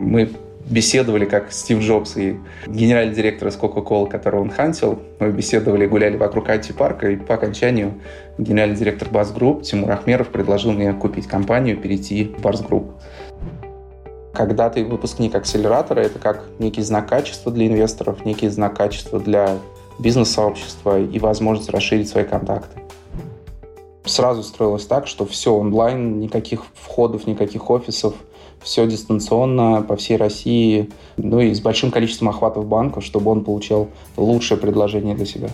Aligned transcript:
Мы 0.00 0.30
беседовали, 0.64 1.26
как 1.26 1.52
Стив 1.52 1.80
Джобс 1.80 2.16
и 2.16 2.38
генеральный 2.66 3.14
директор 3.14 3.48
из 3.48 3.56
Coca-Cola, 3.58 4.08
которого 4.08 4.40
он 4.40 4.50
хантил. 4.50 4.98
Мы 5.18 5.30
беседовали, 5.30 5.86
гуляли 5.86 6.16
вокруг 6.16 6.48
IT-парка, 6.48 7.10
и 7.10 7.16
по 7.16 7.34
окончанию 7.34 8.00
генеральный 8.38 8.76
директор 8.76 9.08
Барс 9.10 9.30
Групп 9.30 9.62
Тимур 9.62 9.90
Ахмеров 9.90 10.28
предложил 10.28 10.72
мне 10.72 10.94
купить 10.94 11.26
компанию, 11.26 11.76
перейти 11.76 12.24
в 12.24 12.40
Барс 12.40 12.62
Групп. 12.62 12.92
Когда 14.32 14.70
ты 14.70 14.84
выпускник 14.84 15.34
акселератора, 15.34 16.00
это 16.00 16.18
как 16.18 16.44
некий 16.58 16.82
знак 16.82 17.08
качества 17.08 17.52
для 17.52 17.66
инвесторов, 17.66 18.24
некий 18.24 18.48
знак 18.48 18.76
качества 18.76 19.20
для 19.20 19.58
бизнес-сообщества 19.98 20.98
и 20.98 21.18
возможность 21.18 21.68
расширить 21.68 22.08
свои 22.08 22.24
контакты. 22.24 22.80
Сразу 24.06 24.42
строилось 24.42 24.86
так, 24.86 25.06
что 25.06 25.26
все 25.26 25.52
онлайн, 25.52 26.20
никаких 26.20 26.62
входов, 26.74 27.26
никаких 27.26 27.68
офисов– 27.68 28.14
все 28.62 28.86
дистанционно 28.86 29.82
по 29.82 29.96
всей 29.96 30.16
России, 30.16 30.90
ну 31.16 31.40
и 31.40 31.52
с 31.54 31.60
большим 31.60 31.90
количеством 31.90 32.28
охватов 32.28 32.66
банков, 32.66 33.04
чтобы 33.04 33.30
он 33.30 33.44
получал 33.44 33.88
лучшее 34.16 34.58
предложение 34.58 35.14
для 35.14 35.26
себя. 35.26 35.50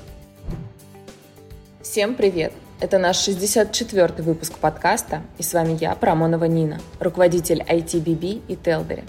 Всем 1.82 2.15
привет! 2.15 2.52
Это 2.79 2.98
наш 2.98 3.27
64-й 3.27 4.23
выпуск 4.23 4.59
подкаста, 4.59 5.23
и 5.38 5.42
с 5.42 5.55
вами 5.55 5.79
я, 5.80 5.95
Промонова 5.95 6.45
Нина, 6.45 6.79
руководитель 7.01 7.65
ITBB 7.66 8.42
и 8.48 8.56
Телдери. 8.56 9.05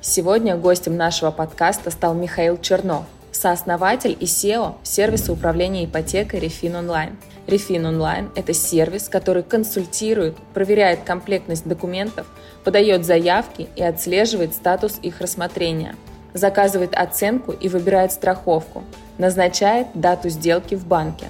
Сегодня 0.00 0.56
гостем 0.56 0.96
нашего 0.96 1.32
подкаста 1.32 1.90
стал 1.90 2.14
Михаил 2.14 2.56
Чернов, 2.60 3.06
сооснователь 3.32 4.16
и 4.18 4.24
SEO 4.24 4.74
сервиса 4.84 5.32
управления 5.32 5.86
ипотекой 5.86 6.38
Refin 6.38 6.80
Online. 6.80 7.16
Refin 7.48 7.84
Online– 7.84 8.28
это 8.34 8.52
сервис, 8.52 9.08
который 9.08 9.42
консультирует, 9.42 10.36
проверяет 10.52 11.00
комплектность 11.04 11.66
документов, 11.66 12.26
подает 12.62 13.06
заявки 13.06 13.68
и 13.74 13.82
отслеживает 13.82 14.52
статус 14.52 14.98
их 15.00 15.22
рассмотрения, 15.22 15.96
заказывает 16.34 16.94
оценку 16.94 17.52
и 17.52 17.70
выбирает 17.70 18.12
страховку, 18.12 18.84
назначает 19.16 19.86
дату 19.94 20.28
сделки 20.28 20.74
в 20.74 20.86
банке. 20.86 21.28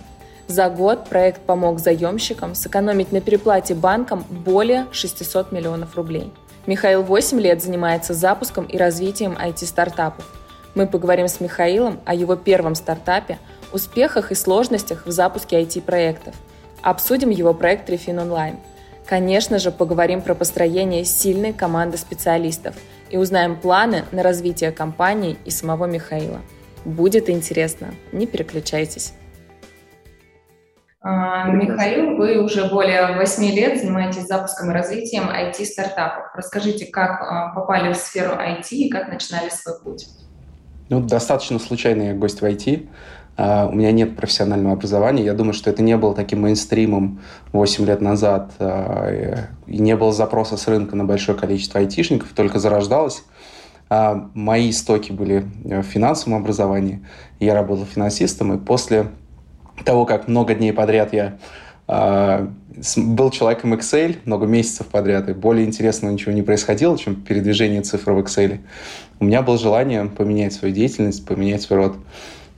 За 0.49 0.69
год 0.69 1.09
проект 1.09 1.43
помог 1.43 1.79
заемщикам 1.79 2.57
сэкономить 2.57 3.13
на 3.13 3.21
переплате 3.21 3.77
банкам 3.77 4.25
более 4.29 4.89
600 4.91 5.53
миллионов 5.53 5.95
рублей. 5.95 6.33
Михаил 6.67 7.05
8 7.05 7.39
лет 7.41 7.63
занимается 7.63 8.13
запуском 8.13 8.65
и 8.65 8.77
развитием 8.77 9.39
IT-стартапов. 9.41 10.25
Мы 10.75 10.89
поговорим 10.89 11.29
с 11.29 11.39
Михаилом 11.39 12.01
о 12.05 12.15
его 12.15 12.35
первом 12.35 12.75
стартапе, 12.75 13.39
успехах 13.73 14.33
и 14.33 14.35
сложностях 14.35 15.07
в 15.07 15.11
запуске 15.11 15.61
IT-проектов. 15.63 16.35
Обсудим 16.83 17.31
его 17.31 17.55
проект 17.55 17.89
Refin 17.91 18.17
Online– 18.17 18.57
Конечно 19.09 19.59
же, 19.59 19.71
поговорим 19.71 20.21
про 20.21 20.35
построение 20.35 21.03
сильной 21.07 21.55
команды 21.55 21.97
специалистов 21.97 22.77
и 23.09 23.17
узнаем 23.17 23.57
планы 23.57 24.05
на 24.13 24.23
развитие 24.23 24.71
компании 24.71 25.39
и 25.47 25.51
самого 25.51 25.87
Михаила. 25.87 26.41
Будет 26.85 27.31
интересно, 27.31 27.95
не 28.13 28.27
переключайтесь. 28.27 29.15
А, 31.01 31.49
Михаил, 31.49 32.19
вы 32.19 32.45
уже 32.45 32.69
более 32.69 33.17
8 33.17 33.45
лет 33.45 33.81
занимаетесь 33.81 34.27
запуском 34.27 34.73
и 34.73 34.75
развитием 34.75 35.31
IT-стартапов. 35.31 36.27
Расскажите, 36.35 36.85
как 36.85 37.23
а, 37.23 37.55
попали 37.55 37.95
в 37.95 37.97
сферу 37.97 38.33
IT 38.33 38.69
и 38.73 38.91
как 38.91 39.09
начинали 39.09 39.49
свой 39.49 39.81
путь? 39.83 40.07
Ну, 40.91 41.01
достаточно 41.01 41.59
случайный 41.59 42.13
гость 42.13 42.43
в 42.43 42.45
IT. 42.45 42.89
Uh, 43.39 43.69
у 43.71 43.73
меня 43.77 43.93
нет 43.93 44.17
профессионального 44.17 44.73
образования. 44.73 45.25
Я 45.25 45.33
думаю, 45.33 45.53
что 45.53 45.71
это 45.71 45.81
не 45.81 45.97
было 45.97 46.13
таким 46.13 46.41
мейнстримом 46.41 47.21
8 47.53 47.87
лет 47.87 48.01
назад. 48.01 48.51
Uh, 48.59 49.47
и 49.69 49.79
не 49.79 49.95
было 49.95 50.13
запроса 50.13 50.57
с 50.57 50.67
рынка 50.67 50.97
на 50.97 51.05
большое 51.05 51.39
количество 51.39 51.79
айтишников, 51.79 52.31
только 52.35 52.59
зарождалось. 52.59 53.23
Uh, 53.91 54.29
мои 54.35 54.71
истоки 54.71 55.13
были 55.13 55.47
в 55.63 55.83
финансовом 55.83 56.41
образовании. 56.41 57.07
Я 57.39 57.55
работал 57.55 57.85
финансистом, 57.85 58.55
и 58.55 58.59
после 58.59 59.07
того, 59.85 60.05
как 60.05 60.27
много 60.27 60.57
дней 60.57 60.73
подряд 60.73 61.13
я 61.13 61.39
был 62.97 63.31
человеком 63.31 63.73
Excel 63.73 64.17
много 64.27 64.47
месяцев 64.47 64.89
подряд, 64.89 65.29
и 65.31 65.33
более 65.33 65.65
интересного 65.65 66.13
ничего 66.13 66.33
не 66.33 66.43
происходило, 66.43 66.99
чем 66.99 67.15
передвижение 67.15 67.81
цифр 67.81 68.13
в 68.13 68.19
Excel. 68.19 68.59
У 69.21 69.25
меня 69.25 69.41
было 69.41 69.57
желание 69.57 70.05
поменять 70.05 70.53
свою 70.53 70.75
деятельность, 70.75 71.25
поменять 71.25 71.63
свой 71.63 71.79
род 71.79 71.97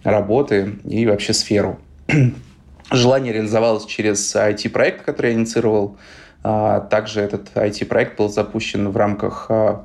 работы 0.02 0.78
и 0.84 1.06
вообще 1.06 1.32
сферу. 1.32 1.78
Желание 2.90 3.32
реализовалось 3.32 3.86
через 3.86 4.34
IT-проект, 4.34 5.02
который 5.04 5.32
я 5.32 5.38
инициировал. 5.38 5.96
А, 6.42 6.80
также 6.80 7.20
этот 7.20 7.50
IT-проект 7.54 8.18
был 8.18 8.28
запущен 8.28 8.88
в 8.88 8.96
рамках 8.96 9.46
а, 9.48 9.84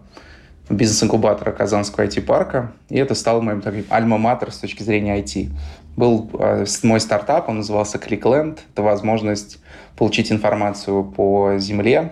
бизнес-инкубатора 0.70 1.52
Казанского 1.52 2.06
IT-парка, 2.06 2.72
и 2.90 2.98
это 2.98 3.14
стало 3.14 3.42
моим 3.42 3.62
таким 3.62 3.86
альма-матер 3.90 4.52
с 4.52 4.58
точки 4.58 4.82
зрения 4.82 5.20
IT. 5.22 5.50
Был 5.96 6.30
а, 6.34 6.66
мой 6.84 7.00
стартап, 7.00 7.50
он 7.50 7.58
назывался 7.58 7.98
ClickLand. 7.98 8.60
Это 8.74 8.82
возможность 8.82 9.60
получить 9.98 10.32
информацию 10.32 11.04
по 11.04 11.58
земле, 11.58 12.12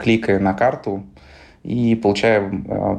кликая 0.00 0.38
на 0.38 0.54
карту 0.54 1.02
и 1.64 1.96
получая 1.96 2.48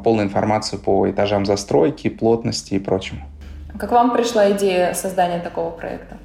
полную 0.03 0.28
информацию 0.28 0.80
по 0.80 1.09
этажам 1.09 1.46
застройки, 1.46 2.09
плотности 2.09 2.74
и 2.74 2.80
прочему. 2.80 3.31
Как 3.81 3.92
вам 3.94 4.14
пришла 4.14 4.52
идея 4.52 4.94
создания 4.94 5.40
такого 5.40 5.72
проекта? 5.72 6.19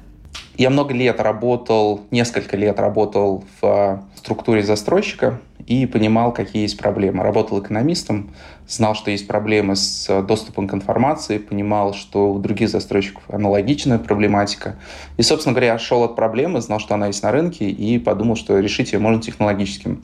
Я 0.57 0.69
много 0.69 0.93
лет 0.93 1.19
работал, 1.19 2.01
несколько 2.11 2.55
лет 2.55 2.79
работал 2.79 3.45
в 3.59 3.65
а, 3.65 4.03
структуре 4.13 4.61
застройщика 4.61 5.39
и 5.65 5.87
понимал, 5.87 6.31
какие 6.31 6.61
есть 6.61 6.77
проблемы. 6.77 7.23
Работал 7.23 7.59
экономистом, 7.59 8.29
знал, 8.67 8.93
что 8.93 9.09
есть 9.09 9.25
проблемы 9.27 9.75
с 9.75 10.21
доступом 10.21 10.67
к 10.67 10.75
информации, 10.75 11.39
понимал, 11.39 11.95
что 11.95 12.31
у 12.31 12.37
других 12.37 12.69
застройщиков 12.69 13.23
аналогичная 13.27 13.97
проблематика. 13.97 14.75
И, 15.17 15.23
собственно 15.23 15.55
говоря, 15.55 15.79
шел 15.79 16.03
от 16.03 16.15
проблемы, 16.15 16.61
знал, 16.61 16.77
что 16.77 16.93
она 16.93 17.07
есть 17.07 17.23
на 17.23 17.31
рынке, 17.31 17.67
и 17.67 17.97
подумал, 17.97 18.35
что 18.35 18.59
решить 18.59 18.93
ее 18.93 18.99
можно 18.99 19.19
технологическим 19.19 20.03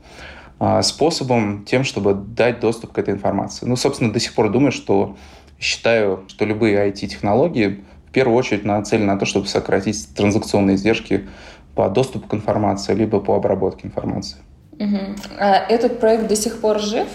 а, 0.57 0.81
способом, 0.81 1.65
тем, 1.65 1.83
чтобы 1.83 2.15
дать 2.15 2.61
доступ 2.61 2.93
к 2.93 2.97
этой 2.97 3.13
информации. 3.13 3.67
Ну, 3.67 3.75
собственно, 3.75 4.11
до 4.11 4.19
сих 4.19 4.33
пор 4.33 4.49
думаю, 4.49 4.71
что 4.71 5.15
считаю, 5.63 6.25
что 6.27 6.45
любые 6.45 6.89
IT-технологии 6.89 7.83
в 8.07 8.11
первую 8.11 8.37
очередь 8.37 8.65
нацелены 8.65 9.05
на 9.05 9.17
то, 9.17 9.25
чтобы 9.25 9.47
сократить 9.47 10.13
транзакционные 10.13 10.75
издержки 10.75 11.27
по 11.73 11.89
доступу 11.89 12.27
к 12.27 12.33
информации, 12.33 12.93
либо 12.93 13.19
по 13.19 13.35
обработке 13.35 13.87
информации. 13.87 14.37
Угу. 14.73 15.15
А 15.39 15.65
этот 15.69 15.99
проект 15.99 16.27
до 16.27 16.35
сих 16.35 16.59
пор 16.59 16.79
жив? 16.79 17.07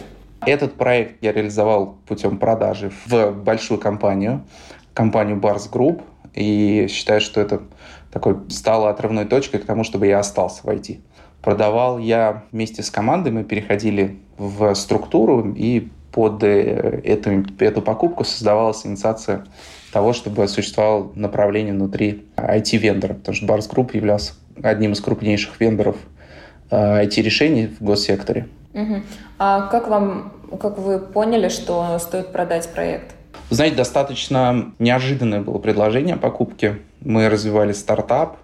Этот 0.47 0.75
проект 0.75 1.23
я 1.23 1.33
реализовал 1.33 1.99
путем 2.07 2.39
продажи 2.39 2.91
в 3.07 3.31
большую 3.33 3.79
компанию, 3.79 4.45
компанию 4.95 5.37
Bars 5.37 5.71
Group, 5.71 6.03
и 6.35 6.87
считаю, 6.89 7.21
что 7.21 7.41
это 7.41 7.63
такой 8.13 8.37
стало 8.49 8.91
отрывной 8.91 9.27
точкой 9.27 9.59
к 9.59 9.67
тому, 9.67 9.85
чтобы 9.85 10.07
я 10.07 10.21
остался 10.21 10.63
в 10.63 10.69
IT. 10.69 11.01
Продавал 11.43 11.99
я 11.99 12.45
вместе 12.51 12.83
с 12.83 12.91
командой, 12.91 13.31
мы 13.31 13.45
переходили 13.45 14.19
в 14.39 14.75
структуру 14.75 15.53
и 15.55 15.89
под 16.13 16.43
э, 16.43 17.01
эту, 17.05 17.45
эту 17.59 17.83
покупку 17.83 18.25
создавалась 18.25 18.85
инициация 18.87 19.45
того, 19.93 20.13
чтобы 20.13 20.49
существовало 20.49 21.11
направление 21.15 21.73
внутри 21.73 22.27
IT-вендора, 22.37 23.15
потому 23.15 23.35
что 23.35 23.47
Bars 23.47 23.71
Group 23.71 23.97
являлся 23.97 24.35
одним 24.63 24.93
из 24.93 25.01
крупнейших 25.01 25.61
вендоров 25.61 25.97
IT-решений 26.71 27.65
э, 27.65 27.69
в 27.79 27.85
госсекторе. 27.85 28.49
Угу. 28.75 29.03
А 29.39 29.69
как 29.69 29.89
вам, 29.89 30.33
как 30.61 30.79
вы 30.79 30.99
поняли, 30.99 31.49
что 31.49 31.99
стоит 31.99 32.33
продать 32.33 32.69
проект? 32.73 33.15
Знаете, 33.51 33.77
достаточно 33.77 34.73
неожиданное 34.79 35.41
было 35.41 35.59
предложение 35.59 36.17
о 36.17 36.19
покупке. 36.19 36.79
Мы 37.01 37.29
развивали 37.29 37.73
стартап, 37.73 38.37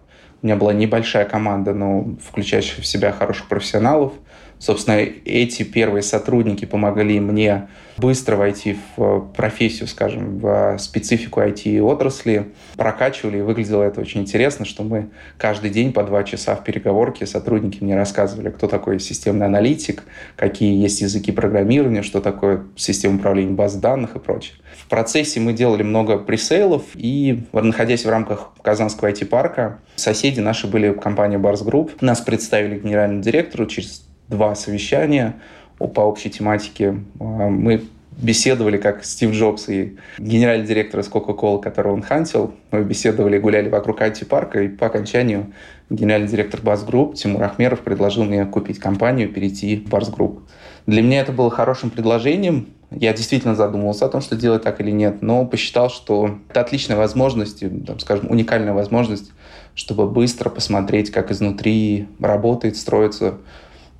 у 0.42 0.47
меня 0.47 0.56
была 0.56 0.72
небольшая 0.72 1.24
команда, 1.24 1.74
но 1.74 2.06
включающая 2.22 2.82
в 2.82 2.86
себя 2.86 3.12
хороших 3.12 3.48
профессионалов– 3.48 4.12
Собственно, 4.64 4.94
эти 4.94 5.62
первые 5.62 6.02
сотрудники 6.02 6.65
помогли 6.65 7.21
мне 7.21 7.68
быстро 7.98 8.36
войти 8.36 8.78
в 8.97 9.21
профессию, 9.36 9.86
скажем, 9.86 10.39
в 10.39 10.78
специфику 10.78 11.42
IT-отрасли, 11.42 12.47
прокачивали, 12.74 13.36
и 13.36 13.41
выглядело 13.42 13.83
это 13.83 14.00
очень 14.00 14.22
интересно, 14.22 14.65
что 14.65 14.83
мы 14.83 15.10
каждый 15.36 15.68
день 15.68 15.92
по 15.92 16.03
два 16.03 16.24
часа 16.24 16.56
в 16.56 16.65
переговорке 16.65 17.27
сотрудники 17.27 17.84
мне 17.84 17.94
рассказывали, 17.94 18.48
кто 18.48 18.66
такой 18.66 19.00
системный 19.00 19.44
аналитик, 19.44 20.04
какие 20.34 20.80
есть 20.80 21.03
языки 21.03 21.30
программирования, 21.30 22.00
что 22.00 22.22
такое 22.22 22.65
система 22.74 23.16
управления 23.16 23.53
баз 23.53 23.74
данных 23.74 24.16
и 24.16 24.18
прочее. 24.18 24.54
В 24.78 24.89
процессе 24.89 25.41
мы 25.41 25.53
делали 25.53 25.83
много 25.83 26.16
пресейлов, 26.16 26.84
и, 26.94 27.44
находясь 27.53 28.06
в 28.06 28.09
рамках 28.09 28.53
Казанского 28.62 29.10
IT-парка, 29.10 29.80
соседи 29.97 30.41
наши 30.41 30.66
были 30.66 30.94
компания 30.94 31.36
Bars 31.36 31.62
Group. 31.62 31.91
Нас 32.00 32.22
представили 32.22 32.78
генеральному 32.78 33.21
директору 33.21 33.66
через 33.66 34.06
два 34.28 34.54
совещания 34.54 35.36
по 35.78 36.00
общей 36.00 36.30
тематике. 36.30 37.00
А, 37.21 37.48
мы 37.48 37.82
беседовали, 38.16 38.76
как 38.76 39.04
Стив 39.04 39.32
Джобс 39.32 39.68
и 39.68 39.97
генеральный 40.18 40.66
директор 40.66 41.00
из 41.00 41.09
Coca-Cola, 41.09 41.60
которого 41.60 41.94
он 41.94 42.03
хантил. 42.03 42.54
Мы 42.71 42.82
беседовали, 42.82 43.38
гуляли 43.38 43.68
вокруг 43.68 44.00
IT-парка, 44.03 44.62
и 44.62 44.68
по 44.68 44.86
окончанию 44.86 45.53
генеральный 45.91 46.28
директор 46.28 46.60
Барс 46.60 46.84
Групп 46.84 47.15
Тимур 47.15 47.42
Ахмеров 47.42 47.80
предложил 47.80 48.24
мне 48.24 48.44
купить 48.47 48.78
компанию, 48.78 49.28
перейти 49.28 49.76
в 49.76 49.88
Барс 49.88 50.09
Групп. 50.09 50.42
Для 50.86 51.03
меня 51.03 51.20
это 51.20 51.32
было 51.32 51.50
хорошим 51.50 51.91
предложением. 51.91 52.68
Я 52.91 53.12
действительно 53.12 53.54
задумывался 53.54 54.06
о 54.06 54.09
том, 54.09 54.20
что 54.20 54.36
делать 54.36 54.62
так 54.62 54.80
или 54.80 54.91
нет, 54.91 55.20
но 55.20 55.44
посчитал, 55.47 55.91
что 55.91 56.38
это 56.48 56.60
отличная 56.60 56.97
возможность, 56.97 57.65
там, 57.86 57.98
скажем, 57.98 58.30
уникальная 58.30 58.72
возможность, 58.72 59.32
чтобы 59.74 60.09
быстро 60.09 60.48
посмотреть, 60.50 61.10
как 61.10 61.32
изнутри 61.32 62.06
работает, 62.20 62.77
строится 62.77 63.38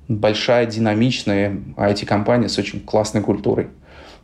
большая, 0.07 0.65
динамичная 0.65 1.57
IT-компания 1.77 2.49
с 2.49 2.57
очень 2.57 2.79
классной 2.79 3.21
культурой. 3.21 3.67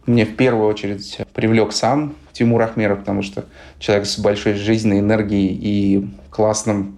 Мне 0.05 0.25
в 0.25 0.35
первую 0.35 0.67
очередь 0.67 1.19
привлек 1.33 1.73
сам 1.73 2.15
Тимур 2.33 2.61
Ахмеров, 2.61 2.99
потому 2.99 3.21
что 3.21 3.45
человек 3.79 4.05
с 4.07 4.17
большой 4.17 4.53
жизненной 4.53 4.99
энергией 4.99 5.57
и 5.59 6.09
классным 6.29 6.97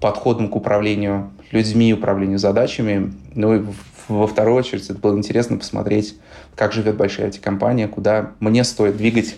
подходом 0.00 0.48
к 0.48 0.56
управлению 0.56 1.32
людьми, 1.50 1.94
управлению 1.94 2.38
задачами. 2.38 3.12
Ну 3.34 3.54
и 3.54 3.64
во 4.08 4.26
вторую 4.26 4.56
очередь 4.56 4.84
это 4.84 4.98
было 4.98 5.16
интересно 5.16 5.56
посмотреть, 5.56 6.16
как 6.54 6.72
живет 6.72 6.96
большая 6.96 7.30
IT-компания, 7.30 7.88
куда 7.88 8.32
мне 8.40 8.62
стоит 8.64 8.96
двигать 8.96 9.36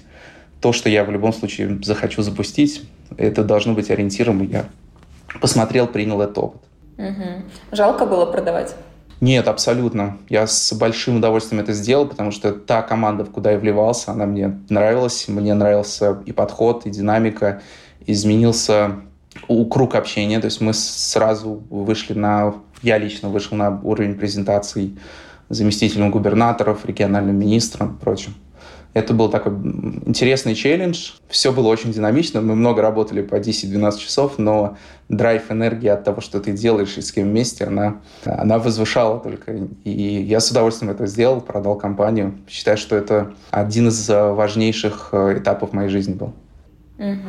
то, 0.61 0.73
что 0.73 0.89
я 0.89 1.05
в 1.05 1.11
любом 1.11 1.33
случае 1.33 1.79
захочу 1.83 2.23
запустить. 2.23 2.83
Это 3.17 3.45
должно 3.45 3.75
быть 3.75 3.91
ориентиром, 3.91 4.43
и 4.43 4.47
я 4.47 4.67
посмотрел, 5.41 5.87
принял 5.87 6.21
этот 6.21 6.39
опыт. 6.39 6.61
Угу. 6.99 7.43
Жалко 7.73 8.07
было 8.07 8.27
продавать? 8.27 8.75
Нет, 9.21 9.49
абсолютно. 9.49 10.19
Я 10.29 10.47
с 10.47 10.73
большим 10.75 11.17
удовольствием 11.17 11.63
это 11.63 11.73
сделал, 11.73 12.07
потому 12.07 12.31
что 12.31 12.53
та 12.53 12.83
команда, 12.83 13.25
в 13.25 13.31
куда 13.31 13.53
я 13.53 13.59
вливался, 13.59 14.13
она 14.13 14.27
мне 14.27 14.59
нравилась. 14.69 15.27
Мне 15.29 15.55
нравился 15.55 16.19
и 16.27 16.33
подход, 16.33 16.85
и 16.87 16.91
динамика. 16.91 17.63
Изменился 18.07 18.97
круг 19.71 19.95
общения. 19.95 20.39
То 20.41 20.47
есть 20.47 20.61
мы 20.61 20.75
сразу 20.75 21.63
вышли 21.71 22.13
на... 22.13 22.55
Я 22.83 22.99
лично 22.99 23.31
вышел 23.31 23.57
на 23.57 23.81
уровень 23.83 24.15
презентаций 24.15 24.99
заместителям 25.49 26.11
губернаторов, 26.11 26.85
региональным 26.85 27.39
министрам 27.39 27.97
и 27.97 28.05
прочим. 28.05 28.35
Это 28.97 29.13
был 29.13 29.29
такой 29.29 29.53
интересный 30.07 30.55
челлендж. 30.55 31.11
Все 31.29 31.53
было 31.53 31.69
очень 31.69 31.93
динамично. 31.93 32.41
Мы 32.41 32.55
много 32.55 32.81
работали 32.81 33.21
по 33.21 33.35
10-12 33.35 33.99
часов, 33.99 34.39
но 34.39 34.79
драйв, 35.11 35.51
энергия 35.51 35.93
от 35.93 36.05
того, 36.05 36.23
что 36.23 36.41
ты 36.41 36.53
делаешь 36.53 36.97
и 36.97 37.03
с 37.03 37.13
кем 37.13 37.29
вместе, 37.29 37.65
она, 37.65 38.01
она 38.25 38.59
возвышала 38.59 39.21
только. 39.21 39.69
И 39.85 39.91
я 39.91 40.41
с 40.41 40.51
удовольствием 40.51 40.91
это 40.91 41.05
сделал, 41.05 41.43
продал 41.43 41.77
компанию. 41.77 42.39
Считаю, 42.49 42.79
что 42.79 42.97
это 42.97 43.35
один 43.51 43.89
из 43.89 44.09
важнейших 44.09 45.11
э, 45.13 45.41
этапов 45.41 45.75
моей 45.75 45.91
жизни 45.91 46.15
был. 46.15 46.33
Угу. 46.99 47.29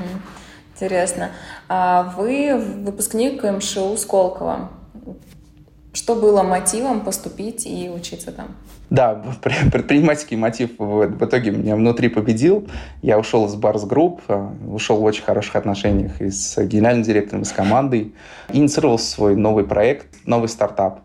Интересно. 0.73 1.31
А 1.67 2.13
вы 2.17 2.55
выпускник 2.85 3.43
МШУ 3.43 3.97
Сколково. 3.97 4.69
Что 5.97 6.13
было 6.13 6.43
мотивом 6.43 7.01
поступить 7.01 7.65
и 7.65 7.89
учиться 7.89 8.31
там? 8.31 8.49
Да, 8.91 9.15
предпринимательский 9.41 10.37
мотив 10.37 10.69
в 10.77 11.25
итоге 11.25 11.49
меня 11.49 11.75
внутри 11.75 12.07
победил. 12.07 12.67
Я 13.01 13.17
ушел 13.17 13.47
из 13.47 13.55
Барс 13.55 13.83
Групп, 13.85 14.21
э, 14.27 14.47
ушел 14.67 14.97
в 14.97 15.03
очень 15.03 15.23
хороших 15.23 15.55
отношениях 15.55 16.21
и 16.21 16.29
с 16.29 16.63
генеральным 16.63 17.01
директором, 17.01 17.41
и 17.41 17.45
с 17.45 17.51
командой. 17.51 18.13
Инициировал 18.53 18.99
свой 18.99 19.35
новый 19.35 19.63
проект, 19.63 20.05
новый 20.27 20.49
стартап. 20.49 20.99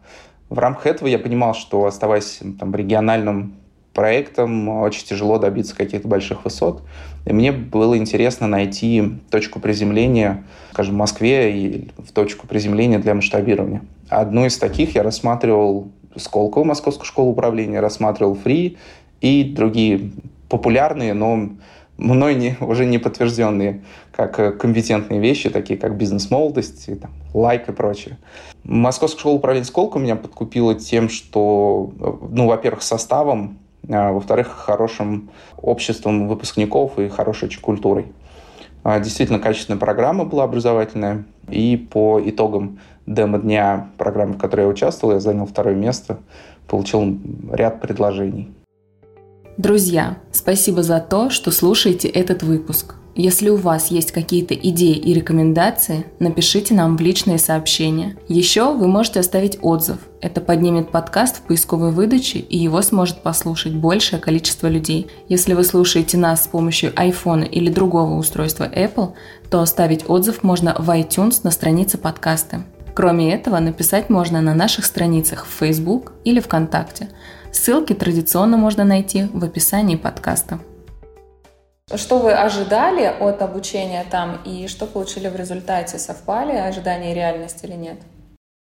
В 0.51 0.59
рамках 0.59 0.85
этого 0.85 1.09
я 1.09 1.19
понимал, 1.19 1.55
что 1.55 1.87
оставаясь 1.87 2.41
там, 2.61 2.75
региональным 2.75 3.55
проектом, 3.95 4.69
очень 4.69 5.07
тяжело 5.07 5.39
добиться 5.39 5.75
каких-то 5.75 6.07
больших 6.07 6.45
высот. 6.45 6.83
И 7.25 7.33
мне 7.33 7.53
было 7.53 7.97
интересно 7.97 8.47
найти 8.47 9.19
точку 9.31 9.61
приземления, 9.61 10.45
скажем, 10.73 10.95
в 10.95 10.99
Москве 10.99 11.57
и 11.57 11.91
в 11.99 12.13
точку 12.13 12.47
приземления 12.47 12.99
для 12.99 13.15
масштабирования. 13.15 13.83
Одну 14.09 14.45
из 14.47 14.59
таких 14.59 14.95
я 14.95 15.03
рассматривал 15.03 15.89
Сколково, 16.17 16.65
Московскую 16.65 17.07
школу 17.07 17.31
управления, 17.31 17.81
рассматривал 17.81 18.35
Фри 18.35 18.77
и 19.21 19.45
другие 19.45 20.11
популярные, 20.49 21.15
но 21.15 21.51
мной 21.97 22.35
не, 22.35 22.57
уже 22.61 22.85
не 22.85 22.99
подтвержденные 22.99 23.83
как 24.11 24.39
э, 24.39 24.53
компетентные 24.53 25.21
вещи, 25.21 25.49
такие 25.49 25.79
как 25.79 25.97
бизнес-молодость, 25.97 26.89
и, 26.89 26.95
там, 26.95 27.11
лайк 27.33 27.69
и 27.69 27.73
прочее. 27.73 28.19
Московская 28.65 29.21
школа 29.21 29.35
управления 29.35 29.65
Сколково 29.65 30.03
меня 30.03 30.17
подкупила 30.17 30.75
тем, 30.75 31.09
что, 31.09 31.93
э, 31.99 32.13
ну, 32.31 32.47
во-первых, 32.47 32.83
составом, 32.83 33.59
а, 33.89 34.13
во-вторых, 34.13 34.49
хорошим 34.49 35.31
обществом 35.57 36.29
выпускников 36.29 36.99
и 36.99 37.09
хорошей 37.09 37.51
культурой. 37.61 38.07
А, 38.85 38.99
действительно 39.01 39.39
качественная 39.39 39.79
программа 39.79 40.25
была 40.25 40.45
образовательная, 40.45 41.25
и 41.49 41.77
по 41.77 42.21
итогам 42.25 42.79
демо-дня 43.07 43.91
программы, 43.99 44.35
в 44.35 44.39
которой 44.39 44.63
я 44.63 44.69
участвовал, 44.69 45.15
я 45.15 45.21
занял 45.21 45.47
второе 45.47 45.75
место, 45.75 46.19
получил 46.67 47.19
ряд 47.51 47.81
предложений. 47.81 48.51
Друзья, 49.57 50.17
спасибо 50.33 50.83
за 50.83 50.99
то, 51.01 51.31
что 51.31 51.51
слушаете 51.51 52.09
этот 52.09 52.43
выпуск. 52.43 52.95
Если 53.15 53.51
у 53.51 53.57
вас 53.57 53.89
есть 53.89 54.11
какие-то 54.11 54.55
идеи 54.55 54.97
и 54.97 55.13
рекомендации, 55.13 56.07
напишите 56.19 56.73
нам 56.73 56.97
в 56.97 57.01
личные 57.03 57.39
сообщения. 57.39 58.17
Еще 58.27 58.73
вы 58.73 58.89
можете 58.89 59.21
оставить 59.21 59.59
отзыв. 59.61 59.99
Это 60.23 60.41
поднимет 60.41 60.91
подкаст 60.91 61.37
в 61.37 61.43
поисковой 61.43 61.91
выдаче, 61.91 62.39
и 62.39 62.57
его 62.57 62.81
сможет 62.81 63.23
послушать 63.23 63.75
большее 63.75 64.19
количество 64.19 64.67
людей. 64.67 65.09
Если 65.29 65.53
вы 65.53 65.65
слушаете 65.65 66.17
нас 66.17 66.45
с 66.45 66.47
помощью 66.49 66.91
iPhone 66.93 67.47
или 67.47 67.71
другого 67.71 68.15
устройства 68.15 68.65
Apple, 68.65 69.13
то 69.51 69.61
оставить 69.61 70.09
отзыв 70.09 70.43
можно 70.43 70.75
в 70.79 70.89
iTunes 70.89 71.41
на 71.43 71.51
странице 71.51 71.99
подкаста. 71.99 72.65
Кроме 72.95 73.35
этого, 73.35 73.59
написать 73.59 74.09
можно 74.09 74.41
на 74.41 74.55
наших 74.55 74.87
страницах 74.87 75.47
в 75.47 75.51
Facebook 75.51 76.13
или 76.25 76.41
ВКонтакте. 76.41 77.11
Ссылки 77.53 77.93
традиционно 77.93 78.57
можно 78.57 78.85
найти 78.85 79.27
в 79.35 79.45
описании 79.45 79.97
подкаста. 79.97 80.61
Что 81.95 82.19
вы 82.19 82.33
ожидали 82.33 83.05
от 83.05 83.43
обучения 83.43 84.05
там 84.09 84.39
и 84.45 84.67
что 84.69 84.87
получили 84.87 85.29
в 85.29 85.37
результате? 85.37 85.99
Совпали 85.99 86.53
ожидания 86.53 87.13
и 87.13 87.15
реальность 87.15 87.63
или 87.65 87.75
нет? 87.75 87.99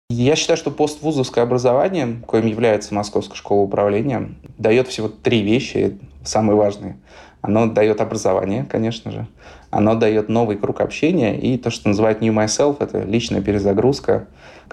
Я 0.08 0.34
считаю, 0.34 0.56
что 0.56 0.72
поствузовское 0.72 1.44
образование, 1.44 2.20
коим 2.26 2.46
является 2.46 2.94
Московская 2.94 3.36
школа 3.36 3.60
управления, 3.60 4.30
дает 4.58 4.88
всего 4.88 5.08
три 5.08 5.42
вещи, 5.42 5.98
самые 6.24 6.56
важные. 6.56 6.96
Оно 7.42 7.66
дает 7.66 8.00
образование, 8.00 8.66
конечно 8.68 9.12
же, 9.12 9.26
оно 9.70 9.94
дает 9.94 10.28
новый 10.28 10.56
круг 10.56 10.80
общения 10.80 11.38
и 11.38 11.56
то, 11.56 11.70
что 11.70 11.88
называют 11.88 12.20
New 12.20 12.34
Myself, 12.34 12.78
это 12.80 13.02
личная 13.02 13.40
перезагрузка, 13.40 14.26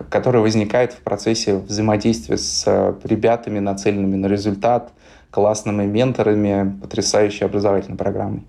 которая 0.09 0.41
возникает 0.41 0.93
в 0.93 1.01
процессе 1.01 1.57
взаимодействия 1.57 2.37
с 2.37 2.63
э, 2.65 2.95
ребятами, 3.03 3.59
нацеленными 3.59 4.15
на 4.15 4.25
результат, 4.25 4.91
классными 5.37 5.85
менторами, 5.85 6.79
потрясающей 6.81 7.45
образовательной 7.45 7.95
программой. 7.95 8.41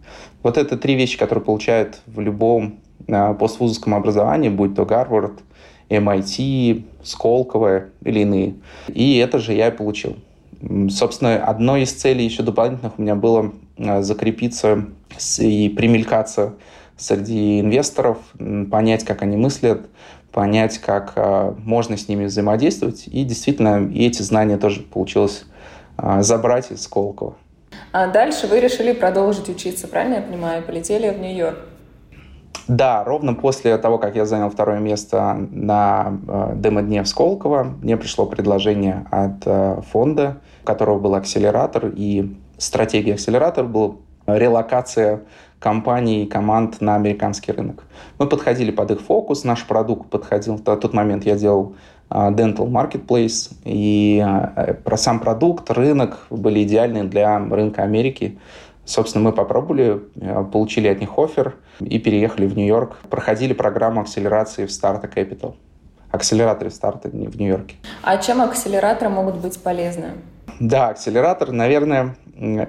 Вот 0.43 0.57
это 0.57 0.79
три 0.79 0.95
вещи, 0.95 1.19
которые 1.19 1.45
получают 1.45 2.01
в 2.07 2.19
любом 2.19 2.77
э, 3.07 3.35
поствузовском 3.35 3.95
образовании, 3.95 4.49
будь 4.49 4.75
то 4.75 4.87
Гарвард, 4.87 5.35
MIT, 5.91 6.85
Сколково 7.03 7.89
или 8.03 8.21
иные. 8.21 8.55
И 8.89 9.19
это 9.19 9.39
же 9.39 9.53
я 9.53 9.69
и 9.69 9.71
получил. 9.71 10.17
Собственно, 10.89 11.37
одной 11.45 11.83
из 11.83 11.93
целей 11.93 12.25
еще 12.25 12.43
дополнительных 12.43 12.99
у 12.99 13.03
меня 13.03 13.17
было 13.17 13.53
э, 13.77 14.01
закрепиться 14.01 14.87
и 15.39 15.69
примелькаться 15.69 16.55
среди 16.97 17.61
инвесторов, 17.61 18.17
понять, 18.71 19.05
как 19.05 19.21
они 19.21 19.37
мыслят, 19.37 19.83
понять, 20.33 20.79
как 20.79 21.13
э, 21.17 21.53
можно 21.59 21.99
с 21.99 22.09
ними 22.09 22.25
взаимодействовать. 22.25 23.09
И 23.09 23.25
действительно, 23.25 23.87
и 23.93 24.07
эти 24.07 24.23
знания 24.23 24.57
тоже 24.57 24.81
получилось 24.81 25.45
забрать 26.21 26.71
из 26.71 26.83
Сколково. 26.83 27.35
А 27.93 28.07
дальше 28.07 28.47
вы 28.47 28.61
решили 28.61 28.93
продолжить 28.93 29.49
учиться, 29.49 29.89
правильно 29.89 30.17
я 30.17 30.23
понимаю? 30.23 30.63
Полетели 30.63 31.09
в 31.11 31.19
Нью-Йорк. 31.19 31.59
Да, 32.69 33.03
ровно 33.03 33.33
после 33.33 33.79
того, 33.79 33.97
как 33.97 34.15
я 34.15 34.27
занял 34.27 34.51
второе 34.51 34.79
место 34.79 35.37
на 35.51 36.19
э, 36.29 36.53
демо-дне 36.57 37.03
в 37.03 37.09
Сколково, 37.09 37.65
мне 37.81 37.97
пришло 37.97 38.27
предложение 38.27 39.07
от 39.11 39.47
э, 39.47 39.81
фонда, 39.91 40.37
у 40.63 40.67
которого 40.67 40.99
был 40.99 41.15
акселератор, 41.15 41.91
и 41.95 42.37
стратегия 42.59 43.15
акселератора 43.15 43.65
была 43.65 43.95
релокация 44.27 45.23
компаний 45.59 46.25
и 46.25 46.27
команд 46.27 46.83
на 46.83 46.95
американский 46.95 47.53
рынок. 47.53 47.85
Мы 48.19 48.27
подходили 48.27 48.71
под 48.71 48.91
их 48.91 49.01
фокус, 49.01 49.45
наш 49.45 49.65
продукт 49.65 50.11
подходил, 50.11 50.57
в 50.57 50.63
тот 50.63 50.93
момент 50.93 51.25
я 51.25 51.37
делал 51.37 51.75
Dental 52.11 52.67
Marketplace, 52.69 53.53
и 53.65 54.25
э, 54.25 54.75
про 54.75 54.97
сам 54.97 55.21
продукт, 55.21 55.71
рынок 55.71 56.27
были 56.31 56.63
идеальны 56.63 57.05
для 57.05 57.39
рынка 57.39 57.83
Америки. 57.83 58.39
Собственно, 58.85 59.25
мы 59.25 59.33
попробовали, 59.33 60.01
э, 60.17 60.45
получили 60.51 60.89
от 60.89 61.01
них 61.01 61.19
офер 61.19 61.57
и 61.81 61.99
переехали 61.99 62.47
в 62.47 62.57
Нью-Йорк. 62.57 62.97
Проходили 63.11 63.53
программу 63.53 64.01
акселерации 64.01 64.65
в 64.65 64.71
Startup 64.71 65.13
Capital. 65.15 65.55
Акселераторы 66.11 66.71
старта 66.71 67.11
в 67.11 67.15
Нью-Йорке. 67.15 67.77
А 68.03 68.17
чем 68.17 68.41
акселераторы 68.41 69.11
могут 69.11 69.37
быть 69.37 69.61
полезны? 69.61 70.13
Да, 70.59 70.89
акселератор, 70.89 71.53
наверное, 71.53 72.17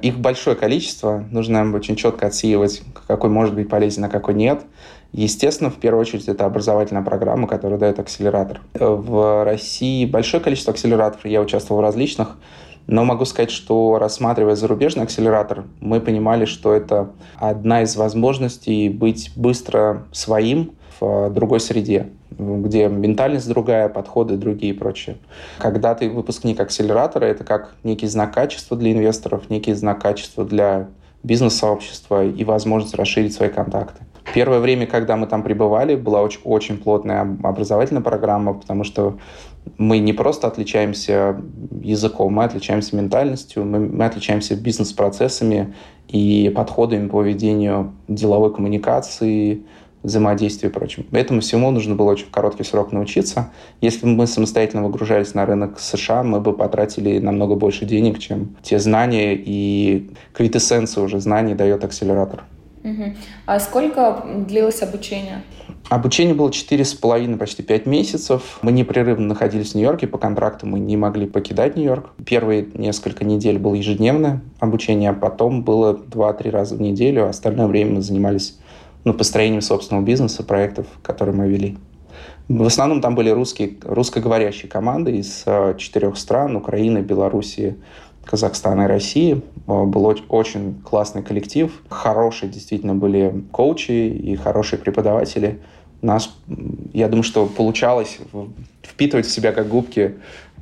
их 0.01 0.19
большое 0.19 0.55
количество, 0.55 1.23
нужно 1.31 1.73
очень 1.73 1.95
четко 1.95 2.27
отсеивать, 2.27 2.81
какой 3.07 3.29
может 3.29 3.55
быть 3.55 3.69
полезен, 3.69 4.03
а 4.03 4.09
какой 4.09 4.33
нет. 4.33 4.63
Естественно, 5.11 5.69
в 5.69 5.75
первую 5.75 6.01
очередь, 6.01 6.27
это 6.27 6.45
образовательная 6.45 7.01
программа, 7.01 7.47
которая 7.47 7.79
дает 7.79 7.99
акселератор. 7.99 8.61
В 8.73 9.43
России 9.43 10.05
большое 10.05 10.43
количество 10.43 10.71
акселераторов, 10.73 11.25
я 11.25 11.41
участвовал 11.41 11.81
в 11.81 11.83
различных, 11.83 12.37
но 12.85 13.05
могу 13.05 13.25
сказать, 13.25 13.51
что 13.51 13.97
рассматривая 13.99 14.55
зарубежный 14.55 15.03
акселератор, 15.03 15.65
мы 15.79 15.99
понимали, 15.99 16.45
что 16.45 16.73
это 16.73 17.11
одна 17.37 17.83
из 17.83 17.95
возможностей 17.95 18.89
быть 18.89 19.31
быстро 19.35 20.05
своим 20.11 20.71
в 20.99 21.29
другой 21.29 21.59
среде, 21.59 22.09
где 22.31 22.87
ментальность 22.87 23.47
другая, 23.47 23.89
подходы 23.89 24.37
другие 24.37 24.73
и 24.73 24.77
прочее. 24.77 25.17
Когда 25.59 25.95
ты 25.95 26.09
выпускник 26.09 26.59
акселератора, 26.59 27.25
это 27.25 27.43
как 27.43 27.75
некий 27.83 28.07
знак 28.07 28.33
качества 28.33 28.75
для 28.75 28.91
инвесторов, 28.91 29.49
некий 29.49 29.73
знак 29.73 30.01
качества 30.01 30.43
для 30.43 30.87
бизнес-сообщества 31.23 32.25
и 32.25 32.43
возможность 32.43 32.95
расширить 32.95 33.33
свои 33.33 33.49
контакты. 33.49 34.03
Первое 34.33 34.59
время, 34.59 34.85
когда 34.85 35.15
мы 35.15 35.27
там 35.27 35.43
пребывали, 35.43 35.95
была 35.95 36.21
очень, 36.21 36.41
очень 36.43 36.77
плотная 36.77 37.21
образовательная 37.43 38.03
программа, 38.03 38.53
потому 38.53 38.83
что 38.83 39.17
мы 39.77 39.99
не 39.99 40.13
просто 40.13 40.47
отличаемся 40.47 41.41
языком, 41.81 42.33
мы 42.33 42.43
отличаемся 42.43 42.95
ментальностью, 42.95 43.65
мы, 43.65 43.79
мы 43.79 44.05
отличаемся 44.05 44.55
бизнес-процессами 44.55 45.73
и 46.07 46.51
подходами 46.55 47.07
по 47.07 47.21
ведению 47.21 47.93
деловой 48.07 48.53
коммуникации, 48.53 49.63
взаимодействия 50.03 50.69
и 50.69 50.71
прочим. 50.71 51.05
Этому 51.11 51.41
всему 51.41 51.71
нужно 51.71 51.95
было 51.95 52.11
очень 52.11 52.27
короткий 52.31 52.63
срок 52.63 52.91
научиться. 52.91 53.51
Если 53.81 54.05
бы 54.05 54.13
мы 54.13 54.27
самостоятельно 54.27 54.83
выгружались 54.83 55.33
на 55.33 55.45
рынок 55.45 55.79
США, 55.79 56.23
мы 56.23 56.39
бы 56.39 56.53
потратили 56.53 57.19
намного 57.19 57.55
больше 57.55 57.85
денег, 57.85 58.19
чем 58.19 58.55
те 58.61 58.79
знания 58.79 59.35
и 59.35 60.09
квитэссенцию 60.33 61.05
уже 61.05 61.19
знаний 61.19 61.53
дает 61.53 61.83
акселератор. 61.83 62.43
А 63.45 63.59
сколько 63.59 64.25
длилось 64.47 64.81
обучение? 64.81 65.43
Обучение 65.89 66.35
было 66.35 66.51
четыре 66.51 66.85
с 66.85 66.93
половиной, 66.93 67.37
почти 67.37 67.63
пять 67.63 67.85
месяцев. 67.85 68.59
Мы 68.61 68.71
непрерывно 68.71 69.27
находились 69.27 69.71
в 69.71 69.75
Нью-Йорке, 69.75 70.07
по 70.07 70.17
контракту 70.17 70.67
мы 70.67 70.79
не 70.79 70.97
могли 70.97 71.25
покидать 71.25 71.75
Нью-Йорк. 71.75 72.11
Первые 72.25 72.67
несколько 72.73 73.25
недель 73.25 73.57
было 73.57 73.73
ежедневное 73.73 74.41
обучение, 74.59 75.09
а 75.09 75.13
потом 75.13 75.63
было 75.63 75.93
два-три 75.95 76.51
раза 76.51 76.75
в 76.75 76.81
неделю. 76.81 77.27
Остальное 77.27 77.67
время 77.67 77.95
мы 77.95 78.01
занимались 78.01 78.59
ну, 79.03 79.13
построением 79.13 79.61
собственного 79.61 80.03
бизнеса, 80.03 80.43
проектов, 80.43 80.85
которые 81.01 81.35
мы 81.35 81.49
вели. 81.49 81.77
В 82.49 82.63
основном 82.63 83.01
там 83.01 83.15
были 83.15 83.29
русские, 83.29 83.77
русскоговорящие 83.83 84.69
команды 84.69 85.17
из 85.17 85.43
э, 85.45 85.75
четырех 85.77 86.17
стран– 86.17 86.55
Украины, 86.57 86.99
Белоруссии, 86.99 87.75
Казахстана 88.25 88.83
и 88.83 88.87
России. 88.87 89.41
Э, 89.67 89.83
был 89.83 90.05
очень 90.29 90.81
классный 90.83 91.23
коллектив. 91.23 91.71
Хорошие 91.89 92.49
действительно 92.51 92.95
были 92.95 93.43
коучи 93.51 93.91
и 93.91 94.35
хорошие 94.35 94.79
преподаватели. 94.79 95.59
Нас, 96.01 96.33
я 96.93 97.09
думаю, 97.09 97.23
что 97.23 97.45
получалось 97.45 98.19
впитывать 98.81 99.25
в 99.25 99.31
себя 99.31 99.51
как 99.51 99.67
губки 99.67 100.15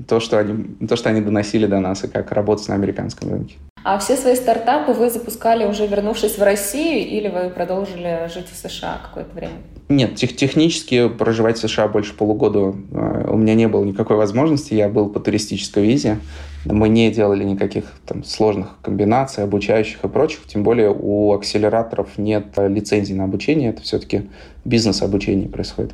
то, 0.08 0.20
что 0.20 0.40
они, 0.40 0.88
то, 0.88 0.96
что 0.96 1.10
они 1.10 1.22
доносили 1.22 1.68
до 1.68 1.80
нас, 1.80 2.04
и 2.04 2.08
как 2.08 2.32
работать 2.32 2.68
на 2.68 2.76
американском 2.76 3.30
рынке. 3.30 3.56
А 3.84 4.00
все 4.00 4.18
свои 4.18 4.36
стартапы 4.36 4.94
вы 4.94 5.10
запускали 5.10 5.66
уже 5.66 5.88
вернувшись 5.88 6.38
в 6.38 6.44
Россию 6.44 7.08
или 7.08 7.30
вы 7.30 7.50
продолжили 7.50 8.30
жить 8.34 8.48
в 8.52 8.56
США 8.56 9.00
какое-то 9.04 9.34
время? 9.36 9.58
Нет, 9.90 10.16
тех, 10.16 10.36
технически 10.36 11.08
проживать 11.08 11.58
в 11.58 11.62
США 11.62 11.88
больше 11.88 12.14
полугода 12.14 12.76
э, 12.92 13.30
у 13.30 13.38
меня 13.38 13.54
не 13.56 13.70
было 13.70 13.86
никакой 13.86 14.18
возможности. 14.18 14.74
Я 14.74 14.90
был 14.90 15.10
по 15.10 15.22
туристической 15.22 15.86
визе. 15.86 16.20
Мы 16.66 16.90
не 16.90 17.10
делали 17.10 17.46
никаких 17.46 17.86
там, 18.06 18.26
сложных 18.26 18.78
комбинаций, 18.82 19.46
обучающих 19.46 20.04
и 20.04 20.10
прочих. 20.10 20.46
Тем 20.46 20.64
более 20.64 20.94
у 20.94 21.34
акселераторов 21.34 22.18
нет 22.18 22.48
лицензий 22.58 23.16
на 23.16 23.24
обучение. 23.24 23.70
Это 23.70 23.82
все-таки 23.82 24.24
бизнес-обучение 24.66 25.48
происходит 25.48 25.94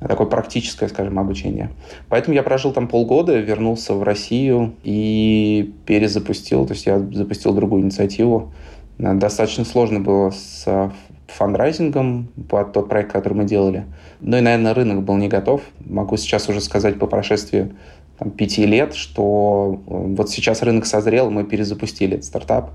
такое 0.00 0.26
практическое, 0.26 0.88
скажем, 0.88 1.18
обучение. 1.18 1.70
Поэтому 2.08 2.34
я 2.34 2.42
прожил 2.42 2.72
там 2.72 2.88
полгода, 2.88 3.38
вернулся 3.38 3.92
в 3.92 4.02
Россию 4.02 4.74
и 4.82 5.74
перезапустил, 5.84 6.66
то 6.66 6.72
есть 6.72 6.86
я 6.86 6.98
запустил 6.98 7.52
другую 7.52 7.82
инициативу. 7.82 8.52
Достаточно 8.96 9.64
сложно 9.64 10.00
было 10.00 10.30
с 10.30 10.92
фандрайзингом 11.36 12.28
под 12.48 12.72
тот 12.72 12.88
проект, 12.88 13.12
который 13.12 13.34
мы 13.34 13.44
делали. 13.44 13.86
Ну 14.20 14.36
и, 14.36 14.40
наверное, 14.40 14.74
рынок 14.74 15.02
был 15.02 15.16
не 15.16 15.28
готов. 15.28 15.62
Могу 15.80 16.16
сейчас 16.16 16.48
уже 16.48 16.60
сказать 16.60 16.98
по 16.98 17.06
прошествии 17.06 17.72
там, 18.18 18.30
пяти 18.30 18.66
лет, 18.66 18.94
что 18.94 19.80
э, 19.86 19.92
вот 20.16 20.30
сейчас 20.30 20.62
рынок 20.62 20.86
созрел, 20.86 21.30
мы 21.30 21.44
перезапустили 21.44 22.14
этот 22.14 22.26
стартап. 22.26 22.70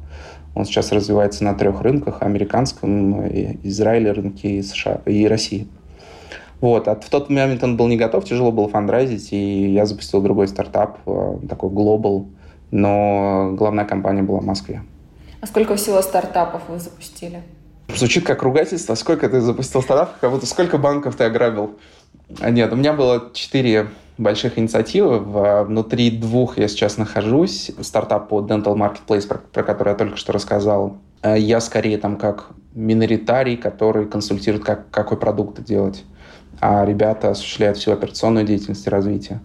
Он 0.55 0.65
сейчас 0.65 0.91
развивается 0.91 1.43
на 1.43 1.53
трех 1.53 1.81
рынках, 1.81 2.21
американском, 2.21 3.27
Израиле 3.63 4.11
рынке 4.11 4.57
и 4.57 4.61
США, 4.63 5.01
и 5.05 5.27
России. 5.27 5.67
Вот. 6.61 6.87
А 6.87 6.95
в 6.95 7.09
тот 7.09 7.29
момент 7.29 7.63
он 7.63 7.77
был 7.77 7.87
не 7.87 7.97
готов, 7.97 8.25
тяжело 8.25 8.51
было 8.51 8.69
фандрайзить, 8.69 9.33
и 9.33 9.73
я 9.73 9.85
запустил 9.85 10.21
другой 10.21 10.47
стартап, 10.47 10.97
э, 11.05 11.37
такой 11.47 11.69
Global, 11.69 12.25
но 12.71 13.51
главная 13.53 13.85
компания 13.85 14.23
была 14.23 14.39
в 14.39 14.45
Москве. 14.45 14.81
А 15.41 15.47
сколько 15.47 15.75
всего 15.75 16.01
стартапов 16.01 16.63
вы 16.69 16.79
запустили? 16.79 17.43
Звучит 17.93 18.25
как 18.25 18.43
ругательство. 18.43 18.95
Сколько 18.95 19.29
ты 19.29 19.41
запустил 19.41 19.81
стартапов? 19.81 20.15
Как 20.19 20.31
будто 20.31 20.45
сколько 20.45 20.77
банков 20.77 21.15
ты 21.15 21.23
ограбил? 21.23 21.77
А 22.39 22.49
нет, 22.49 22.71
у 22.73 22.75
меня 22.75 22.93
было 22.93 23.29
четыре 23.33 23.87
больших 24.17 24.57
инициативы. 24.57 25.19
Внутри 25.63 26.11
двух 26.11 26.57
я 26.57 26.67
сейчас 26.67 26.97
нахожусь. 26.97 27.71
Стартап 27.81 28.29
по 28.29 28.41
Dental 28.41 28.75
Marketplace, 28.75 29.27
про, 29.27 29.37
про 29.37 29.63
который 29.63 29.89
я 29.89 29.95
только 29.95 30.17
что 30.17 30.33
рассказал. 30.33 30.97
Э, 31.21 31.37
я 31.37 31.59
скорее 31.61 31.97
там 31.97 32.17
как 32.17 32.47
миноритарий, 32.73 33.57
который 33.57 34.05
консультирует, 34.05 34.63
как, 34.65 34.89
какой 34.89 35.17
продукт 35.17 35.63
делать 35.63 36.03
а 36.61 36.85
ребята 36.85 37.31
осуществляют 37.31 37.77
всю 37.77 37.91
операционную 37.91 38.45
деятельность 38.45 38.87
и 38.87 38.89
развитие. 38.89 39.41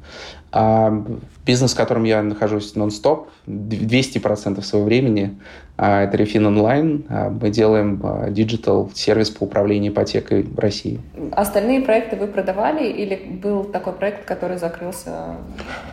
А 0.53 1.05
бизнес, 1.47 1.75
в 1.75 1.77
котором 1.77 2.05
я 2.05 2.23
нахожусь 2.23 2.75
нон-стоп, 2.75 3.29
200% 3.47 4.63
своего 4.63 4.87
времени, 4.87 5.39
а, 5.77 6.03
это 6.03 6.17
Refin 6.17 6.43
Online. 6.43 7.05
А, 7.09 7.31
мы 7.31 7.51
делаем 7.51 8.03
digital 8.33 8.91
сервис 8.95 9.31
по 9.31 9.45
управлению 9.45 9.93
ипотекой 9.93 10.43
в 10.43 10.59
России. 10.59 11.01
Остальные 11.33 11.83
проекты 11.83 12.17
вы 12.17 12.27
продавали 12.27 12.89
или 12.89 13.17
был 13.17 13.65
такой 13.65 13.93
проект, 13.93 14.25
который 14.25 14.59
закрылся? 14.59 15.37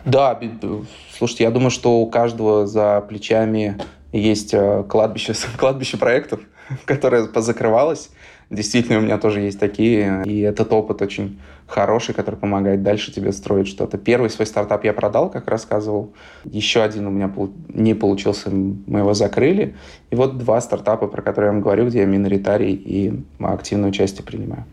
Да, 0.04 0.38
слушайте, 1.16 1.44
я 1.44 1.50
думаю, 1.50 1.70
что 1.70 2.00
у 2.00 2.06
каждого 2.06 2.66
за 2.66 3.00
плечами 3.08 3.76
есть 4.12 4.54
кладбище, 4.88 5.34
кладбище 5.56 5.96
проектов, 5.98 6.40
которое 6.84 7.26
позакрывалось. 7.26 8.10
Действительно, 8.50 8.98
у 8.98 9.02
меня 9.02 9.18
тоже 9.18 9.40
есть 9.40 9.60
такие, 9.60 10.22
и 10.24 10.40
этот 10.40 10.72
опыт 10.72 11.02
очень 11.02 11.38
хороший, 11.68 12.14
который 12.14 12.36
помогает 12.36 12.82
дальше 12.82 13.12
тебе 13.12 13.30
строить 13.30 13.68
что-то. 13.68 13.98
Первый 13.98 14.30
свой 14.30 14.46
стартап 14.46 14.84
я 14.84 14.92
продал, 14.92 15.30
как 15.30 15.46
рассказывал. 15.48 16.12
Еще 16.44 16.82
один 16.82 17.06
у 17.06 17.10
меня 17.10 17.30
не 17.68 17.94
получился, 17.94 18.50
мы 18.50 19.00
его 19.00 19.14
закрыли. 19.14 19.76
И 20.10 20.16
вот 20.16 20.38
два 20.38 20.60
стартапа, 20.60 21.06
про 21.06 21.22
которые 21.22 21.48
я 21.48 21.52
вам 21.52 21.60
говорю, 21.60 21.86
где 21.86 22.00
я 22.00 22.06
миноритарий 22.06 22.72
и 22.72 23.22
активное 23.38 23.90
участие 23.90 24.24
принимаю. 24.24 24.64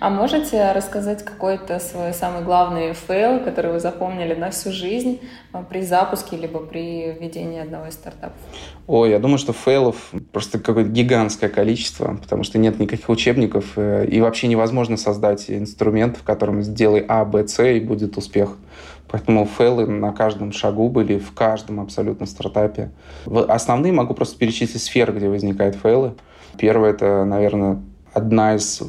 А 0.00 0.10
можете 0.10 0.72
рассказать 0.72 1.24
какой-то 1.24 1.78
свой 1.78 2.12
самый 2.12 2.42
главный 2.42 2.92
фейл, 2.92 3.40
который 3.40 3.72
вы 3.72 3.80
запомнили 3.80 4.34
на 4.34 4.50
всю 4.50 4.72
жизнь 4.72 5.20
а, 5.52 5.62
при 5.62 5.82
запуске 5.82 6.36
либо 6.36 6.60
при 6.60 7.16
ведении 7.18 7.60
одного 7.60 7.86
из 7.86 7.94
стартапов? 7.94 8.36
Ой, 8.86 9.10
я 9.10 9.18
думаю, 9.18 9.38
что 9.38 9.52
фейлов 9.52 10.12
просто 10.32 10.58
какое-то 10.58 10.90
гигантское 10.90 11.50
количество, 11.50 12.16
потому 12.20 12.42
что 12.42 12.58
нет 12.58 12.78
никаких 12.78 13.08
учебников, 13.08 13.72
э, 13.76 14.06
и 14.06 14.20
вообще 14.20 14.48
невозможно 14.48 14.96
создать 14.96 15.50
инструмент, 15.50 16.16
в 16.16 16.22
котором 16.22 16.62
сделай 16.62 17.04
A, 17.08 17.24
B, 17.24 17.46
C, 17.46 17.62
и 17.62 17.80
будет 17.80 18.16
успех. 18.16 18.56
Поэтому 19.08 19.46
фейлы 19.46 19.86
на 19.86 20.12
каждом 20.12 20.52
шагу 20.52 20.88
были, 20.90 21.18
в 21.18 21.32
каждом 21.32 21.80
абсолютно 21.80 22.26
стартапе. 22.26 22.90
Основные 23.26 23.92
могу 23.92 24.14
просто 24.14 24.38
перечислить 24.38 24.82
сферы, 24.82 25.14
где 25.14 25.28
возникают 25.28 25.76
фейлы. 25.76 26.14
Первое– 26.58 26.90
это, 26.92 27.24
наверное, 27.24 27.80
одна 28.12 28.56
из 28.56 28.82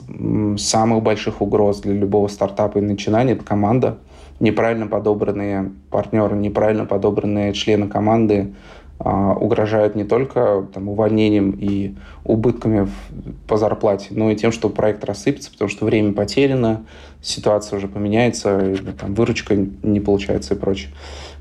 самых 0.61 1.03
больших 1.03 1.41
угроз 1.41 1.81
для 1.81 1.93
любого 1.93 2.27
стартапа 2.27 2.77
и 2.77 2.81
начинания– 2.81 3.33
это 3.33 3.43
команда. 3.43 3.97
Неправильно 4.39 4.87
подобранные 4.87 5.71
партнеры, 5.89 6.35
неправильно 6.35 6.85
подобранные 6.85 7.53
члены 7.53 7.87
команды 7.87 8.53
а, 8.99 9.33
угрожают 9.33 9.95
не 9.95 10.03
только 10.03 10.67
там, 10.73 10.89
увольнением 10.89 11.51
и 11.51 11.95
убытками 12.23 12.81
в, 12.81 13.47
по 13.47 13.57
зарплате, 13.57 14.07
но 14.11 14.31
и 14.31 14.35
тем, 14.35 14.51
что 14.51 14.69
проект 14.69 15.03
рассыпется, 15.03 15.51
потому 15.51 15.69
что 15.69 15.85
время 15.85 16.13
потеряно, 16.13 16.85
ситуация 17.21 17.77
уже 17.77 17.87
поменяется, 17.87 18.71
и, 18.71 18.75
там, 18.75 19.13
выручка 19.13 19.55
не 19.55 19.99
получается 19.99 20.53
и 20.53 20.57
прочее. 20.57 20.91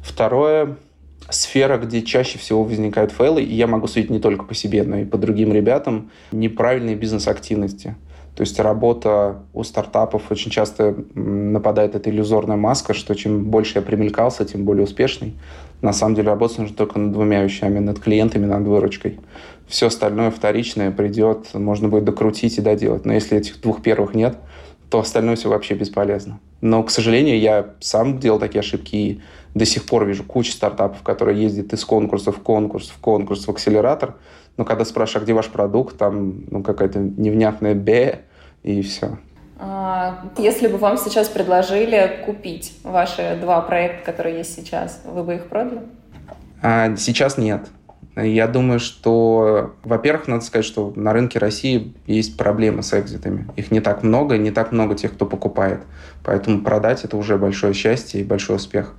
Второе 0.02 0.76
сфера, 1.30 1.78
где 1.78 2.02
чаще 2.02 2.38
всего 2.38 2.64
возникают 2.64 3.12
фейлы, 3.12 3.42
и 3.42 3.54
я 3.54 3.66
могу 3.66 3.86
судить 3.86 4.10
не 4.10 4.18
только 4.18 4.44
по 4.44 4.54
себе, 4.54 4.82
но 4.82 4.98
и 4.98 5.04
по 5.04 5.18
другим 5.18 5.52
ребятам, 5.52 6.10
неправильные 6.32 6.96
бизнес-активности. 6.96 7.96
То 8.34 8.42
есть 8.42 8.58
работа 8.60 9.42
у 9.52 9.64
стартапов 9.64 10.30
очень 10.30 10.52
часто 10.52 10.94
нападает 11.14 11.96
эта 11.96 12.08
иллюзорная 12.08 12.56
маска, 12.56 12.94
что 12.94 13.14
чем 13.16 13.46
больше 13.46 13.78
я 13.78 13.82
примелькался, 13.82 14.44
тем 14.44 14.64
более 14.64 14.84
успешный. 14.84 15.34
На 15.82 15.92
самом 15.92 16.14
деле 16.14 16.28
работать 16.28 16.58
нужно 16.58 16.76
только 16.76 17.00
над 17.00 17.12
двумя 17.12 17.42
вещами, 17.42 17.80
над 17.80 17.98
клиентами, 17.98 18.46
над 18.46 18.64
выручкой. 18.64 19.18
Все 19.66 19.88
остальное 19.88 20.30
вторичное 20.30 20.92
придет, 20.92 21.52
можно 21.54 21.88
будет 21.88 22.04
докрутить 22.04 22.58
и 22.58 22.60
доделать. 22.60 23.04
Но 23.04 23.12
если 23.12 23.36
этих 23.36 23.60
двух 23.60 23.82
первых 23.82 24.14
нет, 24.14 24.38
то 24.88 25.00
остальное 25.00 25.34
все 25.34 25.48
вообще 25.48 25.74
бесполезно. 25.74 26.38
Но, 26.60 26.82
к 26.84 26.90
сожалению, 26.90 27.40
я 27.40 27.74
сам 27.80 28.18
делал 28.18 28.38
такие 28.38 28.60
ошибки 28.60 28.96
и 28.96 29.20
до 29.54 29.64
сих 29.64 29.86
пор 29.86 30.04
вижу 30.04 30.24
кучу 30.24 30.52
стартапов, 30.52 31.02
которые 31.02 31.42
ездят 31.42 31.72
из 31.72 31.84
конкурса 31.84 32.32
в 32.32 32.38
конкурс, 32.40 32.88
в 32.88 32.98
конкурс, 32.98 33.46
в 33.46 33.50
акселератор. 33.50 34.16
Но 34.56 34.64
когда 34.64 34.84
спрашиваешь, 34.84 35.22
а 35.22 35.24
где 35.24 35.32
ваш 35.34 35.48
продукт, 35.48 35.96
там 35.96 36.44
ну, 36.50 36.62
какая-то 36.62 36.98
невнятная 36.98 37.74
«б», 37.74 38.20
и 38.62 38.82
все. 38.82 39.18
А, 39.58 40.24
если 40.36 40.68
бы 40.68 40.78
вам 40.78 40.98
сейчас 40.98 41.28
предложили 41.28 42.22
купить 42.24 42.76
ваши 42.82 43.38
два 43.40 43.60
проекта, 43.60 44.04
которые 44.04 44.38
есть 44.38 44.54
сейчас, 44.54 45.00
вы 45.04 45.24
бы 45.24 45.36
их 45.36 45.48
продали? 45.48 45.82
А, 46.62 46.96
сейчас 46.96 47.38
нет. 47.38 47.68
Я 48.20 48.48
думаю, 48.48 48.80
что, 48.80 49.74
во-первых, 49.84 50.26
надо 50.26 50.44
сказать, 50.44 50.64
что 50.64 50.92
на 50.96 51.12
рынке 51.12 51.38
России 51.38 51.94
есть 52.06 52.36
проблемы 52.36 52.82
с 52.82 52.98
экзитами. 52.98 53.46
Их 53.56 53.70
не 53.70 53.80
так 53.80 54.02
много, 54.02 54.36
не 54.38 54.50
так 54.50 54.72
много 54.72 54.96
тех, 54.96 55.14
кто 55.14 55.24
покупает. 55.24 55.82
Поэтому 56.24 56.62
продать 56.62 57.04
это 57.04 57.16
уже 57.16 57.38
большое 57.38 57.74
счастье 57.74 58.20
и 58.20 58.24
большой 58.24 58.56
успех. 58.56 58.94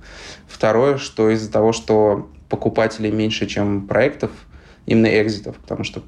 Второе, 0.48 0.96
что 0.96 1.28
из-за 1.30 1.52
того, 1.52 1.72
что 1.72 2.30
покупателей 2.48 3.10
меньше, 3.10 3.46
чем 3.46 3.86
проектов, 3.86 4.30
именно 4.90 5.06
экзитов, 5.22 5.56
потому 5.56 5.84
что 5.84 6.02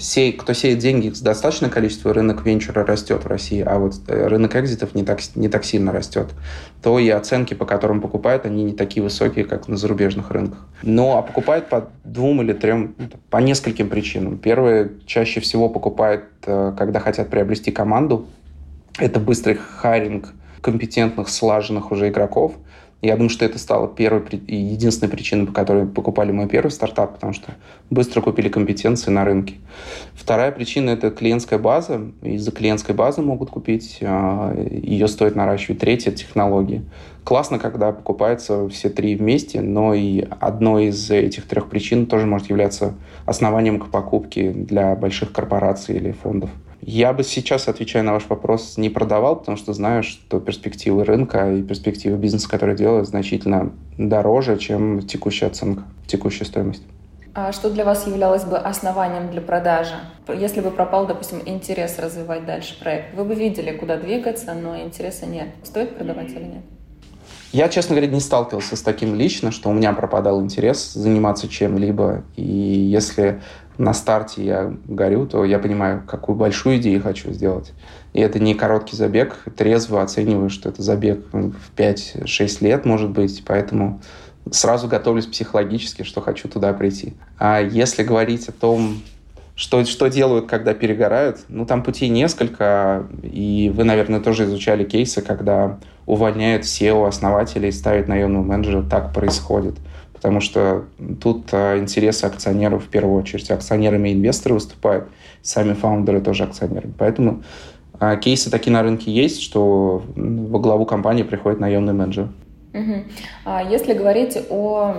сей, 0.00 0.32
кто 0.32 0.54
сеет 0.54 0.78
деньги, 0.78 1.12
достаточное 1.22 1.70
количество, 1.70 2.12
рынок 2.12 2.44
венчура 2.44 2.84
растет 2.84 3.22
в 3.22 3.28
России, 3.28 3.62
а 3.64 3.78
вот 3.78 3.94
э, 4.08 4.26
рынок 4.26 4.56
экзитов 4.56 4.96
не 4.96 5.04
так, 5.04 5.20
не 5.36 5.48
так 5.48 5.64
сильно 5.64 5.92
растет, 5.92 6.30
то 6.82 6.98
и 6.98 7.08
оценки, 7.10 7.54
по 7.54 7.64
которым 7.64 8.00
покупают, 8.00 8.44
они 8.44 8.64
не 8.64 8.72
такие 8.72 9.04
высокие, 9.04 9.44
как 9.44 9.68
на 9.68 9.76
зарубежных 9.76 10.32
рынках. 10.32 10.66
Но 10.82 11.16
а 11.16 11.22
покупают 11.22 11.68
по 11.68 11.90
двум 12.02 12.42
или 12.42 12.52
трем, 12.54 12.96
по 13.30 13.36
нескольким 13.36 13.88
причинам. 13.88 14.36
Первое, 14.36 14.90
чаще 15.06 15.38
всего 15.38 15.68
покупают, 15.68 16.24
э, 16.44 16.72
когда 16.76 16.98
хотят 16.98 17.30
приобрести 17.30 17.70
команду. 17.70 18.26
Это 18.98 19.20
быстрый 19.20 19.54
хайринг 19.54 20.34
компетентных, 20.60 21.28
слаженных 21.28 21.92
уже 21.92 22.08
игроков– 22.08 22.54
я 23.06 23.16
думаю, 23.16 23.30
что 23.30 23.44
это 23.44 23.58
стало 23.58 23.88
первой 23.88 24.22
и 24.46 24.56
единственной 24.56 25.10
причиной, 25.10 25.46
по 25.46 25.52
которой 25.52 25.86
покупали 25.86 26.32
мой 26.32 26.48
первый 26.48 26.70
стартап, 26.70 27.14
потому 27.14 27.32
что 27.32 27.54
быстро 27.90 28.20
купили 28.20 28.48
компетенции 28.48 29.10
на 29.10 29.24
рынке. 29.24 29.56
Вторая 30.14 30.52
причина– 30.52 30.90
это 30.90 31.10
клиентская 31.10 31.58
база. 31.58 32.00
Из-за 32.22 32.50
клиентской 32.50 32.94
базы 32.94 33.22
могут 33.22 33.50
купить, 33.50 33.98
а, 34.02 34.54
ее 34.54 35.08
стоит 35.08 35.36
наращивать. 35.36 35.80
Третья– 35.80 36.10
технологии. 36.12 36.82
Классно, 37.24 37.58
когда 37.58 37.92
покупаются 37.92 38.68
все 38.68 38.90
три 38.90 39.16
вместе, 39.16 39.60
но 39.60 39.94
и 39.94 40.26
одной 40.40 40.86
из 40.86 41.10
этих 41.10 41.46
трех 41.46 41.68
причин 41.68 42.06
тоже 42.06 42.26
может 42.26 42.50
являться 42.50 42.94
основанием 43.24 43.80
к 43.80 43.88
покупке 43.88 44.50
для 44.50 44.94
больших 44.94 45.32
корпораций 45.32 45.96
или 45.96 46.12
фондов. 46.12 46.50
Я 46.86 47.14
бы 47.14 47.24
сейчас, 47.24 47.66
отвечая 47.66 48.02
на 48.02 48.12
ваш 48.12 48.26
вопрос, 48.28 48.76
не 48.76 48.90
продавал, 48.90 49.36
потому 49.36 49.56
что 49.56 49.72
знаю, 49.72 50.02
что 50.02 50.38
перспективы 50.38 51.04
рынка 51.04 51.50
и 51.50 51.62
перспективы 51.62 52.18
бизнеса, 52.18 52.46
который 52.46 52.76
делаю, 52.76 53.06
значительно 53.06 53.72
дороже, 53.96 54.58
чем 54.58 55.00
текущая 55.00 55.46
оценка, 55.46 55.84
текущая 56.06 56.44
стоимость. 56.44 56.82
А 57.32 57.52
что 57.52 57.70
для 57.70 57.86
вас 57.86 58.06
являлось 58.06 58.44
бы 58.44 58.58
основанием 58.58 59.30
для 59.30 59.40
продажи? 59.40 59.94
Если 60.28 60.60
бы 60.60 60.70
пропал, 60.70 61.06
допустим, 61.06 61.40
интерес 61.46 61.98
развивать 61.98 62.44
дальше 62.44 62.78
проект, 62.78 63.14
вы 63.14 63.24
бы 63.24 63.34
видели, 63.34 63.74
куда 63.74 63.96
двигаться, 63.96 64.52
но 64.52 64.78
интереса 64.78 65.24
нет. 65.24 65.48
Стоит 65.62 65.96
продавать 65.96 66.32
или 66.32 66.44
нет? 66.44 66.62
Я, 67.54 67.68
честно 67.68 67.94
говоря, 67.94 68.12
не 68.12 68.20
сталкивался 68.20 68.74
с 68.74 68.82
таким 68.82 69.14
лично, 69.14 69.52
что 69.52 69.70
у 69.70 69.72
меня 69.72 69.92
пропадал 69.92 70.42
интерес 70.42 70.92
заниматься 70.92 71.48
чем-либо. 71.48 72.24
И 72.36 72.42
если 72.42 73.40
на 73.78 73.92
старте 73.94 74.44
я 74.44 74.74
горю, 74.86 75.26
то 75.26 75.44
я 75.44 75.58
понимаю, 75.58 76.02
какую 76.06 76.36
большую 76.36 76.78
идею 76.78 77.02
хочу 77.02 77.32
сделать. 77.32 77.72
И 78.12 78.20
это 78.20 78.38
не 78.38 78.54
короткий 78.54 78.96
забег, 78.96 79.36
трезво 79.56 80.02
оцениваю, 80.02 80.50
что 80.50 80.68
это 80.68 80.82
забег 80.82 81.24
в 81.32 81.72
5-6 81.76 82.64
лет, 82.64 82.84
может 82.84 83.10
быть, 83.10 83.42
поэтому 83.46 84.00
сразу 84.50 84.88
готовлюсь 84.88 85.26
психологически, 85.26 86.02
что 86.02 86.20
хочу 86.20 86.48
туда 86.48 86.72
прийти. 86.72 87.14
А 87.38 87.60
если 87.60 88.02
говорить 88.02 88.48
о 88.48 88.52
том, 88.52 89.00
что, 89.56 89.84
что 89.84 90.08
делают, 90.08 90.46
когда 90.46 90.74
перегорают, 90.74 91.40
ну, 91.48 91.64
там 91.64 91.82
путей 91.82 92.08
несколько, 92.08 93.06
и 93.22 93.72
вы, 93.74 93.84
наверное, 93.84 94.20
тоже 94.20 94.44
изучали 94.44 94.84
кейсы, 94.84 95.22
когда 95.22 95.78
увольняют 96.06 96.64
SEO 96.64 97.06
основателей, 97.06 97.72
ставят 97.72 98.08
наемного 98.08 98.42
менеджера, 98.42 98.82
так 98.82 99.12
происходит 99.12 99.76
потому 100.24 100.40
что 100.40 100.86
тут 101.20 101.52
а, 101.52 101.76
интересы 101.76 102.24
акционеров 102.24 102.86
в 102.86 102.88
первую 102.88 103.20
очередь. 103.20 103.50
Акционерами 103.50 104.10
инвесторы 104.10 104.54
выступают, 104.54 105.06
сами 105.42 105.74
фаундеры 105.74 106.22
тоже 106.22 106.44
акционеры. 106.44 106.88
Поэтому 106.98 107.42
а, 108.00 108.16
кейсы 108.16 108.50
такие 108.50 108.72
на 108.72 108.82
рынке 108.82 109.12
есть, 109.12 109.42
что 109.42 110.02
во 110.16 110.58
главу 110.60 110.86
компании 110.86 111.24
приходит 111.24 111.60
наемный 111.60 111.92
менеджер. 111.92 112.30
Угу. 112.72 113.04
А 113.44 113.64
если 113.64 113.92
говорить 113.92 114.38
о 114.48 114.94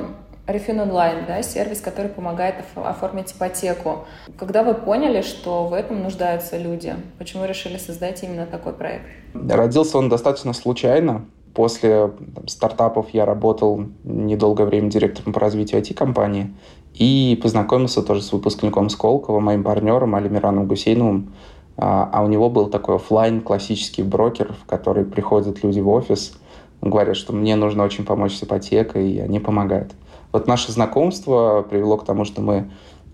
Refin 0.46 0.88
Online, 0.88 1.26
да, 1.26 1.42
сервис, 1.42 1.82
который 1.82 2.12
помогает 2.12 2.58
оформить 2.76 3.32
ипотеку. 3.32 4.06
Когда 4.38 4.62
вы 4.62 4.76
поняли, 4.76 5.24
что 5.24 5.66
в 5.66 5.74
этом 5.74 6.04
нуждаются 6.04 6.56
люди, 6.60 6.94
почему 7.18 7.46
решили 7.46 7.78
создать 7.78 8.22
именно 8.22 8.46
такой 8.46 8.74
проект? 8.74 9.06
Родился 9.34 9.98
он 9.98 10.08
достаточно 10.08 10.54
случайно. 10.54 11.26
После 11.56 12.12
там, 12.36 12.48
стартапов 12.48 13.08
я 13.14 13.26
работал 13.26 13.86
недолгое 14.04 14.68
время 14.68 14.90
директором 14.90 15.32
по 15.32 15.40
развитию 15.40 15.82
IT-компании 15.82 16.54
и 16.94 17.40
познакомился 17.42 18.04
тоже 18.04 18.22
с 18.22 18.34
выпускником 18.34 18.90
Сколково, 18.90 19.40
моим 19.40 19.64
партнером 19.64 20.16
Алимираном 20.16 20.68
Гусейновым. 20.68 21.34
А, 21.78 22.10
а 22.12 22.24
у 22.24 22.28
него 22.28 22.50
был 22.50 22.68
такой 22.68 22.98
офлайн 22.98 23.40
классический 23.40 24.04
брокер, 24.04 24.54
в 24.54 24.66
который 24.66 25.06
приходят 25.06 25.64
люди 25.64 25.80
в 25.80 25.90
офис, 25.90 26.38
говорят, 26.82 27.16
что 27.16 27.32
мне 27.32 27.56
нужно 27.56 27.84
очень 27.84 28.06
помочь 28.06 28.36
с 28.36 28.44
ипотекой, 28.44 29.12
и 29.12 29.20
они 29.20 29.40
помогают. 29.40 29.94
Вот 30.34 30.48
наше 30.48 30.74
знакомство 30.74 31.66
привело 31.70 31.96
к 31.98 32.06
тому, 32.06 32.26
что 32.26 32.42
мы 32.42 32.70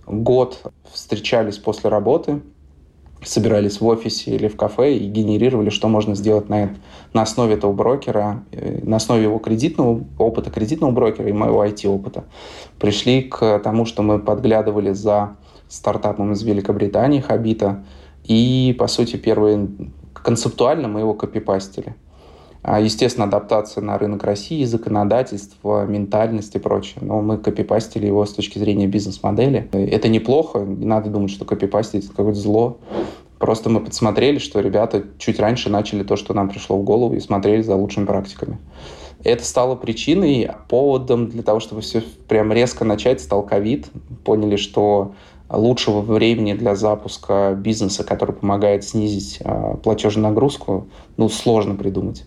год 0.08 0.60
встречались 0.92 1.60
после 1.60 1.92
работы, 1.92 2.42
собирались 3.24 3.82
в 3.82 3.86
офисе 3.86 4.36
или 4.36 4.48
в 4.48 4.56
кафе 4.56 4.96
и 4.96 5.08
генерировали, 5.08 5.70
что 5.70 5.88
можно 5.88 6.16
сделать 6.16 6.50
на, 6.50 6.76
на 7.14 7.22
основе 7.22 7.54
этого 7.54 7.72
брокера, 7.72 8.44
э, 8.52 8.80
на 8.84 8.98
основе 8.98 9.24
его 9.24 9.38
кредитного 9.38 10.04
опыта, 10.18 10.50
кредитного 10.50 10.92
брокера 10.92 11.30
и 11.30 11.34
моего 11.34 11.64
IT-опыта. 11.64 12.24
Пришли 12.80 13.24
к 13.24 13.60
тому, 13.60 13.86
что 13.86 14.02
мы 14.02 14.20
подглядывали 14.20 14.92
за 14.94 15.36
стартапом 15.68 16.34
из 16.34 16.44
Великобритании, 16.44 17.22
Хабита, 17.22 17.84
и, 18.24 18.76
по 18.78 18.88
сути, 18.88 19.16
первые 19.16 19.70
концептуально 20.14 20.88
мы 20.88 21.00
его 21.00 21.14
копипастили. 21.14 21.96
А, 22.64 22.80
естественно, 22.80 23.26
адаптация 23.26 23.82
на 23.82 23.98
рынок 23.98 24.24
России, 24.24 24.64
законодательство, 24.66 25.86
ментальность 25.86 26.54
и 26.56 26.60
прочее. 26.60 27.00
Но 27.02 27.22
мы 27.22 27.38
копипастили 27.38 28.06
его 28.06 28.26
с 28.26 28.34
точки 28.34 28.60
зрения 28.60 28.88
бизнес-модели. 28.88 29.68
Это 29.72 30.10
неплохо, 30.10 30.60
не 30.60 30.86
надо 30.86 31.10
думать, 31.10 31.32
что 31.32 31.44
копипастить— 31.46 32.06
это 32.06 32.14
какое-то 32.14 32.40
зло. 32.40 32.78
Просто 33.40 33.72
мы 33.72 33.80
подсмотрели, 33.80 34.38
что 34.38 34.60
ребята 34.60 35.04
чуть 35.18 35.40
раньше 35.40 35.72
начали 35.72 36.04
то, 36.04 36.16
что 36.16 36.36
нам 36.36 36.50
пришло 36.50 36.78
в 36.78 36.84
голову, 36.84 37.16
и 37.16 37.20
смотрели 37.20 37.64
за 37.64 37.76
лучшими 37.76 38.06
практиками. 38.06 38.60
Это 39.24 39.44
стало 39.44 39.76
причиной, 39.76 40.52
поводом 40.70 41.28
для 41.30 41.42
того, 41.42 41.60
чтобы 41.60 41.82
все 41.82 42.04
прям 42.28 42.54
резко 42.54 42.86
начать, 42.86 43.22
стал 43.22 43.44
ковид. 43.44 43.88
Поняли, 44.24 44.56
что 44.56 45.14
лучшего 45.50 46.02
времени 46.02 46.54
для 46.54 46.76
запуска 46.76 47.56
бизнеса, 47.58 48.04
который 48.04 48.36
помогает 48.36 48.84
снизить 48.84 49.40
э, 49.44 49.76
платежную 49.84 50.30
нагрузку, 50.30 50.88
ну, 51.18 51.28
сложно 51.28 51.76
придумать. 51.76 52.26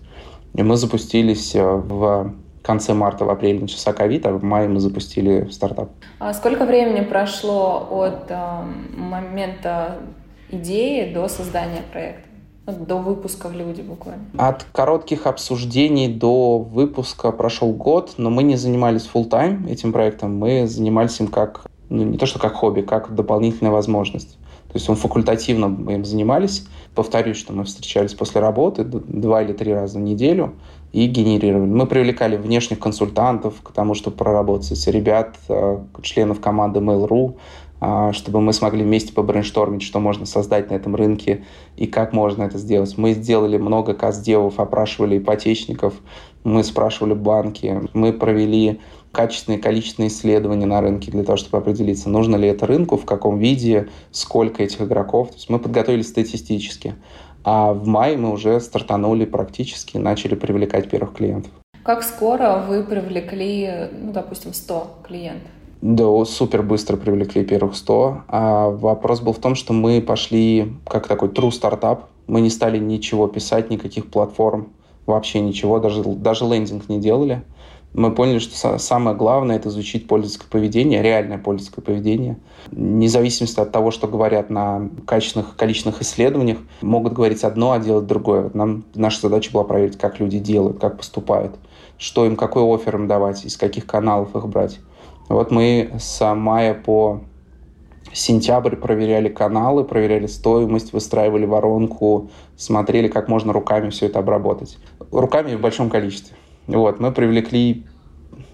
И 0.55 0.63
мы 0.63 0.77
запустились 0.77 1.55
э, 1.55 1.63
в 1.63 2.33
конце 2.63 2.95
марта, 2.95 3.25
в 3.25 3.31
апреле 3.31 3.61
начался 3.61 3.93
ковид, 3.93 4.25
а 4.27 4.33
в 4.33 4.45
мае 4.45 4.69
мы 4.69 4.81
запустили 4.81 5.49
стартап. 5.51 5.91
А 6.19 6.33
сколько 6.33 6.65
времени 6.65 7.05
прошло 7.05 7.89
от 7.91 8.31
э, 8.31 8.63
момента 8.97 9.99
идеи 10.51 11.13
до 11.13 11.29
создания 11.29 11.83
проекта? 11.93 12.29
До 12.67 12.97
выпуска 12.97 13.49
в 13.49 13.53
люди 13.53 13.83
буквально. 13.83 14.25
От 14.39 14.65
коротких 14.73 15.27
обсуждений 15.27 16.09
до 16.09 16.59
выпуска 16.59 17.31
прошел 17.31 17.73
год, 17.73 18.15
но 18.17 18.31
мы 18.31 18.43
не 18.43 18.57
занимались 18.57 19.09
full 19.13 19.29
time 19.29 19.71
этим 19.71 19.93
проектом, 19.93 20.39
мы 20.39 20.67
занимались 20.67 21.21
им 21.21 21.27
как, 21.27 21.67
ну 21.91 22.05
не 22.05 22.17
то 22.17 22.25
что 22.25 22.39
как 22.39 22.55
хобби, 22.55 22.81
как 22.81 23.15
дополнительная 23.15 23.71
возможность. 23.71 24.39
То 24.75 24.79
есть 24.79 24.89
он 24.89 24.97
факультативно 24.97 25.69
мы 25.69 25.95
им 25.95 26.05
занимались. 26.05 26.67
Повторюсь, 26.97 27.37
что 27.37 27.53
мы 27.53 27.63
встречались 27.63 28.13
после 28.13 28.41
работы 28.41 28.83
два 28.83 29.41
или 29.41 29.53
три 29.53 29.73
раза 29.73 30.01
в 30.01 30.03
неделю 30.03 30.55
и 30.93 31.07
генерировали. 31.07 31.71
Мы 31.71 31.87
привлекали 31.87 32.37
внешних 32.37 32.81
консультантов 32.81 33.63
к 33.63 33.71
тому, 33.71 33.95
чтобы 33.95 34.17
проработать 34.17 34.85
ребят, 34.89 35.37
э, 35.49 35.79
членов 36.03 36.41
команды 36.41 36.81
Mail.ru, 36.81 37.37
а, 37.81 38.13
чтобы 38.13 38.41
мы 38.41 38.53
смогли 38.53 38.83
вместе 38.83 39.13
побрейнштормить, 39.13 39.83
что 39.83 40.01
можно 40.01 40.27
создать 40.27 40.71
на 40.71 40.75
этом 40.75 40.97
рынке 40.97 41.45
и 41.77 41.87
как 41.87 42.13
можно 42.13 42.43
это 42.43 42.59
сделать. 42.59 42.99
Мы 42.99 43.13
сделали 43.13 43.59
много 43.59 43.95
каздевов, 43.95 44.59
опрашивали 44.59 45.19
ипотечников, 45.19 45.95
мы 46.43 46.65
спрашивали 46.65 47.15
банки, 47.15 47.81
мы 47.93 48.13
провели 48.13 48.81
качественные 49.15 49.61
количественные 49.61 50.09
исследования 50.09 50.67
на 50.67 50.81
рынке 50.81 51.11
для 51.11 51.23
того, 51.23 51.37
чтобы 51.37 51.59
определиться, 51.59 52.11
нужно 52.11 52.37
ли 52.37 52.49
это 52.49 52.67
рынку, 52.67 52.97
в 52.97 53.05
каком 53.05 53.39
виде, 53.39 53.89
сколько 54.11 54.63
этих 54.63 54.83
игроков. 54.83 55.29
То 55.29 55.37
есть 55.37 55.49
мы 55.49 55.59
подготовились 55.59 56.09
статистически. 56.09 56.97
А 57.45 57.73
в 57.73 57.87
мае 57.87 58.17
мы 58.17 58.33
уже 58.33 58.61
стартанули 58.61 59.25
практически, 59.25 59.99
начали 59.99 60.35
привлекать 60.35 60.91
первых 60.91 61.15
клиентов. 61.15 61.53
Как 61.85 62.03
скоро 62.03 62.65
вы 62.67 62.83
привлекли, 62.83 63.89
ну, 63.93 64.13
допустим, 64.13 64.53
100 64.53 64.87
клиентов? 65.07 65.51
Да, 65.81 66.25
супер 66.25 66.63
быстро 66.63 66.97
привлекли 66.97 67.45
первых 67.45 67.77
100. 67.77 68.23
А 68.29 68.71
вопрос 68.71 69.21
был 69.21 69.33
в 69.33 69.39
том, 69.39 69.55
что 69.55 69.73
мы 69.73 70.01
пошли 70.01 70.73
как 70.87 71.07
такой 71.07 71.29
true 71.29 71.53
стартап. 71.53 72.09
Мы 72.27 72.41
не 72.41 72.51
стали 72.51 72.79
ничего 72.79 73.29
писать, 73.29 73.71
никаких 73.71 74.07
платформ, 74.07 74.73
вообще 75.07 75.41
ничего, 75.41 75.79
даже, 75.79 76.03
даже 76.03 76.47
лендинг 76.47 76.89
не 76.89 76.99
делали 76.99 77.43
мы 77.95 78.13
поняли, 78.13 78.41
что 78.41 78.79
самое 78.79 79.17
главное– 79.17 79.57
это 79.57 79.69
изучить 79.69 80.09
пользовательское 80.09 80.49
поведение, 80.51 81.01
реальное 81.01 81.39
пользовательское 81.39 81.85
поведение. 81.85 82.37
Независимо 82.73 83.49
от 83.57 83.71
того, 83.71 83.93
что 83.93 84.09
говорят 84.09 84.51
на 84.51 84.91
качественных, 85.07 85.55
количественных 85.57 86.03
исследованиях, 86.03 86.59
могут 86.83 87.13
говорить 87.13 87.45
одно, 87.45 87.71
а 87.71 87.79
делать 87.79 88.07
другое. 88.07 88.51
Нам, 88.53 88.85
наша 88.97 89.21
задача 89.21 89.53
была 89.53 89.63
проверить, 89.63 89.97
как 89.97 90.19
люди 90.19 90.41
делают, 90.41 90.81
как 90.81 90.97
поступают, 90.97 91.55
что 91.97 92.27
им, 92.27 92.35
какой 92.35 92.65
офер 92.65 92.97
им 92.97 93.07
давать, 93.07 93.45
из 93.45 93.57
каких 93.57 93.87
каналов 93.87 94.35
их 94.35 94.49
брать. 94.49 94.81
Вот 95.29 95.53
мы 95.53 95.93
с 95.97 96.35
мая 96.35 96.75
по 96.75 97.21
сентябрь 98.13 98.75
проверяли 98.75 99.29
каналы, 99.29 99.85
проверяли 99.85 100.27
стоимость, 100.27 100.93
выстраивали 100.93 101.47
воронку, 101.47 102.31
смотрели, 102.57 103.07
как 103.07 103.29
можно 103.29 103.53
руками 103.53 103.91
все 103.91 104.07
это 104.07 104.19
обработать. 104.19 104.79
Руками 105.13 105.55
в 105.55 105.61
большом 105.61 105.91
количестве. 105.91 106.37
Вот, 106.67 107.01
мы 107.01 107.13
привлекли 107.13 107.85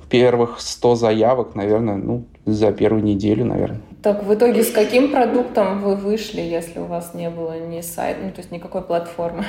первых 0.08 0.60
100 0.60 0.94
заявок, 0.96 1.54
наверное, 1.54 1.96
ну, 1.96 2.24
за 2.44 2.72
первую 2.72 3.02
неделю, 3.04 3.44
наверное. 3.44 3.80
Так, 4.02 4.24
в 4.24 4.32
итоге 4.32 4.62
с 4.62 4.70
каким 4.70 5.10
продуктом 5.10 5.82
вы 5.82 5.94
вышли, 5.94 6.40
если 6.40 6.80
у 6.80 6.86
вас 6.86 7.12
не 7.12 7.28
было 7.28 7.58
ни 7.60 7.82
сайта, 7.82 8.20
ну, 8.24 8.30
то 8.30 8.38
есть 8.38 8.50
никакой 8.50 8.82
платформы? 8.82 9.44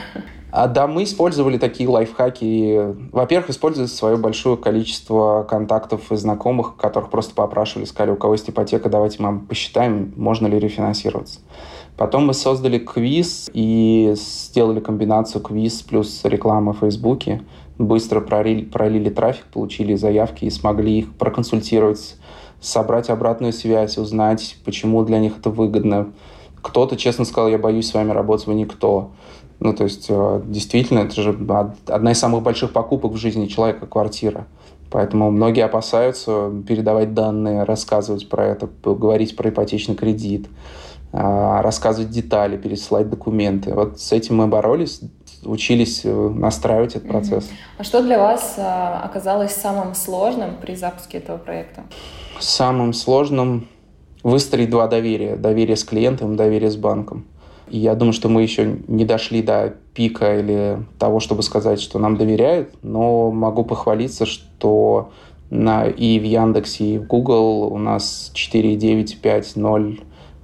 А, 0.52 0.67
да, 0.67 0.86
мы 0.88 1.04
использовали 1.04 1.58
такие 1.58 1.88
лайфхаки. 1.88 2.93
Во-первых, 3.13 3.50
использовали 3.50 3.88
свое 3.88 4.17
большое 4.17 4.58
количество 4.58 5.43
контактов 5.50 6.12
и 6.12 6.17
знакомых, 6.17 6.76
которых 6.76 7.10
просто 7.10 7.34
попрашивали, 7.34 7.86
сказали, 7.86 8.12
у 8.12 8.17
кого 8.17 8.34
есть 8.34 8.50
ипотека, 8.50 8.89
давайте 8.89 9.24
мы 9.24 9.39
посчитаем, 9.39 10.13
можно 10.17 10.47
ли 10.47 10.60
рефинансироваться. 10.60 11.39
Потом 11.95 12.26
мы 12.26 12.34
создали 12.34 12.80
квиз 12.80 13.50
и 13.54 14.13
сделали 14.15 14.82
комбинацию 14.82 15.41
квиз 15.41 15.82
плюс 15.84 16.21
реклама 16.26 16.74
в 16.74 16.80
Фейсбуке 16.80 17.41
быстро 17.88 18.22
пролили, 18.22 18.65
пролили 18.65 19.10
трафик, 19.10 19.46
получили 19.46 19.96
заявки 19.96 20.46
и 20.46 20.50
смогли 20.50 21.00
их 21.00 21.13
проконсультировать, 21.13 22.15
собрать 22.60 23.10
обратную 23.10 23.54
связь, 23.54 23.98
узнать, 23.98 24.58
почему 24.65 25.04
для 25.04 25.20
них 25.20 25.39
это 25.39 25.50
выгодно. 25.50 26.12
Кто-то 26.62 26.96
честно 26.96 27.26
сказал, 27.26 27.50
я 27.50 27.58
боюсь 27.58 27.89
с 27.89 27.94
вами 27.94 28.12
работать, 28.12 28.48
вы 28.48 28.54
никто. 28.54 29.12
Ну, 29.60 29.74
то 29.74 29.84
есть, 29.84 30.08
э, 30.10 30.41
действительно, 30.46 31.00
это 31.00 31.22
же 31.22 31.38
одна 31.88 32.12
из 32.12 32.20
самых 32.20 32.44
больших 32.44 32.72
покупок 32.72 33.13
в 33.13 33.17
жизни 33.17 33.48
человека– 33.48 33.86
квартира. 33.88 34.48
Поэтому 34.89 35.32
многие 35.32 35.63
опасаются 35.63 36.52
передавать 36.67 37.13
данные, 37.13 37.63
рассказывать 37.63 38.28
про 38.28 38.46
это, 38.46 38.70
говорить 38.84 39.36
про 39.36 39.50
ипотечный 39.50 39.96
кредит, 39.96 40.48
а, 41.13 41.62
рассказывать 41.62 42.10
детали, 42.10 42.58
пересылать 42.58 43.10
документы. 43.10 43.74
Вот 43.74 44.02
с 44.02 44.12
этим 44.12 44.38
мы 44.38 44.48
боролись 44.48 45.02
учились 45.44 46.02
э, 46.04 46.30
настраивать 46.30 46.96
этот 46.96 47.08
процесс. 47.08 47.50
А 47.78 47.84
что 47.84 48.02
для 48.02 48.20
вас 48.20 48.56
э, 48.58 48.62
оказалось 48.62 49.54
самым 49.54 49.96
сложным 49.96 50.58
при 50.62 50.76
запуске 50.76 51.18
этого 51.18 51.38
проекта? 51.38 51.84
Самым 52.40 52.94
сложным 52.94 53.68
выстроить 54.24 54.70
два 54.70 54.88
доверия. 54.88 55.36
Доверие 55.36 55.76
с 55.76 55.84
клиентом, 55.84 56.36
доверие 56.36 56.70
с 56.70 56.76
банком. 56.76 57.26
И 57.70 57.78
я 57.78 57.96
думаю, 57.96 58.14
что 58.14 58.28
мы 58.28 58.42
еще 58.42 58.80
не 58.88 59.06
дошли 59.06 59.42
до 59.42 59.74
пика 59.94 60.40
или 60.40 60.84
того, 61.00 61.20
чтобы 61.20 61.42
сказать, 61.42 61.80
что 61.80 62.00
нам 62.00 62.18
доверяют, 62.18 62.76
но 62.82 63.32
могу 63.32 63.64
похвалиться, 63.64 64.26
что 64.26 65.12
на, 65.50 65.86
и 65.86 66.20
в 66.20 66.24
Яндексе, 66.24 66.96
и 66.96 66.98
в 66.98 67.08
Google 67.08 67.72
у 67.72 67.78
нас 67.78 68.32
4,9, 68.36 69.18
5, 69.22 69.56
0 69.56 70.02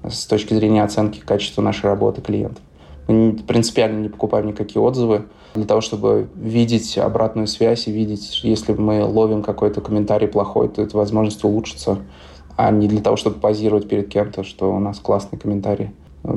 с 0.09 0.25
точки 0.25 0.53
зрения 0.53 0.83
оценки 0.83 1.19
качества 1.19 1.61
нашей 1.61 1.85
работы 1.85 2.21
клиентов. 2.21 2.63
Принципиально 3.07 4.01
не 4.01 4.09
покупаем 4.09 4.47
никакие 4.47 4.81
отзывы 4.81 5.25
для 5.55 5.65
того, 5.65 5.81
чтобы 5.81 6.27
видеть 6.35 6.97
обратную 6.97 7.47
связь 7.47 7.87
и 7.87 7.91
видеть, 7.91 8.41
если 8.43 8.73
мы 8.73 9.03
ловим 9.03 9.43
какой-то 9.43 9.81
комментарий 9.81 10.27
плохой, 10.27 10.67
то 10.69 10.81
это 10.81 10.97
возможность 10.97 11.43
улучшиться, 11.43 11.99
а 12.57 12.69
не 12.69 12.87
для 12.87 13.01
того, 13.01 13.15
чтобы 13.15 13.39
позировать 13.39 13.87
перед 13.87 14.09
кем-то, 14.09 14.43
что 14.43 14.75
у 14.75 14.79
нас 14.79 14.99
классный 14.99 15.39
комментарий. 15.39 15.91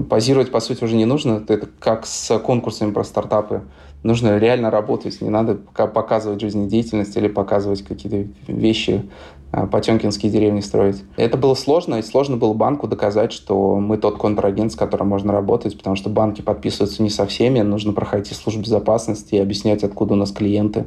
Позировать, 0.08 0.52
по 0.52 0.60
сути, 0.60 0.84
уже 0.84 0.94
не 0.94 1.04
нужно. 1.04 1.44
Это 1.48 1.68
как 1.78 2.06
с 2.06 2.38
конкурсами 2.38 2.92
про 2.92 3.02
стартапы. 3.02 3.62
Нужно 4.02 4.38
реально 4.38 4.70
работать. 4.70 5.20
Не 5.20 5.30
надо 5.30 5.56
показывать 5.56 6.40
жизнедеятельность 6.40 7.16
или 7.16 7.28
показывать 7.28 7.82
какие-то 7.82 8.30
вещи 8.46 9.10
а, 9.52 9.66
потемкинские 9.66 10.30
деревни 10.30 10.60
строить. 10.60 11.02
Это 11.16 11.36
было 11.36 11.54
сложно, 11.54 11.96
и 11.96 12.02
сложно 12.02 12.36
было 12.36 12.52
банку 12.54 12.86
доказать, 12.86 13.32
что 13.32 13.76
мы 13.76 13.98
тот 13.98 14.16
контрагент, 14.16 14.72
с 14.72 14.76
которым 14.76 15.08
можно 15.08 15.32
работать, 15.32 15.76
потому 15.76 15.96
что 15.96 16.08
банки 16.08 16.40
подписываются 16.40 17.02
не 17.02 17.10
со 17.10 17.26
всеми, 17.26 17.60
нужно 17.60 17.92
проходить 17.92 18.36
службу 18.36 18.62
безопасности 18.62 19.34
и 19.34 19.38
объяснять, 19.38 19.82
откуда 19.82 20.14
у 20.14 20.16
нас 20.16 20.30
клиенты 20.30 20.86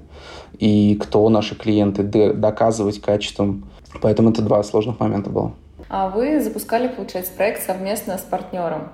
и 0.59 0.95
кто 0.95 1.27
наши 1.27 1.55
клиенты, 1.55 2.03
доказывать 2.03 3.01
качеством. 3.01 3.65
Поэтому 4.01 4.29
это 4.29 4.41
два 4.41 4.63
сложных 4.63 4.99
момента 5.01 5.29
было. 5.29 5.53
А 5.89 6.09
вы 6.09 6.41
запускали, 6.41 6.87
получается, 6.87 7.31
проект 7.35 7.63
совместно 7.63 8.17
с 8.17 8.21
партнером. 8.21 8.89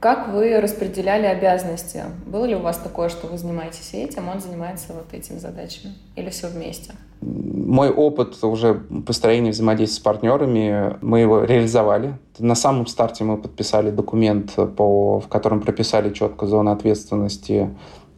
Как 0.00 0.28
вы 0.28 0.60
распределяли 0.60 1.26
обязанности? 1.26 2.04
Было 2.26 2.46
ли 2.46 2.54
у 2.54 2.60
вас 2.60 2.78
такое, 2.78 3.10
что 3.10 3.26
вы 3.26 3.36
занимаетесь 3.36 3.92
этим, 3.92 4.28
он 4.30 4.40
занимается 4.40 4.94
вот 4.94 5.12
этими 5.12 5.36
задачами? 5.38 5.94
Или 6.16 6.30
все 6.30 6.48
вместе? 6.48 6.94
Мой 7.20 7.90
опыт 7.90 8.42
уже 8.42 8.74
построения 9.06 9.50
взаимодействия 9.50 10.00
с 10.00 10.02
партнерами, 10.02 10.96
мы 11.02 11.20
его 11.20 11.44
реализовали. 11.44 12.14
На 12.38 12.54
самом 12.54 12.86
старте 12.86 13.24
мы 13.24 13.36
подписали 13.36 13.90
документ, 13.90 14.54
по, 14.76 15.20
в 15.20 15.28
котором 15.28 15.60
прописали 15.60 16.12
четко 16.12 16.46
зоны 16.46 16.70
ответственности, 16.70 17.68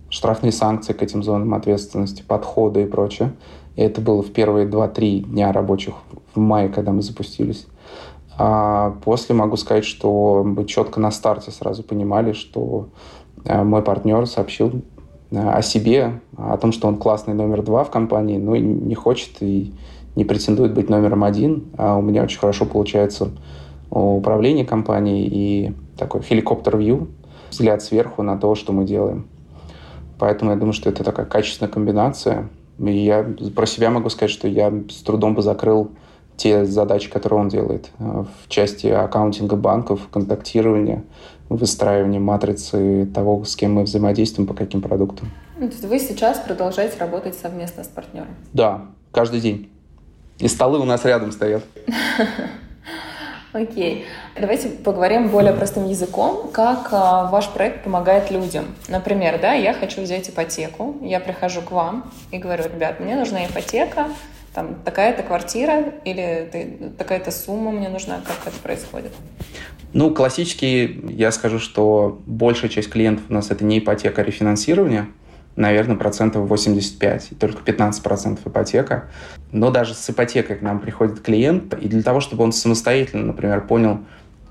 штрафные 0.08 0.52
санкции 0.52 0.92
к 0.92 1.02
этим 1.02 1.24
зонам 1.24 1.52
ответственности, 1.54 2.22
подходы 2.22 2.84
и 2.84 2.86
прочее. 2.86 3.32
И 3.74 3.82
это 3.82 4.00
было 4.00 4.22
в 4.22 4.32
первые 4.32 4.68
2-3 4.68 5.24
дня 5.24 5.52
рабочих 5.52 5.94
в 6.34 6.38
мае, 6.38 6.68
когда 6.68 6.92
мы 6.92 7.02
запустились. 7.02 7.66
А 8.38 8.90
после 9.04 9.34
могу 9.34 9.56
сказать, 9.56 9.84
что 9.84 10.42
мы 10.44 10.64
четко 10.66 11.00
на 11.00 11.10
старте 11.10 11.50
сразу 11.50 11.82
понимали, 11.82 12.32
что 12.32 12.88
э, 13.44 13.62
мой 13.62 13.82
партнер 13.82 14.26
сообщил 14.26 14.82
э, 15.30 15.38
о 15.38 15.62
себе, 15.62 16.20
о 16.36 16.56
том, 16.58 16.72
что 16.72 16.88
он 16.88 16.98
классный 16.98 17.34
номер 17.34 17.62
два 17.62 17.84
в 17.84 17.90
компании, 17.90 18.38
но 18.38 18.56
не 18.56 18.94
хочет 18.94 19.40
и 19.40 19.72
не 20.16 20.24
претендует 20.24 20.74
быть 20.74 20.90
номером 20.90 21.24
один. 21.24 21.70
А 21.78 21.96
у 21.96 22.02
меня 22.02 22.22
очень 22.22 22.38
хорошо 22.38 22.66
получается 22.66 23.30
управление 23.90 24.64
компанией 24.64 25.28
и 25.30 25.74
такой 25.96 26.22
хеликоптер-вью, 26.22 27.08
взгляд 27.50 27.82
сверху 27.82 28.22
на 28.22 28.36
то, 28.36 28.54
что 28.54 28.72
мы 28.72 28.84
делаем. 28.84 29.28
Поэтому 30.18 30.50
я 30.50 30.56
думаю, 30.56 30.72
что 30.72 30.90
это 30.90 31.04
такая 31.04 31.26
качественная 31.26 31.70
комбинация. 31.70 32.48
И 32.78 32.90
я 32.90 33.26
про 33.54 33.66
себя 33.66 33.90
могу 33.90 34.10
сказать, 34.10 34.30
что 34.30 34.48
я 34.48 34.72
с 34.90 35.02
трудом 35.02 35.34
бы 35.34 35.42
закрыл 35.42 35.90
те 36.36 36.64
задачи, 36.64 37.10
которые 37.10 37.40
он 37.40 37.48
делает 37.48 37.90
э, 37.98 38.24
в 38.44 38.48
части 38.48 38.86
аккаунтинга 38.86 39.56
банков, 39.56 40.08
контактирования, 40.10 41.02
выстраивания 41.48 42.20
матрицы 42.20 43.06
того, 43.14 43.44
с 43.44 43.56
кем 43.56 43.74
мы 43.74 43.82
взаимодействуем, 43.84 44.46
по 44.46 44.54
каким 44.54 44.82
продуктам. 44.82 45.30
Ну, 45.58 45.68
то 45.68 45.72
есть 45.72 45.84
вы 45.84 45.98
сейчас 45.98 46.38
продолжаете 46.38 46.98
работать 46.98 47.34
совместно 47.34 47.84
с 47.84 47.88
партнером? 47.88 48.28
Да, 48.52 48.86
каждый 49.12 49.40
день. 49.40 49.70
И 50.38 50.48
столы 50.48 50.78
у 50.78 50.84
нас 50.84 51.04
рядом 51.04 51.32
стоят. 51.32 51.62
Окей. 53.52 54.04
Давайте 54.38 54.68
поговорим 54.68 55.28
более 55.28 55.54
простым 55.54 55.88
языком, 55.88 56.50
как 56.52 56.88
а, 56.92 57.30
ваш 57.30 57.48
проект 57.48 57.84
помогает 57.84 58.30
людям. 58.30 58.66
Например, 58.88 59.38
да, 59.40 59.54
я 59.54 59.72
хочу 59.72 60.02
взять 60.02 60.28
ипотеку, 60.28 60.96
я 61.00 61.20
прихожу 61.20 61.62
к 61.62 61.70
вам 61.70 62.12
и 62.30 62.36
говорю, 62.36 62.64
ребят, 62.64 63.00
мне 63.00 63.16
нужна 63.16 63.46
ипотека, 63.46 64.08
там 64.56 64.74
такая-то 64.86 65.22
квартира 65.22 65.92
или 66.06 66.90
такая-то 66.96 67.30
сумма 67.30 67.72
мне 67.72 67.90
нужна, 67.90 68.22
как 68.26 68.50
это 68.50 68.58
происходит? 68.62 69.12
Ну, 69.92 70.14
классически 70.14 71.04
я 71.10 71.30
скажу, 71.30 71.58
что 71.58 72.22
большая 72.24 72.70
часть 72.70 72.88
клиентов 72.88 73.26
у 73.28 73.34
нас 73.34 73.50
это 73.50 73.64
не 73.64 73.78
ипотека, 73.78 74.22
а 74.22 74.24
рефинансирование. 74.24 75.08
наверное, 75.56 75.96
процентов 75.96 76.48
85, 76.48 77.32
и 77.32 77.34
только 77.34 77.62
15 77.62 78.02
процентов 78.02 78.46
ипотека. 78.46 79.08
Но 79.52 79.70
даже 79.70 79.94
с 79.94 80.10
ипотекой 80.10 80.56
к 80.56 80.62
нам 80.62 80.80
приходит 80.80 81.20
клиент, 81.20 81.72
и 81.74 81.88
для 81.88 82.02
того, 82.02 82.20
чтобы 82.20 82.44
он 82.44 82.52
самостоятельно, 82.52 83.26
например, 83.26 83.66
понял, 83.66 84.00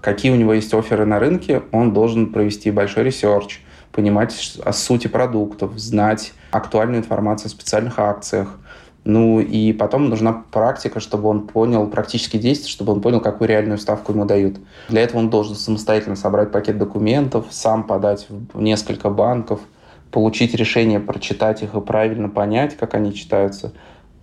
какие 0.02 0.32
у 0.32 0.36
него 0.36 0.54
есть 0.54 0.74
оферы 0.74 1.06
на 1.06 1.20
рынке, 1.20 1.64
он 1.72 1.94
должен 1.94 2.32
провести 2.32 2.72
большой 2.72 3.04
research, 3.04 3.62
понимать 3.92 4.58
о 4.64 4.74
сути 4.74 5.08
продуктов, 5.08 5.78
знать 5.78 6.34
актуальную 6.52 7.00
информацию 7.00 7.48
о 7.48 7.50
специальных 7.50 8.00
акциях, 8.00 8.60
ну 9.06 9.40
и 9.40 9.72
потом 9.72 10.10
нужна 10.10 10.44
практика, 10.52 11.00
чтобы 11.00 11.30
он 11.30 11.46
понял, 11.46 11.88
практические 11.88 12.42
действия, 12.42 12.70
чтобы 12.72 12.92
он 12.92 13.02
понял, 13.02 13.22
какую 13.22 13.48
реальную 13.48 13.78
ставку 13.78 14.12
ему 14.12 14.26
дают. 14.26 14.58
Для 14.90 15.04
этого 15.04 15.20
он 15.20 15.30
должен 15.30 15.56
самостоятельно 15.56 16.16
собрать 16.16 16.52
пакет 16.52 16.80
документов, 16.80 17.46
сам 17.52 17.84
подать 17.84 18.26
в 18.30 18.60
несколько 18.60 19.12
банков, 19.12 19.62
получить 20.10 20.56
решение, 20.56 21.00
прочитать 21.00 21.62
их 21.62 21.76
и 21.76 21.82
правильно 21.82 22.30
понять, 22.30 22.76
как 22.78 22.96
они 22.96 23.14
читаются, 23.14 23.74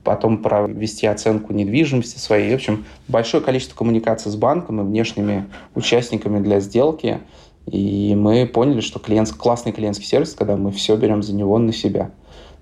потом 0.02 0.38
провести 0.38 1.06
оценку 1.06 1.52
недвижимости 1.52 2.18
своей. 2.18 2.50
В 2.50 2.56
общем, 2.56 2.84
большое 3.06 3.40
количество 3.40 3.76
коммуникаций 3.76 4.32
с 4.32 4.36
банком 4.36 4.80
и 4.80 4.84
внешними 4.84 5.46
участниками 5.76 6.42
для 6.42 6.58
сделки. 6.58 7.20
И 7.66 8.16
мы 8.16 8.46
поняли, 8.46 8.80
что 8.80 8.98
клиент, 8.98 9.30
классный 9.30 9.70
клиентский 9.70 10.06
сервис, 10.06 10.34
когда 10.34 10.56
мы 10.56 10.72
все 10.72 10.96
берем 10.96 11.22
за 11.22 11.32
него 11.34 11.56
на 11.58 11.72
себя. 11.72 12.10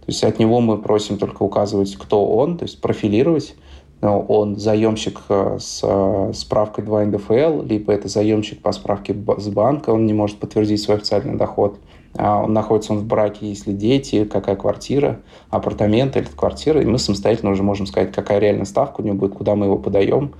То 0.01 0.07
есть 0.07 0.25
от 0.25 0.39
него 0.39 0.61
мы 0.61 0.79
просим 0.79 1.19
только 1.19 1.43
указывать, 1.43 1.97
кто 1.97 2.27
он, 2.27 2.59
то 2.59 2.65
есть 2.65 2.81
профилировать. 2.81 3.55
Он 4.03 4.57
заемщик 4.57 5.21
э, 5.29 5.59
с 5.61 5.83
э, 5.83 6.33
справкой 6.35 6.85
2 6.85 7.05
НДФЛ, 7.05 7.63
либо 7.63 7.93
это 7.93 8.09
заемщик 8.09 8.63
по 8.63 8.73
справке 8.73 9.15
с 9.37 9.49
банка, 9.49 9.91
он 9.91 10.07
не 10.07 10.15
может 10.15 10.39
подтвердить 10.39 10.81
свой 10.81 10.97
официальный 10.97 11.37
доход. 11.37 11.79
А 12.17 12.43
он 12.43 12.55
находится 12.55 12.95
он 12.95 13.01
в 13.01 13.05
браке, 13.05 13.49
если 13.49 13.73
дети, 13.73 14.25
какая 14.25 14.57
квартира, 14.57 15.21
апартаменты 15.51 16.21
или 16.21 16.29
квартира, 16.29 16.81
и 16.81 16.87
мы 16.87 16.99
самостоятельно 16.99 17.53
уже 17.53 17.63
можем 17.63 17.87
сказать, 17.87 18.13
какая 18.13 18.39
реальная 18.39 18.65
ставка 18.65 19.03
у 19.03 19.05
него 19.05 19.17
будет, 19.17 19.35
куда 19.35 19.55
мы 19.55 19.67
его 19.67 19.77
подаем, 19.77 20.33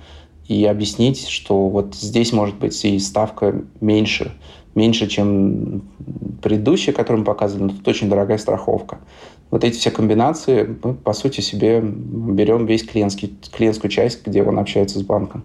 и 0.47 0.65
объяснить, 0.65 1.27
что 1.27 1.69
вот 1.69 1.95
здесь 1.95 2.33
может 2.33 2.55
быть 2.55 2.83
и 2.83 2.97
ставка 2.99 3.61
меньше, 3.79 4.33
меньше, 4.75 5.07
чем 5.07 5.83
предыдущая, 6.41 6.93
которую 6.93 7.19
мы 7.19 7.25
показывали, 7.25 7.65
но 7.65 7.69
тут 7.69 7.87
очень 7.87 8.09
дорогая 8.09 8.39
страховка 8.39 8.97
вот 9.51 9.65
эти 9.65 9.77
все 9.77 9.91
комбинации 9.91 10.77
мы, 10.81 10.93
по 10.93 11.13
сути, 11.13 11.41
себе 11.41 11.81
берем 11.81 12.65
весь 12.65 12.83
клиентский, 12.83 13.37
клиентскую 13.51 13.91
часть, 13.91 14.25
где 14.25 14.43
он 14.43 14.57
общается 14.57 14.97
с 14.97 15.03
банком. 15.03 15.43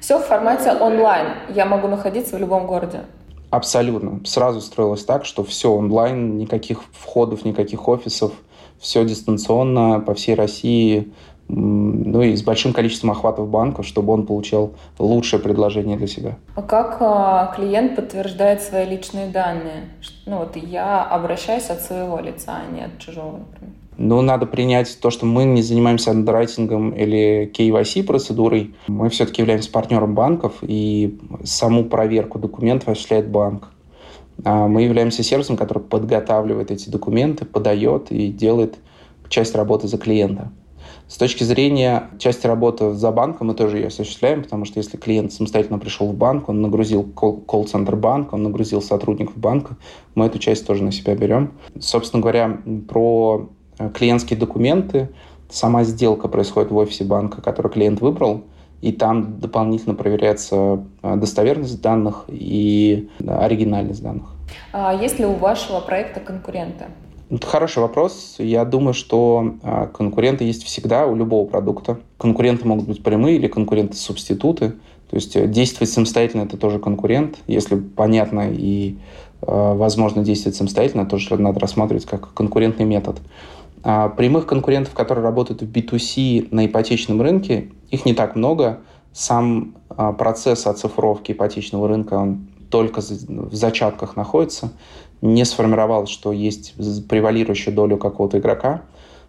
Все 0.00 0.18
в 0.18 0.24
формате 0.24 0.72
онлайн. 0.72 1.28
Я 1.54 1.64
могу 1.64 1.88
находиться 1.88 2.36
в 2.36 2.40
любом 2.40 2.66
городе. 2.66 3.04
Абсолютно. 3.50 4.20
Сразу 4.24 4.60
строилось 4.60 5.04
так, 5.04 5.24
что 5.24 5.44
все 5.44 5.70
онлайн, 5.70 6.36
никаких 6.36 6.80
входов, 6.92 7.44
никаких 7.44 7.88
офисов, 7.88 8.32
все 8.80 9.04
дистанционно 9.04 10.00
по 10.00 10.14
всей 10.14 10.34
России 10.34 11.12
ну 11.48 12.22
и 12.22 12.34
с 12.34 12.42
большим 12.42 12.72
количеством 12.72 13.10
охватов 13.10 13.48
банков, 13.48 13.86
чтобы 13.86 14.12
он 14.12 14.26
получал 14.26 14.72
лучшее 14.98 15.40
предложение 15.40 15.96
для 15.96 16.06
себя. 16.06 16.38
А 16.54 16.62
как 16.62 16.98
а, 17.00 17.52
клиент 17.54 17.96
подтверждает 17.96 18.62
свои 18.62 18.86
личные 18.86 19.28
данные? 19.28 19.90
Ну 20.26 20.38
вот 20.38 20.56
я 20.56 21.04
обращаюсь 21.04 21.68
от 21.70 21.82
своего 21.82 22.18
лица, 22.18 22.56
а 22.56 22.72
не 22.72 22.82
от 22.82 22.98
чужого, 22.98 23.38
например. 23.38 23.74
Ну, 23.96 24.22
надо 24.22 24.46
принять 24.46 24.98
то, 25.00 25.10
что 25.10 25.24
мы 25.24 25.44
не 25.44 25.62
занимаемся 25.62 26.10
андеррайтингом 26.10 26.90
или 26.90 27.50
KYC 27.54 28.02
процедурой. 28.04 28.74
Мы 28.88 29.08
все-таки 29.08 29.40
являемся 29.40 29.70
партнером 29.70 30.14
банков, 30.14 30.54
и 30.62 31.20
саму 31.44 31.84
проверку 31.84 32.40
документов 32.40 32.88
осуществляет 32.88 33.28
банк. 33.28 33.68
А 34.44 34.66
мы 34.66 34.82
являемся 34.82 35.22
сервисом, 35.22 35.56
который 35.56 35.82
подготавливает 35.82 36.72
эти 36.72 36.90
документы, 36.90 37.44
подает 37.44 38.10
и 38.10 38.28
делает 38.28 38.78
часть 39.28 39.54
работы 39.54 39.86
за 39.86 39.96
клиента. 39.96 40.50
С 41.06 41.18
точки 41.18 41.44
зрения 41.44 42.08
части 42.18 42.46
работы 42.46 42.94
за 42.94 43.10
банком 43.10 43.48
мы 43.48 43.54
тоже 43.54 43.76
ее 43.76 43.88
осуществляем, 43.88 44.42
потому 44.42 44.64
что 44.64 44.78
если 44.78 44.96
клиент 44.96 45.32
самостоятельно 45.32 45.78
пришел 45.78 46.08
в 46.08 46.14
банк, 46.14 46.48
он 46.48 46.62
нагрузил 46.62 47.04
колл-центр 47.04 47.94
банка, 47.94 48.34
он 48.34 48.42
нагрузил 48.42 48.80
сотрудников 48.80 49.36
банка, 49.36 49.76
мы 50.14 50.26
эту 50.26 50.38
часть 50.38 50.66
тоже 50.66 50.82
на 50.82 50.92
себя 50.92 51.14
берем. 51.14 51.52
Собственно 51.78 52.22
говоря, 52.22 52.58
про 52.88 53.50
э, 53.78 53.90
клиентские 53.90 54.38
документы, 54.38 55.10
сама 55.50 55.84
сделка 55.84 56.26
происходит 56.26 56.70
в 56.70 56.76
офисе 56.76 57.04
банка, 57.04 57.42
который 57.42 57.70
клиент 57.70 58.00
выбрал, 58.00 58.44
и 58.80 58.90
там 58.90 59.38
дополнительно 59.40 59.94
проверяется 59.94 60.84
э, 61.02 61.16
достоверность 61.16 61.82
данных 61.82 62.24
и 62.28 63.10
оригинальность 63.26 64.02
данных. 64.02 64.34
А 64.72 64.94
есть 64.94 65.18
ли 65.18 65.26
у 65.26 65.34
вашего 65.34 65.80
проекта 65.80 66.20
конкуренты? 66.20 66.86
Это 67.34 67.48
хороший 67.48 67.80
вопрос. 67.80 68.36
Я 68.38 68.64
думаю, 68.64 68.94
что 68.94 69.56
а, 69.64 69.88
конкуренты 69.88 70.44
есть 70.44 70.62
всегда 70.62 71.04
у 71.08 71.16
любого 71.16 71.48
продукта. 71.48 71.98
Конкуренты 72.16 72.64
могут 72.64 72.86
быть 72.86 73.02
прямые 73.02 73.38
или 73.38 73.48
конкуренты-субституты. 73.48 74.74
То 75.10 75.16
есть 75.16 75.34
э, 75.34 75.48
действовать 75.48 75.90
самостоятельно– 75.90 76.42
это 76.44 76.56
тоже 76.56 76.78
конкурент. 76.78 77.38
Если 77.48 77.74
понятно 77.74 78.52
и 78.52 78.98
а, 79.42 79.74
возможно 79.74 80.22
действовать 80.22 80.54
самостоятельно, 80.54 81.06
тоже 81.06 81.36
надо 81.36 81.58
рассматривать 81.58 82.06
как 82.06 82.32
конкурентный 82.34 82.84
метод. 82.84 83.16
А 83.82 84.10
прямых 84.10 84.46
конкурентов, 84.46 84.94
которые 84.94 85.24
работают 85.24 85.60
в 85.62 85.68
B2C 85.68 86.46
на 86.52 86.66
ипотечном 86.66 87.20
рынке, 87.20 87.72
их 87.90 88.06
не 88.06 88.14
так 88.14 88.36
много. 88.36 88.78
Сам 89.12 89.74
процесс 89.88 90.68
оцифровки 90.68 91.32
ипотечного 91.32 91.88
рынка, 91.88 92.14
он 92.14 92.46
только 92.70 93.00
в 93.00 93.54
зачатках 93.54 94.16
находится 94.16 94.72
не 95.24 95.44
сформировалось, 95.46 96.10
что 96.10 96.32
есть 96.32 96.74
превалирующая 97.08 97.72
доля 97.72 97.96
какого-то 97.96 98.38
игрока, 98.38 98.82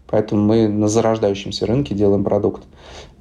поэтому 0.08 0.41
мы 0.43 0.67
на 0.67 0.89
зарождающемся 0.89 1.65
рынке 1.65 1.95
делаем 1.95 2.25
продукт. 2.25 2.63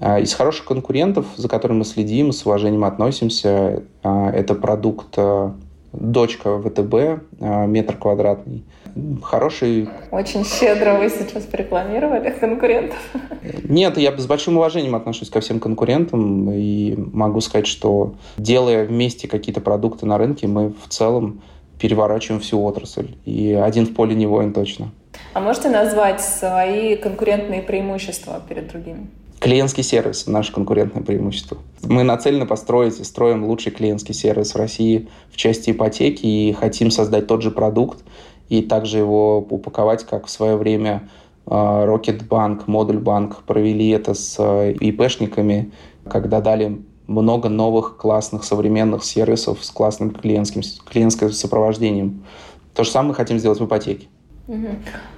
А, 0.00 0.18
из 0.18 0.34
хороших 0.34 0.66
конкурентов, 0.66 1.24
за 1.36 1.48
которыми 1.48 1.78
мы 1.78 1.84
следим, 1.84 2.32
с 2.32 2.44
уважением 2.44 2.84
относимся, 2.84 3.84
а, 4.02 4.28
это 4.30 4.56
продукт 4.56 5.14
а, 5.16 5.54
дочка 5.92 6.60
ВТБ, 6.60 7.22
метр 7.68 7.96
квадратный. 7.96 8.64
Хороший... 9.22 9.88
Очень 10.10 10.44
щедро 10.44 10.98
вы 10.98 11.08
сейчас 11.10 11.46
рекламировали 11.52 12.30
конкурентов. 12.30 12.98
Нет, 13.62 13.98
я 13.98 14.16
с 14.16 14.26
большим 14.26 14.56
уважением 14.56 14.96
отношусь 14.96 15.30
ко 15.30 15.40
всем 15.40 15.60
конкурентам 15.60 16.50
и 16.50 16.96
могу 16.96 17.40
сказать, 17.40 17.68
что 17.68 18.14
делая 18.36 18.84
вместе 18.84 19.28
какие-то 19.28 19.60
продукты 19.60 20.06
на 20.06 20.18
рынке, 20.18 20.48
мы 20.48 20.70
в 20.70 20.88
целом 20.88 21.40
переворачиваем 21.78 22.40
всю 22.40 22.62
отрасль. 22.62 23.16
И 23.24 23.52
один 23.52 23.86
в 23.86 23.94
поле 23.94 24.14
не 24.14 24.26
воин 24.26 24.52
точно. 24.52 24.90
А 25.32 25.40
можете 25.40 25.68
назвать 25.68 26.20
свои 26.20 26.96
конкурентные 26.96 27.62
преимущества 27.62 28.42
перед 28.48 28.68
другими? 28.68 29.06
Клиентский 29.40 29.82
сервис– 29.82 30.26
наше 30.26 30.52
конкурентное 30.52 31.02
преимущество. 31.02 31.58
Мы 31.82 32.02
нацелены 32.02 32.46
построить 32.46 32.98
и 32.98 33.04
строим 33.04 33.44
лучший 33.44 33.72
клиентский 33.72 34.14
сервис 34.14 34.54
в 34.54 34.56
России 34.56 35.08
в 35.30 35.36
части 35.36 35.70
ипотеки 35.72 36.24
и 36.24 36.52
хотим 36.54 36.90
создать 36.90 37.26
тот 37.26 37.42
же 37.42 37.50
продукт 37.50 38.02
и 38.48 38.62
также 38.62 38.98
его 38.98 39.38
упаковать, 39.38 40.04
как 40.04 40.26
в 40.26 40.30
свое 40.30 40.56
время 40.56 41.08
а, 41.46 41.86
Модуль 42.66 42.98
Банк 42.98 43.42
провели 43.42 43.90
это 43.90 44.14
с 44.14 44.36
а, 44.38 44.70
ИПшниками, 44.70 45.72
когда 46.08 46.40
дали 46.40 46.80
много 47.06 47.48
новых 47.48 47.96
классных 47.96 48.44
современных 48.44 49.04
сервисов 49.04 49.64
с 49.64 49.70
классным 49.70 50.10
клиентским, 50.10 50.62
клиентским 50.88 51.30
сопровождением. 51.32 52.24
То 52.74 52.84
же 52.84 52.90
самое 52.90 53.10
мы 53.10 53.14
хотим 53.14 53.38
сделать 53.38 53.60
в 53.60 53.66
ипотеке. 53.66 54.08
Угу. 54.48 54.68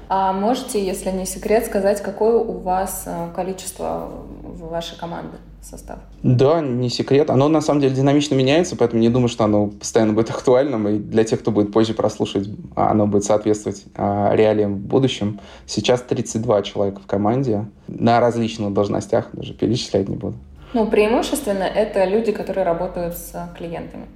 А 0.09 0.33
можете, 0.33 0.85
если 0.85 1.11
не 1.11 1.27
секрет, 1.27 1.67
сказать, 1.67 2.01
какое 2.01 2.37
у 2.37 2.59
вас 2.59 3.05
э, 3.07 3.29
количество 3.35 4.09
в 4.43 4.69
вашей 4.69 4.97
команды 4.97 5.37
состав? 5.61 5.99
Да, 6.23 6.61
не 6.61 6.89
секрет. 6.89 7.29
Оно 7.29 7.49
на 7.49 7.61
самом 7.61 7.81
деле 7.81 7.95
динамично 7.95 8.37
меняется, 8.37 8.77
поэтому 8.77 9.03
не 9.03 9.09
думаю, 9.09 9.29
что 9.29 9.45
оно 9.45 9.67
постоянно 9.67 10.13
будет 10.13 10.31
актуальным. 10.37 10.87
И 10.89 10.99
для 10.99 11.25
тех, 11.25 11.41
кто 11.41 11.51
будет 11.51 11.73
позже 11.73 11.93
прослушать, 11.93 12.49
оно 12.77 13.09
будет 13.09 13.25
соответствовать 13.25 13.85
а, 13.97 14.33
реалиям 14.35 14.77
в 14.77 14.81
будущем. 14.81 15.41
Сейчас 15.67 16.03
32 16.03 16.63
человека 16.63 17.01
в 17.01 17.07
команде 17.07 17.67
на 17.89 18.21
различных 18.21 18.73
должностях, 18.73 19.31
даже 19.33 19.55
перечислять 19.55 20.09
не 20.09 20.17
буду. 20.17 20.37
Ну, 20.77 20.87
преимущественно 20.87 21.63
это 21.63 22.05
люди, 22.05 22.33
которые 22.33 22.63
работают 22.63 23.15
с 23.15 23.33
клиентами. 23.57 24.09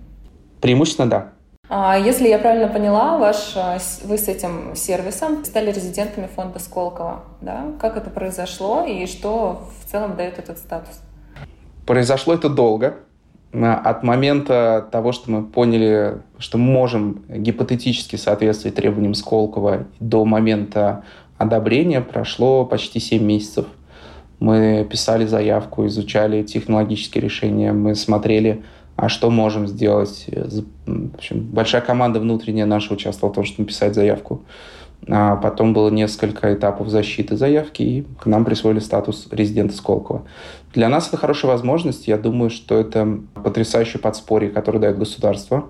Преимущественно, 0.60 1.08
да. 1.08 1.28
А 1.70 1.96
если 1.96 2.28
я 2.28 2.38
правильно 2.38 2.68
поняла, 2.68 3.16
ваш, 3.16 3.52
а, 3.56 3.78
вы 4.04 4.18
с 4.18 4.28
этим 4.28 4.76
сервисом 4.76 5.42
стали 5.46 5.72
резидентами 5.72 6.26
фонда 6.26 6.58
Сколково, 6.58 7.24
да? 7.40 7.64
Как 7.80 7.96
это 7.96 8.10
произошло 8.10 8.84
и 8.84 9.06
что 9.06 9.68
в 9.80 9.90
целом 9.90 10.16
дает 10.16 10.38
этот 10.38 10.58
статус? 10.58 11.00
Произошло 11.86 12.34
это 12.34 12.50
долго. 12.50 12.96
От 13.54 14.02
момента 14.02 14.86
того, 14.92 15.12
что 15.12 15.30
мы 15.30 15.44
поняли, 15.44 16.20
что 16.36 16.58
мы 16.58 16.70
можем 16.70 17.24
гипотетически 17.26 18.16
соответствовать 18.16 18.74
требованиям 18.74 19.14
Сколково, 19.14 19.86
до 19.98 20.26
момента 20.26 21.04
одобрения 21.38 22.02
прошло 22.02 22.66
почти 22.66 23.00
7 23.00 23.24
месяцев– 23.24 23.64
мы 24.40 24.86
писали 24.90 25.26
заявку, 25.26 25.86
изучали 25.86 26.42
технологические 26.42 27.22
решения, 27.22 27.72
мы 27.72 27.94
смотрели, 27.94 28.62
а 28.96 29.08
что 29.08 29.30
можем 29.30 29.66
сделать. 29.66 30.26
В 30.26 31.14
общем, 31.14 31.40
большая 31.40 31.82
команда 31.82 32.20
внутренняя 32.20 32.66
наша 32.66 32.92
участвовала 32.94 33.32
в 33.32 33.36
том, 33.36 33.44
чтобы 33.44 33.62
написать 33.62 33.94
заявку. 33.94 34.42
А 35.08 35.36
потом 35.36 35.72
было 35.72 35.90
несколько 35.90 36.52
этапов 36.52 36.88
защиты 36.88 37.36
заявки, 37.36 37.82
и 37.82 38.06
к 38.20 38.26
нам 38.26 38.44
присвоили 38.44 38.80
статус 38.80 39.28
резидента 39.30 39.74
Сколково. 39.74 40.22
Для 40.74 40.88
нас 40.88 41.08
это 41.08 41.16
хорошая 41.16 41.52
возможность. 41.52 42.06
Я 42.06 42.18
думаю, 42.18 42.50
что 42.50 42.78
это 42.78 43.20
потрясающее 43.34 44.00
подспорье, 44.00 44.50
которое 44.50 44.78
дает 44.78 44.98
государство 44.98 45.66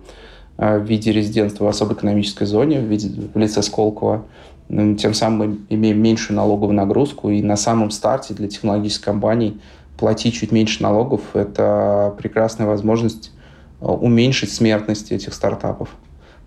а, 0.56 0.78
в 0.78 0.84
виде 0.84 1.12
резидентства 1.12 1.64
в 1.64 1.68
особой 1.68 1.94
экономической 1.94 2.44
зоне, 2.44 2.80
в, 2.80 2.84
виде, 2.84 3.08
в 3.32 3.38
лице 3.38 3.62
Сколково. 3.62 4.24
Тем 4.70 5.14
самым 5.14 5.38
мы 5.38 5.58
имеем 5.68 6.00
меньшую 6.00 6.36
налоговую 6.36 6.76
нагрузку, 6.76 7.30
и 7.30 7.42
на 7.42 7.56
самом 7.56 7.90
старте 7.90 8.34
для 8.34 8.46
технологических 8.46 9.04
компаний 9.04 9.60
платить 9.98 10.34
чуть 10.34 10.52
меньше 10.52 10.82
налогов– 10.82 11.22
это 11.34 12.14
прекрасная 12.16 12.68
возможность 12.68 13.32
а, 13.80 13.92
уменьшить 13.92 14.52
смертность 14.52 15.10
этих 15.10 15.34
стартапов. 15.34 15.88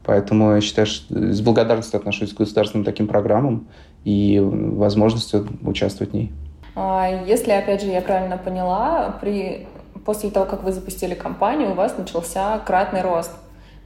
Поэтому 0.05 0.55
я 0.55 0.61
считаю, 0.61 0.87
что 0.87 1.33
с 1.33 1.41
благодарностью 1.41 1.97
отношусь 1.97 2.33
к 2.33 2.37
государственным 2.37 2.85
таким 2.85 3.07
программам 3.07 3.67
и 4.05 4.39
возможностью 4.41 5.47
участвовать 5.61 6.11
в 6.11 6.15
ней. 6.15 6.31
А 6.75 7.23
если, 7.27 7.51
опять 7.51 7.81
же, 7.81 7.87
я 7.87 8.01
правильно 8.01 8.37
поняла, 8.37 9.17
при... 9.19 9.67
после 10.05 10.29
того, 10.29 10.45
как 10.45 10.63
вы 10.63 10.71
запустили 10.71 11.13
компанию, 11.13 11.71
у 11.71 11.75
вас 11.75 11.97
начался 11.97 12.57
кратный 12.59 13.01
рост. 13.01 13.31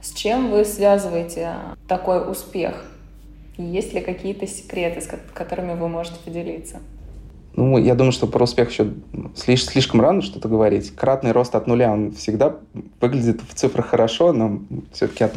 С 0.00 0.12
чем 0.12 0.52
вы 0.52 0.64
связываете 0.64 1.54
такой 1.88 2.30
успех? 2.30 2.84
Есть 3.58 3.92
ли 3.92 4.00
какие-то 4.00 4.46
секреты, 4.46 5.00
с 5.00 5.08
которыми 5.34 5.74
вы 5.74 5.88
можете 5.88 6.16
поделиться? 6.24 6.80
Ну, 7.58 7.76
я 7.76 7.96
думаю, 7.96 8.12
что 8.12 8.28
про 8.28 8.44
успех 8.44 8.70
еще 8.70 8.92
слишком, 9.34 9.72
слишком 9.72 10.00
рано 10.00 10.22
что-то 10.22 10.48
говорить. 10.48 10.94
Кратный 10.94 11.32
рост 11.32 11.56
от 11.56 11.66
нуля, 11.66 11.90
он 11.90 12.12
всегда 12.12 12.54
выглядит 13.00 13.40
в 13.40 13.52
цифрах 13.52 13.86
хорошо, 13.86 14.32
но 14.32 14.60
все-таки 14.92 15.24
от, 15.24 15.36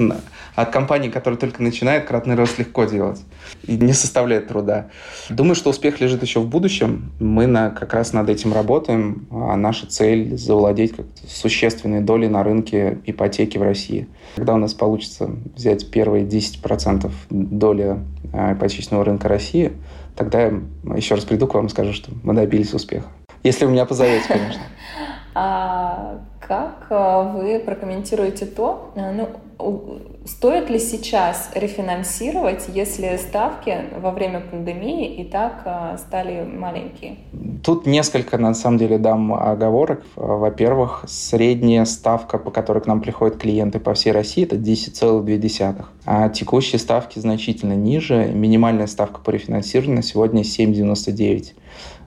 от 0.54 0.70
компании, 0.70 1.10
которая 1.10 1.40
только 1.40 1.64
начинает, 1.64 2.06
кратный 2.06 2.36
рост 2.36 2.60
легко 2.60 2.84
делать. 2.84 3.20
И 3.66 3.76
не 3.76 3.94
составляет 3.94 4.50
труда. 4.50 4.90
Думаю, 5.30 5.56
что 5.56 5.72
успех 5.72 6.00
лежит 6.00 6.22
еще 6.22 6.42
в 6.42 6.48
будущем. 6.48 7.12
Мы 7.20 7.48
на, 7.48 7.72
как 7.72 7.96
раз 7.96 8.14
над 8.14 8.30
этим 8.30 8.54
работаем. 8.54 9.26
А 9.32 9.56
наша 9.58 9.88
цель– 9.88 10.38
завладеть 10.38 10.96
как 10.96 11.08
существенной 11.28 12.02
долей 12.02 12.28
на 12.28 12.44
рынке 12.44 13.00
ипотеки 13.04 13.58
в 13.58 13.64
России. 13.64 14.08
Когда 14.36 14.54
у 14.54 14.58
нас 14.58 14.76
получится 14.76 15.32
взять 15.56 15.90
первые 15.90 16.24
10% 16.26 17.12
доли 17.32 17.98
а, 18.32 18.54
ипотечного 18.54 19.06
рынка 19.06 19.28
России– 19.28 19.72
тогда 20.16 20.42
я 20.42 20.52
еще 20.96 21.16
раз 21.16 21.26
приду 21.26 21.48
к 21.48 21.54
вам 21.54 21.68
и 21.68 21.70
скажу, 21.70 21.94
что 21.94 22.12
мы 22.24 22.34
добились 22.34 22.74
успеха. 22.74 23.08
Если 23.44 23.66
вы 23.66 23.72
меня 23.72 23.86
позовете, 23.86 24.28
конечно. 24.28 24.62
А 25.34 26.20
как 26.40 26.88
э, 26.90 27.32
вы 27.34 27.60
прокомментируете 27.60 28.46
то, 28.46 28.92
э, 28.96 29.12
ну, 29.14 30.00
стоит 30.26 30.70
ли 30.70 30.80
сейчас 30.80 31.50
рефинансировать, 31.56 32.66
если 32.68 33.16
ставки 33.18 33.86
во 33.98 34.12
время 34.12 34.42
пандемии 34.42 35.16
и 35.16 35.24
так 35.24 35.62
э, 35.64 35.98
стали 35.98 36.44
маленькие? 36.44 37.18
Тут 37.64 37.86
несколько, 37.86 38.38
на 38.38 38.54
самом 38.54 38.78
деле, 38.78 38.98
дам 38.98 39.34
оговорок. 39.34 40.04
Во-первых, 40.16 41.06
средняя 41.08 41.86
ставка, 41.86 42.38
по 42.38 42.52
которой 42.52 42.80
к 42.80 42.88
нам 42.88 43.02
приходят 43.02 43.38
клиенты 43.38 43.80
по 43.80 43.94
всей 43.94 44.12
России, 44.12 44.44
это 44.44 44.58
10,2. 44.58 45.86
А 46.06 46.30
текущие 46.30 46.80
ставки 46.80 47.20
значительно 47.20 47.74
ниже. 47.74 48.32
Минимальная 48.34 48.88
ставка 48.88 49.22
по 49.22 49.30
рефинансированию 49.30 50.04
сегодня 50.04 50.42
7,99. 50.42 51.54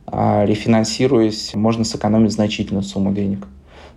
А 0.06 0.44
рефинансируясь, 0.44 1.54
можно 1.54 1.84
сэкономить 1.84 2.32
значительную 2.32 2.82
сумму 2.82 3.12
денег 3.12 3.46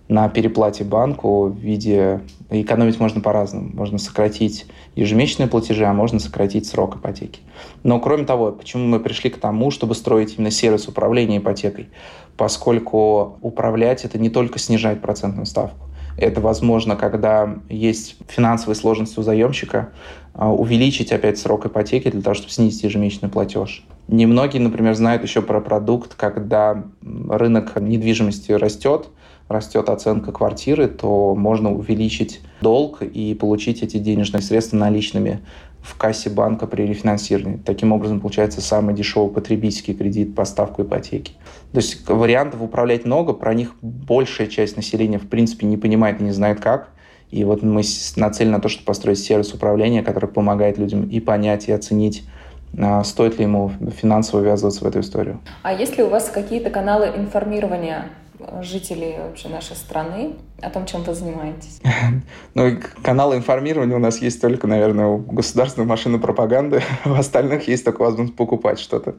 на 0.08 0.28
переплате 0.28 0.84
банку 0.84 1.48
в 1.48 1.56
виде... 1.56 2.20
Экономить 2.50 2.98
можно 2.98 3.20
по-разному. 3.20 3.70
Можно 3.74 3.98
сократить 3.98 4.64
ежемесячные 4.96 5.48
платежи, 5.48 5.84
а 5.84 5.92
можно 5.92 6.18
сократить 6.18 6.66
срок 6.66 6.96
ипотеки. 6.96 7.40
Но 7.82 8.00
кроме 8.00 8.24
того, 8.24 8.52
почему 8.52 8.86
мы 8.86 9.00
пришли 9.00 9.28
к 9.28 9.36
тому, 9.36 9.70
чтобы 9.70 9.94
строить 9.94 10.36
именно 10.38 10.50
сервис 10.50 10.88
управления 10.88 11.38
ипотекой? 11.38 11.90
Поскольку 12.38 13.38
управлять 13.42 14.06
это 14.06 14.18
не 14.18 14.30
только 14.30 14.58
снижать 14.58 15.02
процентную 15.02 15.44
ставку. 15.44 15.87
Это 16.18 16.40
возможно, 16.40 16.96
когда 16.96 17.58
есть 17.68 18.16
финансовые 18.26 18.74
сложности 18.74 19.20
у 19.20 19.22
заемщика, 19.22 19.90
а, 20.34 20.52
увеличить 20.52 21.12
опять 21.12 21.38
срок 21.38 21.66
ипотеки 21.66 22.10
для 22.10 22.22
того, 22.22 22.34
чтобы 22.34 22.50
снизить 22.50 22.82
ежемесячный 22.82 23.28
платеж. 23.28 23.84
Немногие, 24.08 24.60
например, 24.60 24.94
знают 24.94 25.22
еще 25.22 25.42
про 25.42 25.60
продукт, 25.60 26.14
когда 26.14 26.84
рынок 27.02 27.80
недвижимости 27.80 28.50
растет, 28.52 29.08
растет 29.48 29.88
оценка 29.88 30.32
квартиры, 30.32 30.88
то 30.88 31.34
можно 31.36 31.72
увеличить 31.72 32.40
долг 32.60 33.02
и 33.02 33.34
получить 33.34 33.82
эти 33.82 33.98
денежные 33.98 34.42
средства 34.42 34.76
наличными 34.76 35.40
в 35.82 35.96
кассе 35.96 36.30
банка 36.30 36.66
при 36.66 36.82
рефинансировании. 36.82 37.58
Таким 37.64 37.92
образом, 37.92 38.20
получается 38.20 38.60
самый 38.60 38.94
дешевый 38.94 39.32
потребительский 39.32 39.94
кредит 39.94 40.34
по 40.34 40.44
ставку 40.44 40.82
ипотеки. 40.82 41.32
То 41.72 41.78
есть 41.78 42.08
вариантов 42.08 42.62
управлять 42.62 43.04
много, 43.04 43.32
про 43.32 43.54
них 43.54 43.74
большая 43.80 44.48
часть 44.48 44.76
населения 44.76 45.18
в 45.18 45.28
принципе 45.28 45.66
не 45.66 45.76
понимает 45.76 46.20
и 46.20 46.24
не 46.24 46.32
знает 46.32 46.60
как. 46.60 46.90
И 47.30 47.44
вот 47.44 47.62
мы 47.62 47.82
нацелены 48.16 48.56
на 48.56 48.60
то, 48.60 48.68
чтобы 48.68 48.86
построить 48.86 49.18
сервис 49.18 49.52
управления, 49.52 50.02
который 50.02 50.28
помогает 50.28 50.78
людям 50.78 51.08
и 51.08 51.20
понять, 51.20 51.68
и 51.68 51.72
оценить 51.72 52.24
а, 52.76 53.02
стоит 53.04 53.38
ли 53.38 53.44
ему 53.44 53.70
финансово 53.96 54.40
ввязываться 54.42 54.84
в 54.84 54.86
эту 54.86 55.00
историю. 55.00 55.40
А 55.62 55.72
есть 55.72 55.96
ли 55.96 56.04
у 56.04 56.08
вас 56.08 56.28
какие-то 56.28 56.70
каналы 56.70 57.06
информирования 57.16 58.10
жителей 58.62 59.16
вообще 59.18 59.48
нашей 59.48 59.76
страны 59.76 60.36
о 60.60 60.70
том, 60.70 60.86
чем 60.86 61.02
вы 61.02 61.14
занимаетесь? 61.14 61.80
Ну, 62.54 62.78
каналы 63.02 63.36
информирования 63.36 63.96
у 63.96 64.00
нас 64.00 64.20
есть 64.20 64.40
только, 64.40 64.66
наверное, 64.66 65.06
у 65.06 65.18
государственной 65.18 65.86
машины 65.86 66.18
пропаганды. 66.18 66.82
У 67.04 67.12
остальных 67.12 67.68
есть 67.68 67.84
только 67.84 68.02
возможность 68.02 68.36
покупать 68.36 68.78
что-то. 68.80 69.16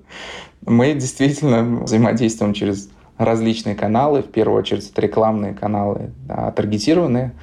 Мы 0.65 0.93
действительно 0.93 1.83
взаимодействуем 1.83 2.53
через 2.53 2.89
различные 3.17 3.75
каналы. 3.75 4.21
В 4.21 4.27
первую 4.27 4.59
очередь, 4.59 4.89
это 4.89 5.01
рекламные 5.01 5.53
каналы, 5.53 6.11
да, 6.27 6.51
таргетированные. 6.51 7.33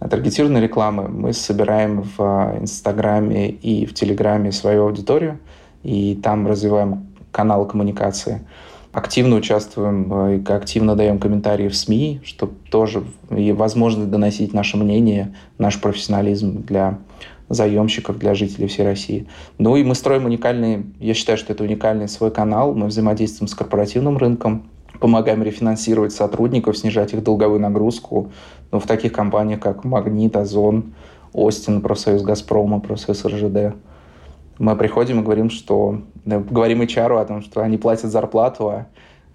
Таргетированные 0.00 0.62
рекламы 0.62 1.08
мы 1.08 1.32
собираем 1.32 2.02
в 2.16 2.58
Инстаграме 2.60 3.48
и 3.50 3.86
в 3.86 3.94
Телеграме 3.94 4.52
свою 4.52 4.84
аудиторию, 4.84 5.38
и 5.82 6.18
там 6.22 6.46
развиваем 6.46 7.14
каналы 7.30 7.66
коммуникации 7.66 8.46
активно 8.94 9.36
участвуем 9.36 10.12
э, 10.12 10.36
и 10.38 10.52
активно 10.52 10.94
даем 10.94 11.18
комментарии 11.18 11.68
в 11.68 11.76
СМИ, 11.76 12.20
чтобы 12.24 12.54
тоже 12.70 13.02
и 13.30 13.52
возможность 13.52 14.08
доносить 14.08 14.54
наше 14.54 14.76
мнение, 14.76 15.34
наш 15.58 15.80
профессионализм 15.80 16.62
для 16.62 16.98
заемщиков, 17.48 18.18
для 18.18 18.34
жителей 18.34 18.68
всей 18.68 18.84
России. 18.84 19.26
Ну 19.58 19.76
и 19.76 19.82
мы 19.82 19.94
строим 19.94 20.24
уникальный, 20.24 20.86
я 21.00 21.12
считаю, 21.12 21.36
что 21.36 21.52
это 21.52 21.64
уникальный 21.64 22.08
свой 22.08 22.30
канал, 22.30 22.72
мы 22.74 22.86
взаимодействуем 22.86 23.48
с 23.48 23.54
корпоративным 23.54 24.16
рынком, 24.16 24.70
помогаем 25.00 25.42
рефинансировать 25.42 26.12
сотрудников, 26.12 26.78
снижать 26.78 27.12
их 27.12 27.22
долговую 27.22 27.60
нагрузку. 27.60 28.30
Ну, 28.70 28.78
в 28.78 28.86
таких 28.86 29.12
компаниях, 29.12 29.60
как 29.60 29.84
«Магнит», 29.84 30.36
«Озон», 30.36 30.94
«Остин», 31.32 31.82
профсоюз 31.82 32.22
«Газпрома», 32.22 32.78
профсоюз 32.80 33.24
«РЖД» 33.24 33.74
мы 34.58 34.76
приходим 34.76 35.20
и 35.20 35.22
говорим, 35.22 35.50
что 35.50 36.00
говорим 36.24 36.82
HR 36.82 37.20
о 37.20 37.24
том, 37.24 37.42
что 37.42 37.62
они 37.62 37.76
платят 37.76 38.10
зарплату, 38.10 38.68
а, 38.70 38.86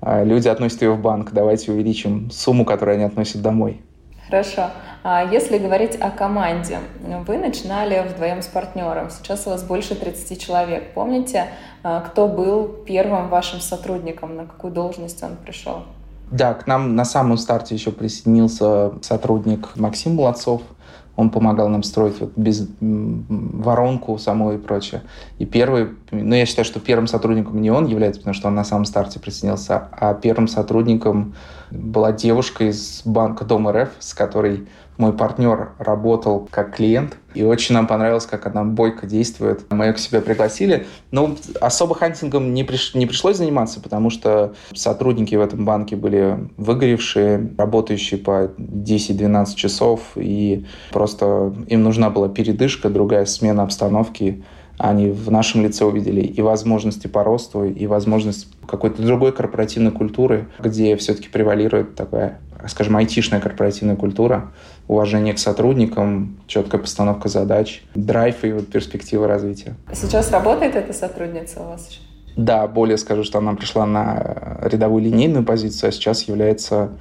а 0.01 0.23
люди 0.23 0.47
относят 0.47 0.81
ее 0.81 0.91
в 0.91 1.01
банк. 1.01 1.31
Давайте 1.31 1.71
увеличим 1.71 2.29
сумму, 2.31 2.65
которую 2.65 2.95
они 2.95 3.03
относят 3.03 3.41
домой. 3.41 3.81
Хорошо. 4.27 4.69
А 5.03 5.23
если 5.23 5.57
говорить 5.57 5.95
о 5.95 6.11
команде, 6.11 6.77
вы 7.25 7.37
начинали 7.37 8.05
вдвоем 8.07 8.41
с 8.41 8.47
партнером, 8.47 9.09
сейчас 9.09 9.47
у 9.47 9.49
вас 9.49 9.63
больше 9.63 9.95
30 9.95 10.39
человек. 10.39 10.93
Помните, 10.93 11.47
а, 11.83 12.01
кто 12.01 12.27
был 12.27 12.67
первым 12.67 13.29
вашим 13.29 13.59
сотрудником, 13.59 14.35
на 14.35 14.45
какую 14.45 14.71
должность 14.73 15.23
он 15.23 15.35
пришел? 15.35 15.83
Да, 16.31 16.53
к 16.53 16.67
нам 16.67 16.95
на 16.95 17.05
самом 17.05 17.37
старте 17.37 17.73
еще 17.73 17.91
присоединился 17.91 18.91
сотрудник 19.01 19.75
Максим 19.75 20.15
Молодцов– 20.15 20.61
он 21.19 21.31
помогал 21.31 21.67
нам 21.67 21.83
строить 21.83 22.21
вот 22.21 22.31
без 22.37 22.65
воронку 22.79 24.17
саму 24.17 24.53
и 24.53 24.57
прочее. 24.57 25.01
И 25.37 25.45
первый, 25.45 25.89
ну 26.11 26.33
я 26.33 26.45
считаю, 26.45 26.63
что 26.63 26.79
первым 26.79 27.07
сотрудником 27.07 27.61
не 27.61 27.69
он 27.69 27.87
является, 27.87 28.21
потому 28.21 28.33
что 28.33 28.47
он 28.47 28.55
на 28.55 28.63
самом 28.63 28.85
старте 28.85 29.19
присоединился, 29.19 29.89
а 29.91 30.13
первым 30.13 30.47
сотрудником 30.47 31.35
была 31.71 32.13
девушка 32.13 32.69
из 32.69 33.01
банка 33.03 33.43
Дом 33.43 33.69
РФ, 33.69 33.89
с 33.99 34.13
которой 34.13 34.69
мой 34.99 35.13
партнер 35.13 35.71
работал 35.79 36.47
как 36.51 36.75
клиент, 36.75 37.17
и 37.33 37.41
очень 37.41 37.73
нам 37.73 37.87
понравилось, 37.87 38.25
как 38.25 38.45
она 38.45 38.65
бойко 38.65 39.07
действует. 39.07 39.65
Мы 39.71 39.85
ее 39.85 39.93
к 39.93 39.97
себе 39.97 40.19
пригласили. 40.19 40.87
Но 41.11 41.37
особо 41.61 41.95
хантингом 41.95 42.53
не, 42.53 42.65
приш... 42.65 42.93
не 42.95 43.05
пришлось 43.05 43.37
заниматься, 43.37 43.79
потому 43.79 44.09
что 44.09 44.53
сотрудники 44.75 45.35
в 45.35 45.41
этом 45.41 45.63
банке 45.63 45.95
были 45.95 46.49
выгоревшие, 46.57 47.53
работающие 47.57 48.19
по 48.19 48.51
10-12 48.57 49.55
часов, 49.55 50.01
и 50.15 50.65
просто 50.91 51.53
им 51.67 51.81
нужна 51.81 52.09
была 52.09 52.27
передышка, 52.27 52.89
другая 52.89 53.25
смена 53.25 53.63
обстановки 53.63 54.43
они 54.77 55.11
в 55.11 55.29
нашем 55.29 55.61
лице 55.61 55.83
увидели 55.83 56.21
и 56.21 56.41
возможности 56.41 57.07
по 57.07 57.21
росту, 57.21 57.65
и 57.65 57.85
возможность 57.85 58.47
какой-то 58.65 59.01
другой 59.01 59.33
корпоративной 59.33 59.91
культуры, 59.91 60.47
где 60.57 60.95
все-таки 60.95 61.27
превалирует 61.27 61.95
такая 61.95 62.39
скажем, 62.67 62.97
айтишная 62.97 63.39
корпоративная 63.39 63.95
культура, 63.95 64.51
уважение 64.87 65.33
к 65.33 65.39
сотрудникам, 65.39 66.37
четкая 66.47 66.81
постановка 66.81 67.29
задач, 67.29 67.83
драйв 67.95 68.43
и 68.43 68.51
вот 68.51 68.67
перспективы 68.67 69.27
развития. 69.27 69.75
Сейчас 69.93 70.31
работает 70.31 70.75
эта 70.75 70.93
сотрудница 70.93 71.61
у 71.61 71.65
вас 71.65 71.89
еще? 71.89 71.99
Да, 72.35 72.67
более 72.67 72.97
скажу, 72.97 73.23
что 73.23 73.39
она 73.39 73.53
пришла 73.53 73.85
на 73.85 74.59
рядовую 74.61 75.03
линейную 75.03 75.43
позицию, 75.43 75.89
а 75.89 75.91
сейчас 75.91 76.23
является 76.23 76.91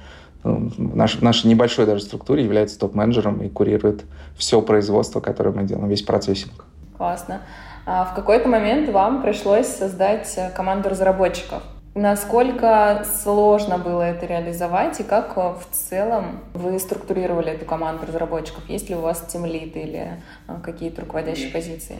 ну, 0.43 0.69
в 0.69 0.95
нашей, 0.95 1.21
нашей 1.21 1.47
небольшой 1.47 1.85
даже 1.85 2.01
структуре 2.01 2.43
является 2.43 2.79
топ-менеджером 2.79 3.41
и 3.41 3.49
курирует 3.49 4.03
все 4.37 4.61
производство, 4.61 5.19
которое 5.19 5.51
мы 5.51 5.63
делаем, 5.63 5.87
весь 5.87 6.01
процессинг. 6.01 6.65
Классно. 6.97 7.41
А 7.85 8.05
в 8.05 8.15
какой-то 8.15 8.47
момент 8.47 8.89
вам 8.89 9.21
пришлось 9.21 9.67
создать 9.67 10.37
команду 10.55 10.89
разработчиков. 10.89 11.63
Насколько 12.01 13.05
сложно 13.23 13.77
было 13.77 14.03
это 14.03 14.25
реализовать 14.25 15.01
и 15.01 15.03
как 15.03 15.35
в 15.35 15.67
целом 15.69 16.39
вы 16.53 16.79
структурировали 16.79 17.51
эту 17.51 17.65
команду 17.65 18.05
разработчиков? 18.07 18.63
Есть 18.69 18.89
ли 18.89 18.95
у 18.95 19.01
вас 19.01 19.21
тимлит 19.27 19.75
или 19.75 20.13
а, 20.47 20.61
какие-то 20.63 21.01
руководящие 21.01 21.51
позиции? 21.51 21.97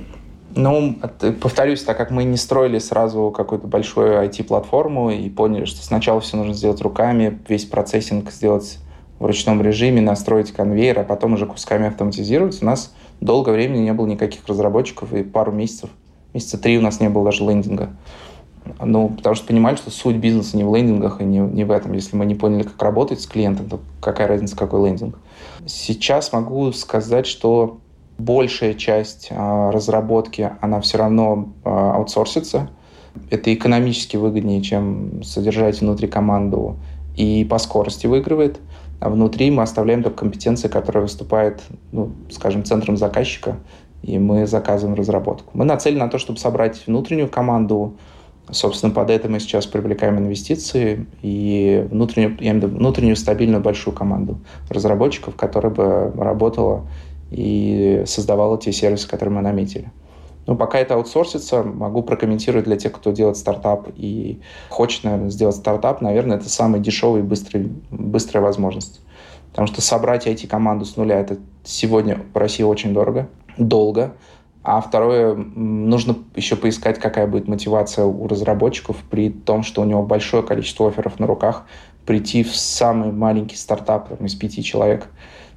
Ну, 0.56 0.96
повторюсь, 1.42 1.84
так 1.84 1.98
как 1.98 2.12
мы 2.12 2.24
не 2.24 2.38
строили 2.38 2.80
сразу 2.80 3.30
какую-то 3.36 3.68
большую 3.68 4.24
IT-платформу 4.24 5.10
и 5.12 5.30
поняли, 5.30 5.66
что 5.66 5.84
сначала 5.84 6.22
все 6.22 6.38
нужно 6.38 6.54
сделать 6.54 6.80
руками, 6.80 7.38
весь 7.50 7.66
процессинг 7.66 8.32
сделать 8.32 8.78
в 9.20 9.26
ручном 9.26 9.62
режиме, 9.62 10.00
настроить 10.00 10.54
конвейер, 10.54 10.98
а 11.00 11.04
потом 11.04 11.34
уже 11.34 11.46
кусками 11.46 11.88
автоматизировать, 11.88 12.64
у 12.64 12.66
нас 12.66 12.96
долгое 13.20 13.52
время 13.52 13.76
не 13.76 13.92
было 13.92 14.08
никаких 14.08 14.48
разработчиков, 14.48 15.12
и 15.12 15.24
пару 15.24 15.52
месяцев, 15.52 15.90
месяца 16.34 16.58
три 16.58 16.78
у 16.78 16.82
нас 16.82 17.02
не 17.02 17.10
было 17.10 17.26
даже 17.26 17.44
лендинга. 17.44 17.90
Ну, 18.84 19.10
потому 19.10 19.36
что 19.36 19.48
понимали, 19.48 19.76
что 19.76 19.92
суть 19.92 20.18
бизнеса 20.18 20.58
не 20.58 20.64
в 20.64 20.76
лендингах 20.76 21.22
и 21.22 21.24
не, 21.24 21.40
не 21.40 21.64
в 21.64 21.72
этом. 21.72 21.94
Если 21.94 22.16
мы 22.16 22.26
не 22.26 22.36
поняли, 22.36 22.64
как 22.64 22.82
работать 22.82 23.22
с 23.22 23.28
клиентом, 23.28 23.70
то 23.70 23.80
какая 24.02 24.28
разница, 24.28 24.56
какой 24.56 24.88
лендинг. 24.90 25.18
Сейчас 25.66 26.34
могу 26.34 26.72
сказать, 26.72 27.28
что 27.28 27.80
большая 28.18 28.74
часть 28.74 29.30
а, 29.32 29.72
разработки, 29.72 30.52
она 30.62 30.82
все 30.82 30.98
равно 30.98 31.50
а, 31.64 31.96
аутсорсится. 31.96 32.70
Это 33.30 33.54
экономически 33.54 34.18
выгоднее, 34.18 34.62
чем 34.62 35.24
содержать 35.24 35.82
внутри 35.82 36.08
команду 36.08 36.78
и 37.16 37.46
по 37.46 37.58
скорости 37.58 38.08
выигрывает. 38.08 38.60
А 39.00 39.10
внутри 39.10 39.50
мы 39.50 39.64
оставляем 39.64 40.04
только 40.04 40.20
компетенции, 40.20 40.68
которая 40.68 41.04
выступает, 41.04 41.62
ну, 41.92 42.12
скажем, 42.30 42.66
центром 42.66 42.98
заказчика, 42.98 43.58
и 44.04 44.20
мы 44.20 44.46
заказываем 44.46 44.98
разработку. 44.98 45.52
Мы 45.54 45.66
нацелены 45.66 46.02
на 46.02 46.10
то, 46.10 46.18
чтобы 46.18 46.40
собрать 46.40 46.86
внутреннюю 46.86 47.30
команду, 47.30 47.96
Собственно, 48.52 48.94
под 48.94 49.10
это 49.10 49.30
мы 49.30 49.40
сейчас 49.40 49.66
привлекаем 49.66 50.18
инвестиции 50.18 51.06
и 51.22 51.88
внутреннюю, 51.92 52.38
я 52.40 52.52
имею 52.52 52.62
в 52.62 52.64
виду 52.66 52.78
внутреннюю 52.78 53.16
стабильную 53.16 53.62
большую 53.62 53.94
команду 53.94 54.40
разработчиков, 54.70 55.36
которая 55.36 55.72
бы 55.72 56.12
работала 56.16 56.88
и 57.32 58.04
создавала 58.06 58.58
те 58.58 58.72
сервисы, 58.72 59.08
которые 59.08 59.36
мы 59.36 59.42
наметили. 59.42 59.92
Но 60.48 60.56
пока 60.56 60.80
это 60.80 60.96
аутсорсится, 60.96 61.62
могу 61.62 62.02
прокомментировать 62.02 62.66
для 62.66 62.76
тех, 62.76 62.92
кто 62.94 63.12
делает 63.12 63.38
стартап 63.38 63.90
и 63.96 64.40
хочет, 64.70 65.04
наверное, 65.04 65.30
сделать 65.30 65.56
стартап, 65.56 66.02
наверное, 66.02 66.38
это 66.38 66.50
самая 66.50 66.82
дешевая 66.82 67.22
и 67.22 67.24
быстрая, 67.24 67.68
быстрая 67.92 68.44
возможность. 68.44 69.00
Потому 69.52 69.68
что 69.68 69.82
собрать 69.82 70.26
IT-команду 70.26 70.86
с 70.86 70.98
нуля, 70.98 71.20
это 71.20 71.38
сегодня 71.64 72.20
в 72.34 72.38
России 72.38 72.64
очень 72.64 72.94
дорого, 72.94 73.30
долго, 73.58 74.16
а 74.72 74.82
второе, 74.82 75.34
нужно 75.34 76.16
еще 76.36 76.56
поискать, 76.56 77.00
какая 77.00 77.26
будет 77.26 77.48
мотивация 77.48 78.06
у 78.06 78.28
разработчиков 78.28 78.98
при 79.10 79.32
том, 79.32 79.64
что 79.64 79.82
у 79.82 79.86
него 79.86 80.04
большое 80.04 80.44
количество 80.44 80.88
офферов 80.88 81.20
на 81.20 81.26
руках, 81.26 81.64
прийти 82.06 82.44
в 82.44 82.56
самый 82.56 83.12
маленький 83.12 83.56
стартап 83.56 84.10
там, 84.10 84.28
из 84.28 84.36
пяти 84.36 84.64
человек. 84.64 85.08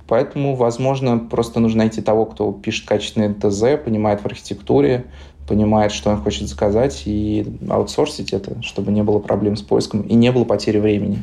Поэтому, 0.09 0.57
возможно, 0.57 1.19
просто 1.19 1.61
нужно 1.61 1.81
найти 1.81 2.01
того, 2.01 2.25
кто 2.25 2.53
пишет 2.53 2.89
качественное 2.89 3.35
ТЗ, 3.35 3.85
понимает 3.85 4.23
в 4.23 4.27
архитектуре, 4.27 5.05
понимает, 5.47 5.93
что 5.93 6.09
он 6.09 6.17
хочет 6.17 6.49
заказать, 6.49 7.03
и 7.05 7.45
аутсорсить 7.69 8.33
это, 8.33 8.63
чтобы 8.63 8.93
не 8.93 9.03
было 9.03 9.19
проблем 9.19 9.57
с 9.57 9.63
поиском 9.63 10.01
и 10.01 10.15
не 10.15 10.33
было 10.33 10.45
потери 10.45 10.79
времени. 10.79 11.19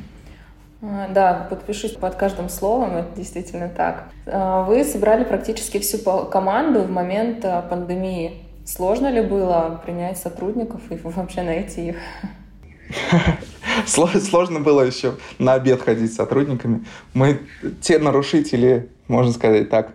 А, 0.82 1.08
да, 1.10 1.48
подпишусь 1.50 1.92
под 1.92 2.16
каждым 2.16 2.50
словом, 2.50 2.96
это 2.98 3.16
действительно 3.16 3.70
так. 3.70 4.06
А, 4.26 4.64
вы 4.64 4.84
собрали 4.84 5.24
практически 5.24 5.80
всю 5.80 5.98
команду 5.98 6.82
в 6.82 6.92
момент 6.92 7.44
а, 7.44 7.62
пандемии. 7.62 8.44
Сложно 8.66 9.08
ли 9.08 9.22
было 9.22 9.82
принять 9.84 10.18
сотрудников 10.18 10.82
и 10.92 10.96
вообще 11.04 11.42
найти 11.42 11.90
их? 11.90 11.98
Сложно 13.86 14.60
было 14.60 14.82
еще 14.82 15.16
на 15.38 15.54
обед 15.54 15.82
ходить 15.82 16.14
с 16.14 16.16
сотрудниками. 16.16 16.86
Мы 17.14 17.40
те 17.82 18.00
нарушители, 18.00 18.90
можно 19.08 19.32
сказать 19.34 19.70
так, 19.70 19.94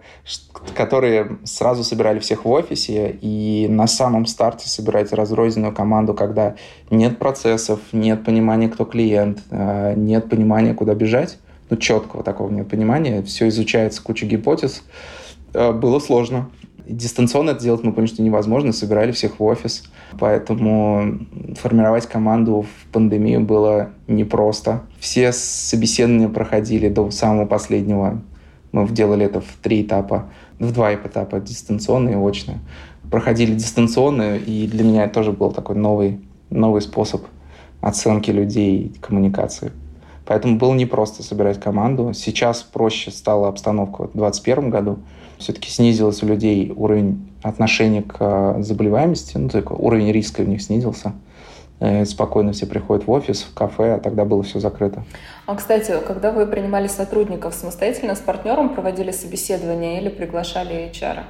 которые 0.75 1.39
сразу 1.45 1.85
собирали 1.85 2.19
всех 2.19 2.45
в 2.45 2.51
офисе 2.51 3.17
и 3.21 3.67
на 3.69 3.87
самом 3.87 4.27
старте 4.27 4.69
собирать 4.69 5.13
разрозненную 5.13 5.75
команду, 5.75 6.15
когда 6.15 6.57
нет 6.91 7.19
процессов, 7.19 7.81
нет 7.93 8.25
понимания, 8.25 8.69
кто 8.69 8.85
клиент, 8.85 9.41
э, 9.51 9.95
нет 9.97 10.29
понимания, 10.29 10.75
куда 10.75 10.95
бежать, 10.95 11.39
ну, 11.71 11.77
четкого 11.77 12.23
такого 12.23 12.51
нет 12.51 12.69
понимания, 12.69 13.23
все 13.23 13.49
изучается, 13.49 14.03
куча 14.03 14.27
гипотез, 14.27 14.83
э, 15.53 15.73
было 15.73 15.99
сложно. 15.99 16.51
Дистанционно 16.87 17.51
это 17.51 17.63
делать 17.63 17.83
мы 17.83 17.93
поняли, 17.93 18.11
что 18.11 18.23
невозможно, 18.23 18.73
собирали 18.73 19.13
всех 19.13 19.41
в 19.41 19.45
офис. 19.45 19.85
Поэтому 20.19 21.19
формировать 21.57 22.07
команду 22.07 22.63
в 22.63 22.93
пандемию 22.93 23.41
было 23.41 23.91
непросто. 24.07 24.83
Все 24.99 25.33
собеседования 25.33 26.29
проходили 26.29 26.89
до 26.89 27.11
самого 27.11 27.47
последнего. 27.47 28.21
Мы 28.73 28.89
делали 28.89 29.25
это 29.25 29.41
в 29.41 29.57
три 29.63 29.83
этапа, 29.83 30.29
в 30.59 30.73
два 30.73 30.95
этапа, 30.95 31.41
дистанционно 31.41 32.11
и 32.11 32.17
очно. 32.17 32.59
Проходили 33.11 33.55
дистанционно, 33.55 34.37
и 34.37 34.67
для 34.67 34.85
меня 34.85 35.05
это 35.05 35.15
тоже 35.15 35.33
был 35.33 35.53
такой 35.53 35.77
новый, 35.77 36.21
новый 36.51 36.83
способ 36.83 37.23
оценки 37.81 38.31
людей 38.31 38.93
коммуникации. 39.01 39.73
Поэтому 40.27 40.57
было 40.57 40.75
непросто 40.75 41.23
собирать 41.23 41.61
команду. 41.61 42.13
Сейчас 42.15 42.63
проще 42.63 43.11
стала 43.11 43.49
обстановка 43.49 44.09
в 44.09 44.13
2021 44.13 44.71
году 44.71 44.99
все-таки 45.39 45.71
снизилось 45.71 46.23
у 46.23 46.27
людей 46.27 46.73
уровень 46.75 47.31
отношения 47.43 48.03
к 48.03 48.17
э, 48.21 48.63
заболеваемости, 48.63 49.37
ну, 49.37 49.49
такой 49.49 49.77
уровень 49.77 50.13
риска 50.13 50.41
у 50.43 50.45
них 50.45 50.63
снизился. 50.63 51.13
Э, 51.81 52.05
спокойно 52.05 52.53
все 52.53 52.67
приходят 52.67 53.07
в 53.07 53.11
офис, 53.11 53.43
в 53.43 53.53
кафе, 53.55 53.95
а 53.95 53.99
тогда 53.99 54.25
было 54.25 54.43
все 54.43 54.61
закрыто. 54.61 55.05
А, 55.47 55.55
кстати, 55.55 55.93
когда 56.07 56.33
вы 56.33 56.47
принимали 56.47 56.87
сотрудников 56.87 57.55
самостоятельно 57.55 58.15
с 58.15 58.21
партнером, 58.21 58.71
проводили 58.75 59.11
собеседование 59.11 60.01
или 60.01 60.09
приглашали 60.09 60.91
HR? 60.91 61.25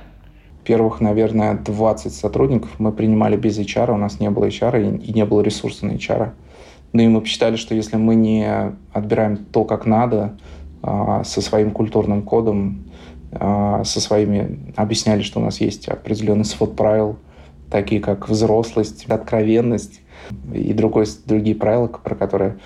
Первых, 0.64 1.00
наверное, 1.00 1.54
20 1.54 2.14
сотрудников 2.14 2.70
мы 2.78 2.92
принимали 2.92 3.36
без 3.36 3.58
HR, 3.58 3.92
у 3.92 3.96
нас 3.96 4.20
не 4.20 4.30
было 4.30 4.46
HR 4.46 5.02
и 5.02 5.12
не 5.12 5.24
было 5.24 5.40
ресурса 5.40 5.86
на 5.86 5.92
HR. 5.92 6.30
Ну 6.92 7.02
и 7.02 7.08
мы 7.08 7.20
посчитали, 7.20 7.56
что 7.56 7.74
если 7.74 7.96
мы 7.96 8.14
не 8.14 8.72
отбираем 8.92 9.36
то, 9.36 9.64
как 9.64 9.84
надо, 9.84 10.36
а, 10.82 11.24
со 11.24 11.40
своим 11.40 11.70
культурным 11.70 12.22
кодом, 12.22 12.84
со 13.38 14.00
своими 14.00 14.72
объясняли, 14.76 15.22
что 15.22 15.40
у 15.40 15.42
нас 15.42 15.60
есть 15.60 15.88
определенный 15.88 16.44
свод 16.44 16.76
правил, 16.76 17.18
такие 17.70 18.00
как 18.00 18.28
взрослость, 18.28 19.06
откровенность 19.06 20.00
и 20.52 20.72
другой, 20.72 21.06
другие 21.26 21.56
правила, 21.56 21.88
про 21.88 22.14
которые 22.14 22.58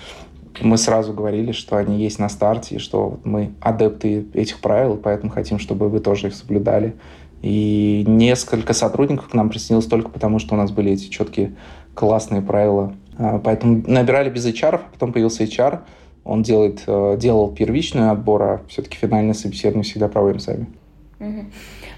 мы 0.61 0.77
сразу 0.77 1.13
говорили, 1.13 1.51
что 1.51 1.77
они 1.77 2.01
есть 2.01 2.19
на 2.19 2.29
старте, 2.29 2.75
и 2.75 2.79
что 2.79 3.19
мы 3.23 3.51
адепты 3.61 4.25
этих 4.33 4.59
правил, 4.59 4.97
поэтому 4.97 5.31
хотим, 5.31 5.59
чтобы 5.59 5.89
вы 5.89 5.99
тоже 5.99 6.27
их 6.27 6.35
соблюдали. 6.35 6.95
И 7.41 8.03
несколько 8.05 8.73
сотрудников 8.73 9.29
к 9.29 9.33
нам 9.33 9.49
присоединилось 9.49 9.85
только 9.85 10.09
потому, 10.09 10.39
что 10.39 10.55
у 10.55 10.57
нас 10.57 10.71
были 10.71 10.91
эти 10.91 11.07
четкие 11.07 11.55
классные 11.95 12.41
правила. 12.41 12.93
А, 13.17 13.39
поэтому 13.39 13.83
набирали 13.87 14.29
без 14.29 14.45
HR, 14.45 14.75
а 14.75 14.81
потом 14.91 15.13
появился 15.13 15.43
HR– 15.43 15.79
он 16.29 16.43
делает, 16.43 16.83
э, 16.85 17.17
делал 17.17 17.49
первичный 17.49 18.11
отбор, 18.11 18.43
а 18.43 18.61
все-таки 18.67 18.97
финальное 18.97 19.33
собеседование 19.33 19.83
всегда 19.83 20.07
проводим 20.07 20.39
сами. 20.39 20.67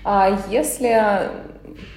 А 0.04 0.40
если 0.50 1.30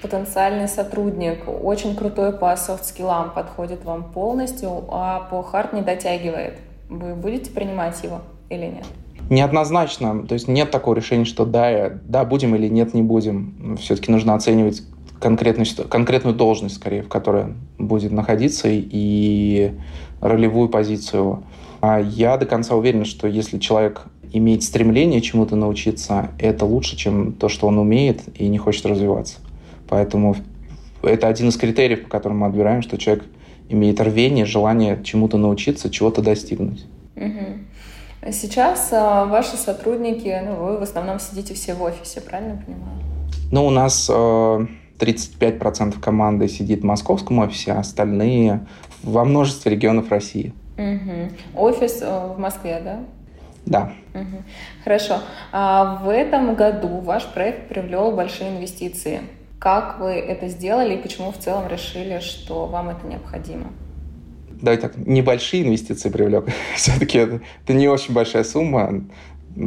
потенциальный 0.01 0.67
сотрудник 0.67 1.45
очень 1.47 1.95
крутой 1.95 2.33
по 2.33 2.55
софт-скиллам, 2.55 3.31
подходит 3.33 3.85
вам 3.85 4.11
полностью, 4.11 4.83
а 4.89 5.27
по 5.31 5.41
хард 5.43 5.73
не 5.73 5.81
дотягивает, 5.81 6.59
вы 6.89 7.15
будете 7.15 7.51
принимать 7.51 8.03
его 8.03 8.21
или 8.49 8.65
нет? 8.65 8.85
Неоднозначно. 9.29 10.27
То 10.27 10.33
есть 10.33 10.47
нет 10.47 10.69
такого 10.69 10.93
решения, 10.93 11.25
что 11.25 11.45
да, 11.45 11.89
да, 12.03 12.25
будем 12.25 12.53
или 12.53 12.67
нет, 12.67 12.93
не 12.93 13.01
будем. 13.01 13.77
Все-таки 13.79 14.11
нужно 14.11 14.35
оценивать 14.35 14.83
конкретную, 15.19 15.67
конкретную 15.89 16.35
должность, 16.35 16.75
скорее, 16.75 17.01
в 17.01 17.07
которой 17.07 17.53
будет 17.79 18.11
находиться, 18.11 18.67
и 18.69 19.71
ролевую 20.21 20.69
позицию 20.69 21.21
его. 21.21 21.43
А 21.87 21.99
я 21.99 22.35
до 22.37 22.47
конца 22.47 22.75
уверен, 22.75 23.05
что 23.05 23.27
если 23.27 23.59
человек 23.59 24.07
имеет 24.33 24.63
стремление 24.63 25.21
чему-то 25.21 25.55
научиться, 25.55 26.31
это 26.39 26.65
лучше, 26.65 26.97
чем 26.97 27.33
то, 27.33 27.47
что 27.47 27.67
он 27.67 27.77
умеет 27.77 28.23
и 28.39 28.47
не 28.47 28.57
хочет 28.57 28.87
развиваться. 28.87 29.35
Поэтому 29.87 30.35
это 31.03 31.27
один 31.27 31.49
из 31.49 31.57
критериев, 31.57 32.05
по 32.05 32.09
которым 32.09 32.39
мы 32.39 32.47
отбираем, 32.47 32.81
что 32.81 32.97
человек 32.97 33.25
имеет 33.69 34.01
рвение, 34.01 34.45
желание 34.45 34.99
чему-то 35.03 35.37
научиться, 35.37 35.91
чего-то 35.91 36.23
достигнуть. 36.23 36.87
Угу. 37.17 38.31
Сейчас 38.31 38.89
а, 38.91 39.25
ваши 39.25 39.55
сотрудники, 39.55 40.35
ну, 40.43 40.55
вы 40.55 40.79
в 40.79 40.81
основном 40.81 41.19
сидите 41.19 41.53
все 41.53 41.75
в 41.75 41.83
офисе, 41.83 42.19
правильно 42.19 42.59
понимаю? 42.65 42.97
Ну, 43.51 43.67
у 43.67 43.69
нас 43.69 44.09
э, 44.11 44.67
35% 44.97 45.99
команды 45.99 46.47
сидит 46.47 46.81
в 46.81 46.85
московском 46.85 47.37
офисе, 47.37 47.73
а 47.73 47.79
остальные 47.81 48.65
во 49.03 49.23
множестве 49.23 49.71
регионов 49.71 50.09
России. 50.09 50.51
Угу. 50.77 51.61
Офис 51.67 52.01
э, 52.01 52.33
в 52.35 52.39
Москве, 52.39 52.81
да? 52.83 52.99
Да. 53.65 53.91
Угу. 54.13 54.43
Хорошо. 54.83 55.19
А 55.51 56.01
в 56.03 56.09
этом 56.09 56.55
году 56.55 56.99
ваш 56.99 57.25
проект 57.25 57.67
привлел 57.69 58.11
большие 58.11 58.49
инвестиции. 58.49 59.21
Как 59.59 59.99
вы 59.99 60.11
это 60.11 60.47
сделали 60.47 60.95
и 60.95 61.01
почему 61.01 61.31
в 61.31 61.37
целом 61.37 61.67
решили, 61.67 62.19
что 62.19 62.67
вам 62.67 62.89
это 62.89 63.07
необходимо? 63.07 63.71
Давайте 64.61 64.83
так, 64.83 64.97
небольшие 64.97 65.63
инвестиции 65.63 66.09
привлек. 66.09 66.45
Все-таки 66.75 67.17
это, 67.17 67.41
это 67.63 67.73
не 67.73 67.87
очень 67.87 68.13
большая 68.13 68.43
сумма. 68.43 69.03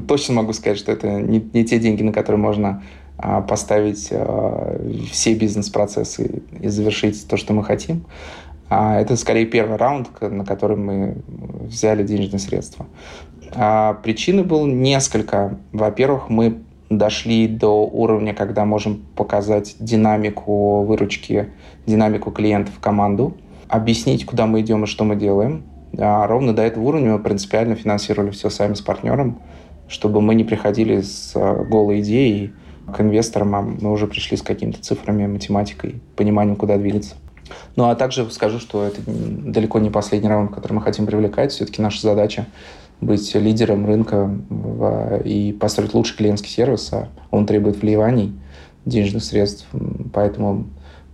Точно 0.06 0.34
могу 0.34 0.52
сказать, 0.52 0.78
что 0.78 0.92
это 0.92 1.08
не, 1.08 1.40
не 1.52 1.64
те 1.64 1.78
деньги, 1.78 2.02
на 2.02 2.12
которые 2.12 2.40
можно 2.40 2.82
а, 3.16 3.40
поставить 3.40 4.08
а, 4.12 4.80
все 5.10 5.34
бизнес-процессы 5.34 6.42
и 6.60 6.68
завершить 6.68 7.26
то, 7.26 7.36
что 7.36 7.52
мы 7.52 7.64
хотим. 7.64 8.04
А 8.70 9.00
это 9.00 9.16
скорее 9.16 9.46
первый 9.46 9.76
раунд, 9.76 10.08
на 10.20 10.44
который 10.44 10.76
мы 10.76 11.16
взяли 11.62 12.02
денежные 12.02 12.38
средства. 12.38 12.86
А 13.54 13.94
причины 13.94 14.44
было 14.44 14.66
несколько. 14.66 15.58
Во-первых, 15.72 16.28
мы 16.28 16.58
дошли 16.90 17.46
до 17.48 17.86
уровня, 17.86 18.34
когда 18.34 18.64
можем 18.64 19.02
показать 19.14 19.76
динамику 19.78 20.82
выручки, 20.84 21.48
динамику 21.86 22.30
клиентов 22.30 22.74
в 22.76 22.80
команду, 22.80 23.36
объяснить, 23.68 24.24
куда 24.24 24.46
мы 24.46 24.60
идем 24.60 24.84
и 24.84 24.86
что 24.86 25.04
мы 25.04 25.16
делаем. 25.16 25.64
А 25.98 26.26
ровно 26.26 26.54
до 26.54 26.62
этого 26.62 26.84
уровня 26.84 27.12
мы 27.12 27.18
принципиально 27.18 27.74
финансировали 27.74 28.30
все 28.30 28.50
сами 28.50 28.74
с 28.74 28.80
партнером, 28.80 29.38
чтобы 29.88 30.20
мы 30.20 30.34
не 30.34 30.44
приходили 30.44 31.00
с 31.00 31.32
а, 31.34 31.64
голой 31.64 32.00
идеей 32.00 32.52
к 32.94 33.00
инвесторам, 33.00 33.54
а 33.54 33.62
мы 33.62 33.90
уже 33.90 34.06
пришли 34.06 34.36
с 34.36 34.42
какими-то 34.42 34.82
цифрами, 34.82 35.26
математикой, 35.26 36.00
пониманием, 36.16 36.56
куда 36.56 36.76
двигаться. 36.76 37.16
Ну, 37.76 37.88
а 37.88 37.94
также 37.94 38.28
скажу, 38.30 38.58
что 38.58 38.84
это 38.84 39.00
далеко 39.06 39.78
не 39.78 39.90
последний 39.90 40.28
раунд, 40.28 40.54
который 40.54 40.74
мы 40.74 40.82
хотим 40.82 41.06
привлекать. 41.06 41.52
Все-таки 41.52 41.82
наша 41.82 42.00
задача 42.00 42.46
быть 43.00 43.34
лидером 43.34 43.86
рынка 43.86 44.30
и 45.24 45.56
построить 45.58 45.94
лучший 45.94 46.16
клиентский 46.16 46.50
сервис, 46.50 46.92
а 46.92 47.08
он 47.30 47.46
требует 47.46 47.76
вливаний 47.80 48.32
денежных 48.84 49.22
средств. 49.22 49.66
Поэтому 50.12 50.66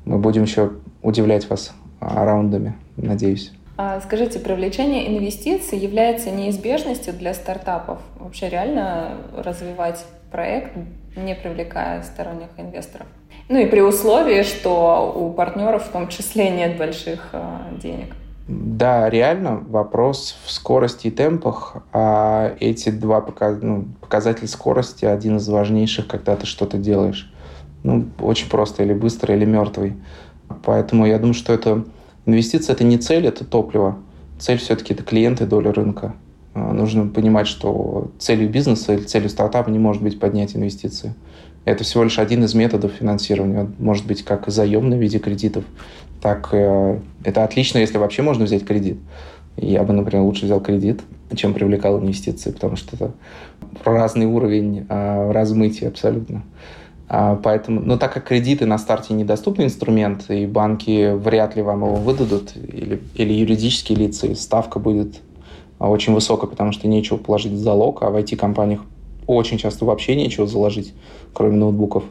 мы 0.04 0.18
будем 0.18 0.42
еще 0.42 0.72
удивлять 1.02 1.48
вас 1.50 1.72
раундами, 2.00 2.74
надеюсь. 2.96 3.52
А 3.76 4.00
скажите, 4.00 4.38
привлечение 4.38 5.08
инвестиций 5.16 5.78
является 5.78 6.30
неизбежностью 6.30 7.12
для 7.12 7.34
стартапов? 7.34 7.98
Вообще 8.20 8.48
реально 8.48 9.16
развивать 9.36 10.04
проект, 10.34 10.72
не 11.16 11.36
привлекая 11.36 12.02
сторонних 12.02 12.48
инвесторов? 12.56 13.06
Ну 13.48 13.58
и 13.60 13.66
при 13.66 13.80
условии, 13.80 14.42
что 14.42 15.12
у 15.14 15.32
партнеров 15.32 15.84
в 15.84 15.92
том 15.92 16.08
числе 16.08 16.50
нет 16.50 16.76
больших 16.76 17.28
э, 17.32 17.58
денег. 17.80 18.14
Да, 18.48 19.08
реально 19.08 19.64
вопрос 19.68 20.36
в 20.44 20.50
скорости 20.50 21.06
и 21.06 21.10
темпах. 21.12 21.76
А 21.92 22.56
эти 22.58 22.90
два 22.90 23.20
показ... 23.20 23.58
ну, 23.62 23.84
показателя 24.00 24.48
скорости 24.48 25.04
один 25.04 25.36
из 25.36 25.48
важнейших, 25.48 26.08
когда 26.08 26.34
ты 26.34 26.46
что-то 26.46 26.78
делаешь. 26.78 27.32
Ну, 27.84 28.06
очень 28.18 28.48
просто, 28.48 28.82
или 28.82 28.92
быстро, 28.92 29.36
или 29.36 29.44
мертвый. 29.44 29.94
Поэтому 30.64 31.06
я 31.06 31.18
думаю, 31.18 31.34
что 31.34 31.52
это 31.52 31.84
инвестиция 32.26 32.74
это 32.74 32.82
не 32.82 32.98
цель, 32.98 33.26
это 33.26 33.44
топливо. 33.44 33.98
Цель 34.38 34.58
все-таки 34.58 34.94
это 34.94 35.04
клиенты, 35.04 35.46
доля 35.46 35.72
рынка. 35.72 36.14
А, 36.54 36.72
нужно 36.72 37.08
понимать, 37.08 37.46
что 37.46 38.10
целью 38.18 38.48
бизнеса 38.48 38.94
или 38.94 39.02
целью 39.02 39.28
стартапа 39.28 39.70
не 39.70 39.78
может 39.78 40.02
быть 40.02 40.18
поднять 40.18 40.56
инвестиции. 40.56 41.14
Это 41.64 41.82
всего 41.82 42.04
лишь 42.04 42.18
один 42.18 42.44
из 42.44 42.54
методов 42.54 42.92
финансирования. 42.92 43.68
Может 43.78 44.06
быть, 44.06 44.22
как 44.22 44.48
заемный 44.48 44.98
в 44.98 45.00
виде 45.00 45.18
кредитов, 45.18 45.64
так 46.22 46.50
э, 46.52 47.00
это 47.24 47.44
отлично, 47.44 47.78
если 47.78 47.98
вообще 47.98 48.22
можно 48.22 48.44
взять 48.44 48.64
кредит. 48.64 48.98
Я 49.56 49.82
бы, 49.82 49.92
например, 49.92 50.24
лучше 50.24 50.46
взял 50.46 50.60
кредит, 50.60 51.02
чем 51.34 51.54
привлекал 51.54 52.00
инвестиции, 52.00 52.50
потому 52.50 52.76
что 52.76 52.96
это 52.96 53.12
разный 53.84 54.26
уровень 54.26 54.86
э, 54.88 55.32
размытия 55.32 55.88
абсолютно. 55.88 56.44
А, 57.08 57.36
поэтому, 57.36 57.80
но 57.80 57.96
так 57.96 58.12
как 58.12 58.24
кредиты 58.24 58.66
на 58.66 58.78
старте 58.78 59.14
недоступный 59.14 59.66
инструмент, 59.66 60.30
и 60.30 60.46
банки 60.46 61.14
вряд 61.14 61.56
ли 61.56 61.62
вам 61.62 61.84
его 61.84 61.96
выдадут, 61.96 62.52
или, 62.56 63.00
или 63.14 63.32
юридические 63.32 63.98
лица, 63.98 64.26
и 64.26 64.34
ставка 64.34 64.78
будет 64.78 65.20
очень 65.88 66.14
высокая, 66.14 66.48
потому 66.48 66.72
что 66.72 66.88
нечего 66.88 67.16
положить 67.16 67.52
в 67.52 67.58
залог, 67.58 68.02
а 68.02 68.10
в 68.10 68.16
IT-компаниях 68.16 68.82
очень 69.26 69.58
часто 69.58 69.84
вообще 69.84 70.14
нечего 70.16 70.46
заложить, 70.46 70.94
кроме 71.32 71.56
ноутбуков. 71.56 72.04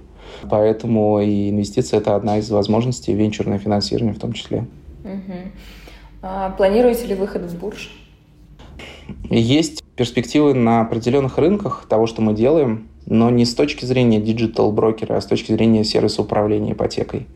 Поэтому 0.49 1.19
и 1.19 1.49
инвестиции– 1.49 1.97
это 1.97 2.15
одна 2.15 2.39
из 2.39 2.49
возможностей, 2.49 3.13
венчурное 3.13 3.59
финансирование 3.59 4.13
в 4.13 4.19
том 4.19 4.33
числе. 4.33 4.65
Угу. 5.03 5.33
А 6.23 6.49
планируете 6.51 7.05
ли 7.05 7.15
выход 7.15 7.43
в 7.43 7.59
бурж? 7.59 7.91
Есть 9.29 9.83
перспективы 9.95 10.53
на 10.53 10.81
определенных 10.81 11.37
рынках 11.37 11.85
того, 11.87 12.07
что 12.07 12.21
мы 12.21 12.33
делаем, 12.33 12.87
но 13.05 13.29
не 13.29 13.45
с 13.45 13.53
точки 13.53 13.85
зрения 13.85 14.19
digital-брокера, 14.19 15.15
а 15.15 15.21
с 15.21 15.25
точки 15.25 15.51
зрения 15.51 15.83
сервиса 15.83 16.21
управления 16.21 16.71
ипотекой. 16.71 17.27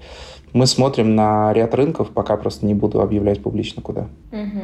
Мы 0.53 0.65
смотрим 0.65 1.15
на 1.15 1.51
ряд 1.53 1.75
рынков, 1.75 2.09
пока 2.09 2.37
просто 2.37 2.65
не 2.65 2.73
буду 2.73 3.01
объявлять 3.01 3.43
публично 3.43 3.81
куда. 3.81 4.07
Угу. 4.31 4.61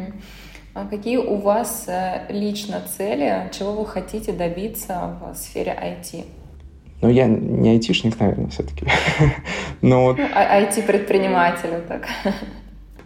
А 0.76 0.88
какие 0.88 1.18
у 1.18 1.36
вас 1.36 1.86
э, 1.88 2.26
лично 2.30 2.82
цели, 2.98 3.48
чего 3.52 3.74
вы 3.74 3.86
хотите 3.86 4.32
добиться 4.32 5.20
в 5.22 5.36
сфере 5.38 5.72
IT? 5.72 6.26
Ну, 7.02 7.10
я 7.10 7.28
не 7.28 7.70
айтишник, 7.70 8.20
наверное, 8.20 8.48
все-таки. 8.48 8.88
Но 9.82 10.06
вот... 10.06 10.18
IT-предприниматель, 10.18 11.70
ну, 11.74 11.82
так. 11.88 12.08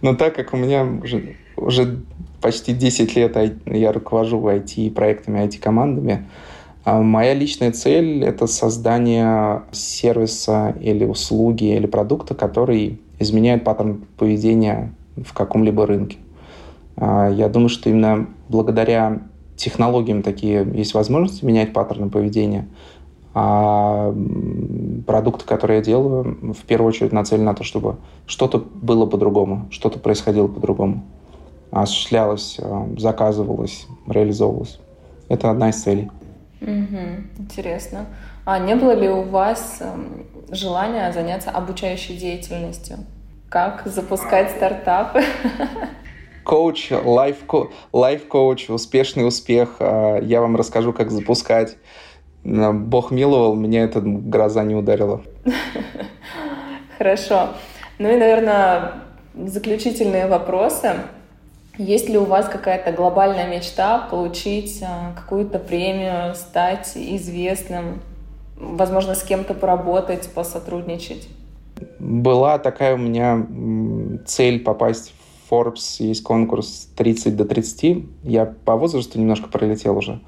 Но 0.02 0.16
так 0.16 0.34
как 0.36 0.54
у 0.54 0.58
меня 0.58 0.86
уже, 0.86 1.36
уже 1.58 2.00
почти 2.42 2.72
10 2.72 3.16
лет 3.18 3.36
я 3.66 3.92
руковожу 3.92 4.40
IT-проектами, 4.48 5.40
IT-командами, 5.40 6.26
а 6.86 7.02
моя 7.02 7.34
личная 7.34 7.74
цель— 7.74 8.24
это 8.26 8.48
создание 8.48 9.64
сервиса 9.74 10.74
или 10.80 11.04
услуги 11.04 11.66
или 11.66 11.86
продукта, 11.86 12.34
который 12.34 13.02
изменяет 13.20 13.66
паттерн 13.66 14.06
поведения 14.18 14.94
в 15.18 15.34
каком-либо 15.34 15.86
рынке. 15.86 16.18
А, 16.98 17.30
я 17.30 17.48
думаю, 17.48 17.70
что 17.70 17.90
именно 17.90 18.28
благодаря 18.50 19.22
технологиям 19.56 20.22
такие 20.22 20.68
есть 20.74 20.94
возможности 20.94 21.46
менять 21.46 21.74
паттерны 21.74 22.10
поведения. 22.10 22.68
А 23.34 24.16
продукты, 25.06 25.46
которые 25.46 25.78
я 25.78 25.84
делаю, 25.84 26.54
в 26.54 26.66
первую 26.66 26.90
очередь 26.90 27.12
нацелены 27.12 27.46
на 27.46 27.54
то, 27.54 27.64
чтобы 27.64 27.98
что-то 28.26 28.58
было 28.58 29.06
по-другому, 29.06 29.68
что-то 29.70 30.00
происходило 30.00 30.48
по-другому. 30.48 31.04
Осуществлялось, 31.70 32.58
а, 32.60 32.88
заказывалось, 32.98 33.86
реализовывалось. 34.08 34.80
Это 35.30 35.52
одна 35.52 35.70
из 35.70 35.82
целей. 35.82 36.10
Угу, 36.62 37.40
интересно. 37.40 38.06
А 38.46 38.58
не 38.58 38.76
было 38.76 38.94
ли 38.94 39.10
у 39.10 39.22
вас 39.24 39.78
эм, 39.82 40.26
желания 40.50 41.12
заняться 41.12 41.52
обучающей 41.52 42.18
деятельностью? 42.18 42.98
Как 43.50 43.84
запускать 43.86 44.52
стартапы? 44.52 45.22
коуч, 46.48 46.92
лайф-коуч, 47.94 48.70
успешный 48.70 49.28
успех. 49.28 49.76
А, 49.80 50.20
я 50.22 50.40
вам 50.40 50.56
расскажу, 50.56 50.94
как 50.94 51.12
запускать. 51.12 51.76
Бог 52.44 53.12
миловал, 53.12 53.56
меня 53.56 53.84
эта 53.84 54.00
гроза 54.00 54.64
не 54.64 54.74
ударила. 54.74 55.22
Хорошо. 56.98 57.50
Ну 58.00 58.10
и, 58.10 58.16
наверное, 58.16 58.94
заключительные 59.36 60.28
вопросы. 60.28 60.94
Есть 61.78 62.08
ли 62.10 62.18
у 62.18 62.24
вас 62.24 62.48
какая-то 62.48 62.94
глобальная 62.94 63.48
мечта 63.48 64.08
получить 64.10 64.82
а, 64.82 65.14
какую-то 65.16 65.60
премию, 65.60 66.34
стать 66.34 66.94
известным, 66.96 68.02
возможно, 68.56 69.16
с 69.16 69.22
кем-то 69.22 69.54
поработать, 69.54 70.28
посотрудничать? 70.34 71.28
Была 72.00 72.58
такая 72.58 72.96
у 72.96 72.98
меня 72.98 73.46
цель 74.26 74.64
попасть 74.64 75.14
Forbes 75.50 75.98
есть 76.00 76.24
конкурс 76.24 76.90
30 76.96 77.36
до 77.36 77.46
30. 77.46 78.06
Я 78.24 78.46
по 78.46 78.76
возрасту 78.76 79.20
немножко 79.20 79.48
пролетел 79.50 79.98
уже. 79.98 80.20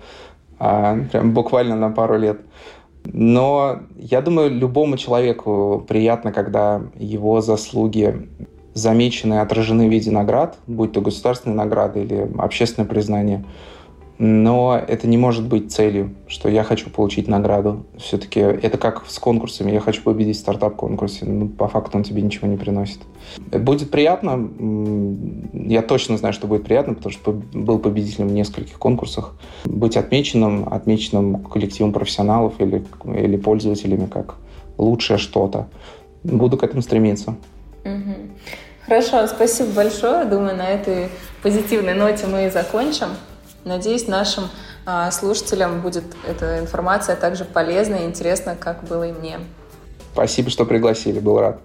А, 0.59 0.97
прям 1.11 1.34
буквально 1.34 1.76
на 1.76 1.89
пару 1.89 2.17
лет. 2.17 2.41
Но 3.05 3.80
я 3.97 4.22
думаю, 4.22 4.51
любому 4.51 4.97
человеку 4.97 5.84
приятно, 5.88 6.32
когда 6.32 6.82
его 6.95 7.41
заслуги 7.41 8.30
замечены 8.74 9.39
отражены 9.39 9.88
в 9.88 9.91
виде 9.91 10.11
наград, 10.11 10.57
будь 10.67 10.91
то 10.91 11.01
государственные 11.01 11.57
награды 11.57 12.03
или 12.03 12.30
общественное 12.38 12.88
признание. 12.88 13.45
Но 14.20 14.78
это 14.86 15.07
не 15.07 15.17
может 15.17 15.47
быть 15.47 15.72
целью, 15.72 16.13
что 16.28 16.49
я 16.49 16.63
хочу 16.63 16.89
получить 16.89 17.30
награду. 17.30 17.86
Все-таки 17.97 18.41
это 18.41 18.78
как 18.78 19.05
с 19.07 19.17
конкурсами. 19.17 19.72
Я 19.72 19.80
хочу 19.80 20.03
победить 20.03 20.36
в 20.36 20.39
стартап-конкурсе. 20.41 21.24
Ну, 21.24 21.47
по 21.47 21.70
факту 21.70 21.97
он 21.97 22.03
тебе 22.03 22.22
ничего 22.22 22.45
не 22.49 22.57
приносит. 22.57 22.99
Будет 23.38 23.91
приятно. 23.91 24.49
Я 25.53 25.82
точно 25.84 26.17
знаю, 26.17 26.34
что 26.34 26.47
будет 26.47 26.65
приятно, 26.65 26.95
потому 26.95 27.13
что 27.13 27.32
был 27.32 27.80
победителем 27.80 28.28
в 28.28 28.34
нескольких 28.34 28.78
конкурсах. 28.78 29.36
Быть 29.63 29.95
отмеченным, 29.95 30.67
отмеченным 30.67 31.41
коллективом 31.45 31.93
профессионалов 31.93 32.55
или, 32.59 32.84
или 33.05 33.38
пользователями 33.38 34.05
как 34.07 34.36
лучшее 34.78 35.17
что-то. 35.17 35.70
Буду 36.24 36.57
к 36.57 36.63
этому 36.63 36.82
стремиться. 36.82 37.38
Хорошо, 38.86 39.26
спасибо 39.28 39.70
большое. 39.72 40.26
Думаю, 40.26 40.57
на 40.57 40.67
этой 40.67 41.07
позитивной 41.41 41.93
ноте 41.93 42.28
мы 42.28 42.47
и 42.47 42.49
закончим. 42.49 43.07
Надеюсь, 43.66 44.07
нашим 44.07 44.49
а, 44.86 45.12
слушателям 45.12 45.82
будет 45.82 46.03
эта 46.28 46.60
информация 46.60 47.16
также 47.16 47.45
полезна 47.45 47.95
и 47.95 48.05
интересна, 48.05 48.55
как 48.55 48.84
было 48.84 49.10
и 49.10 49.12
мне. 49.12 49.39
Спасибо, 50.14 50.49
что 50.49 50.66
пригласили, 50.66 51.20
был 51.20 51.39
рад. 51.39 51.62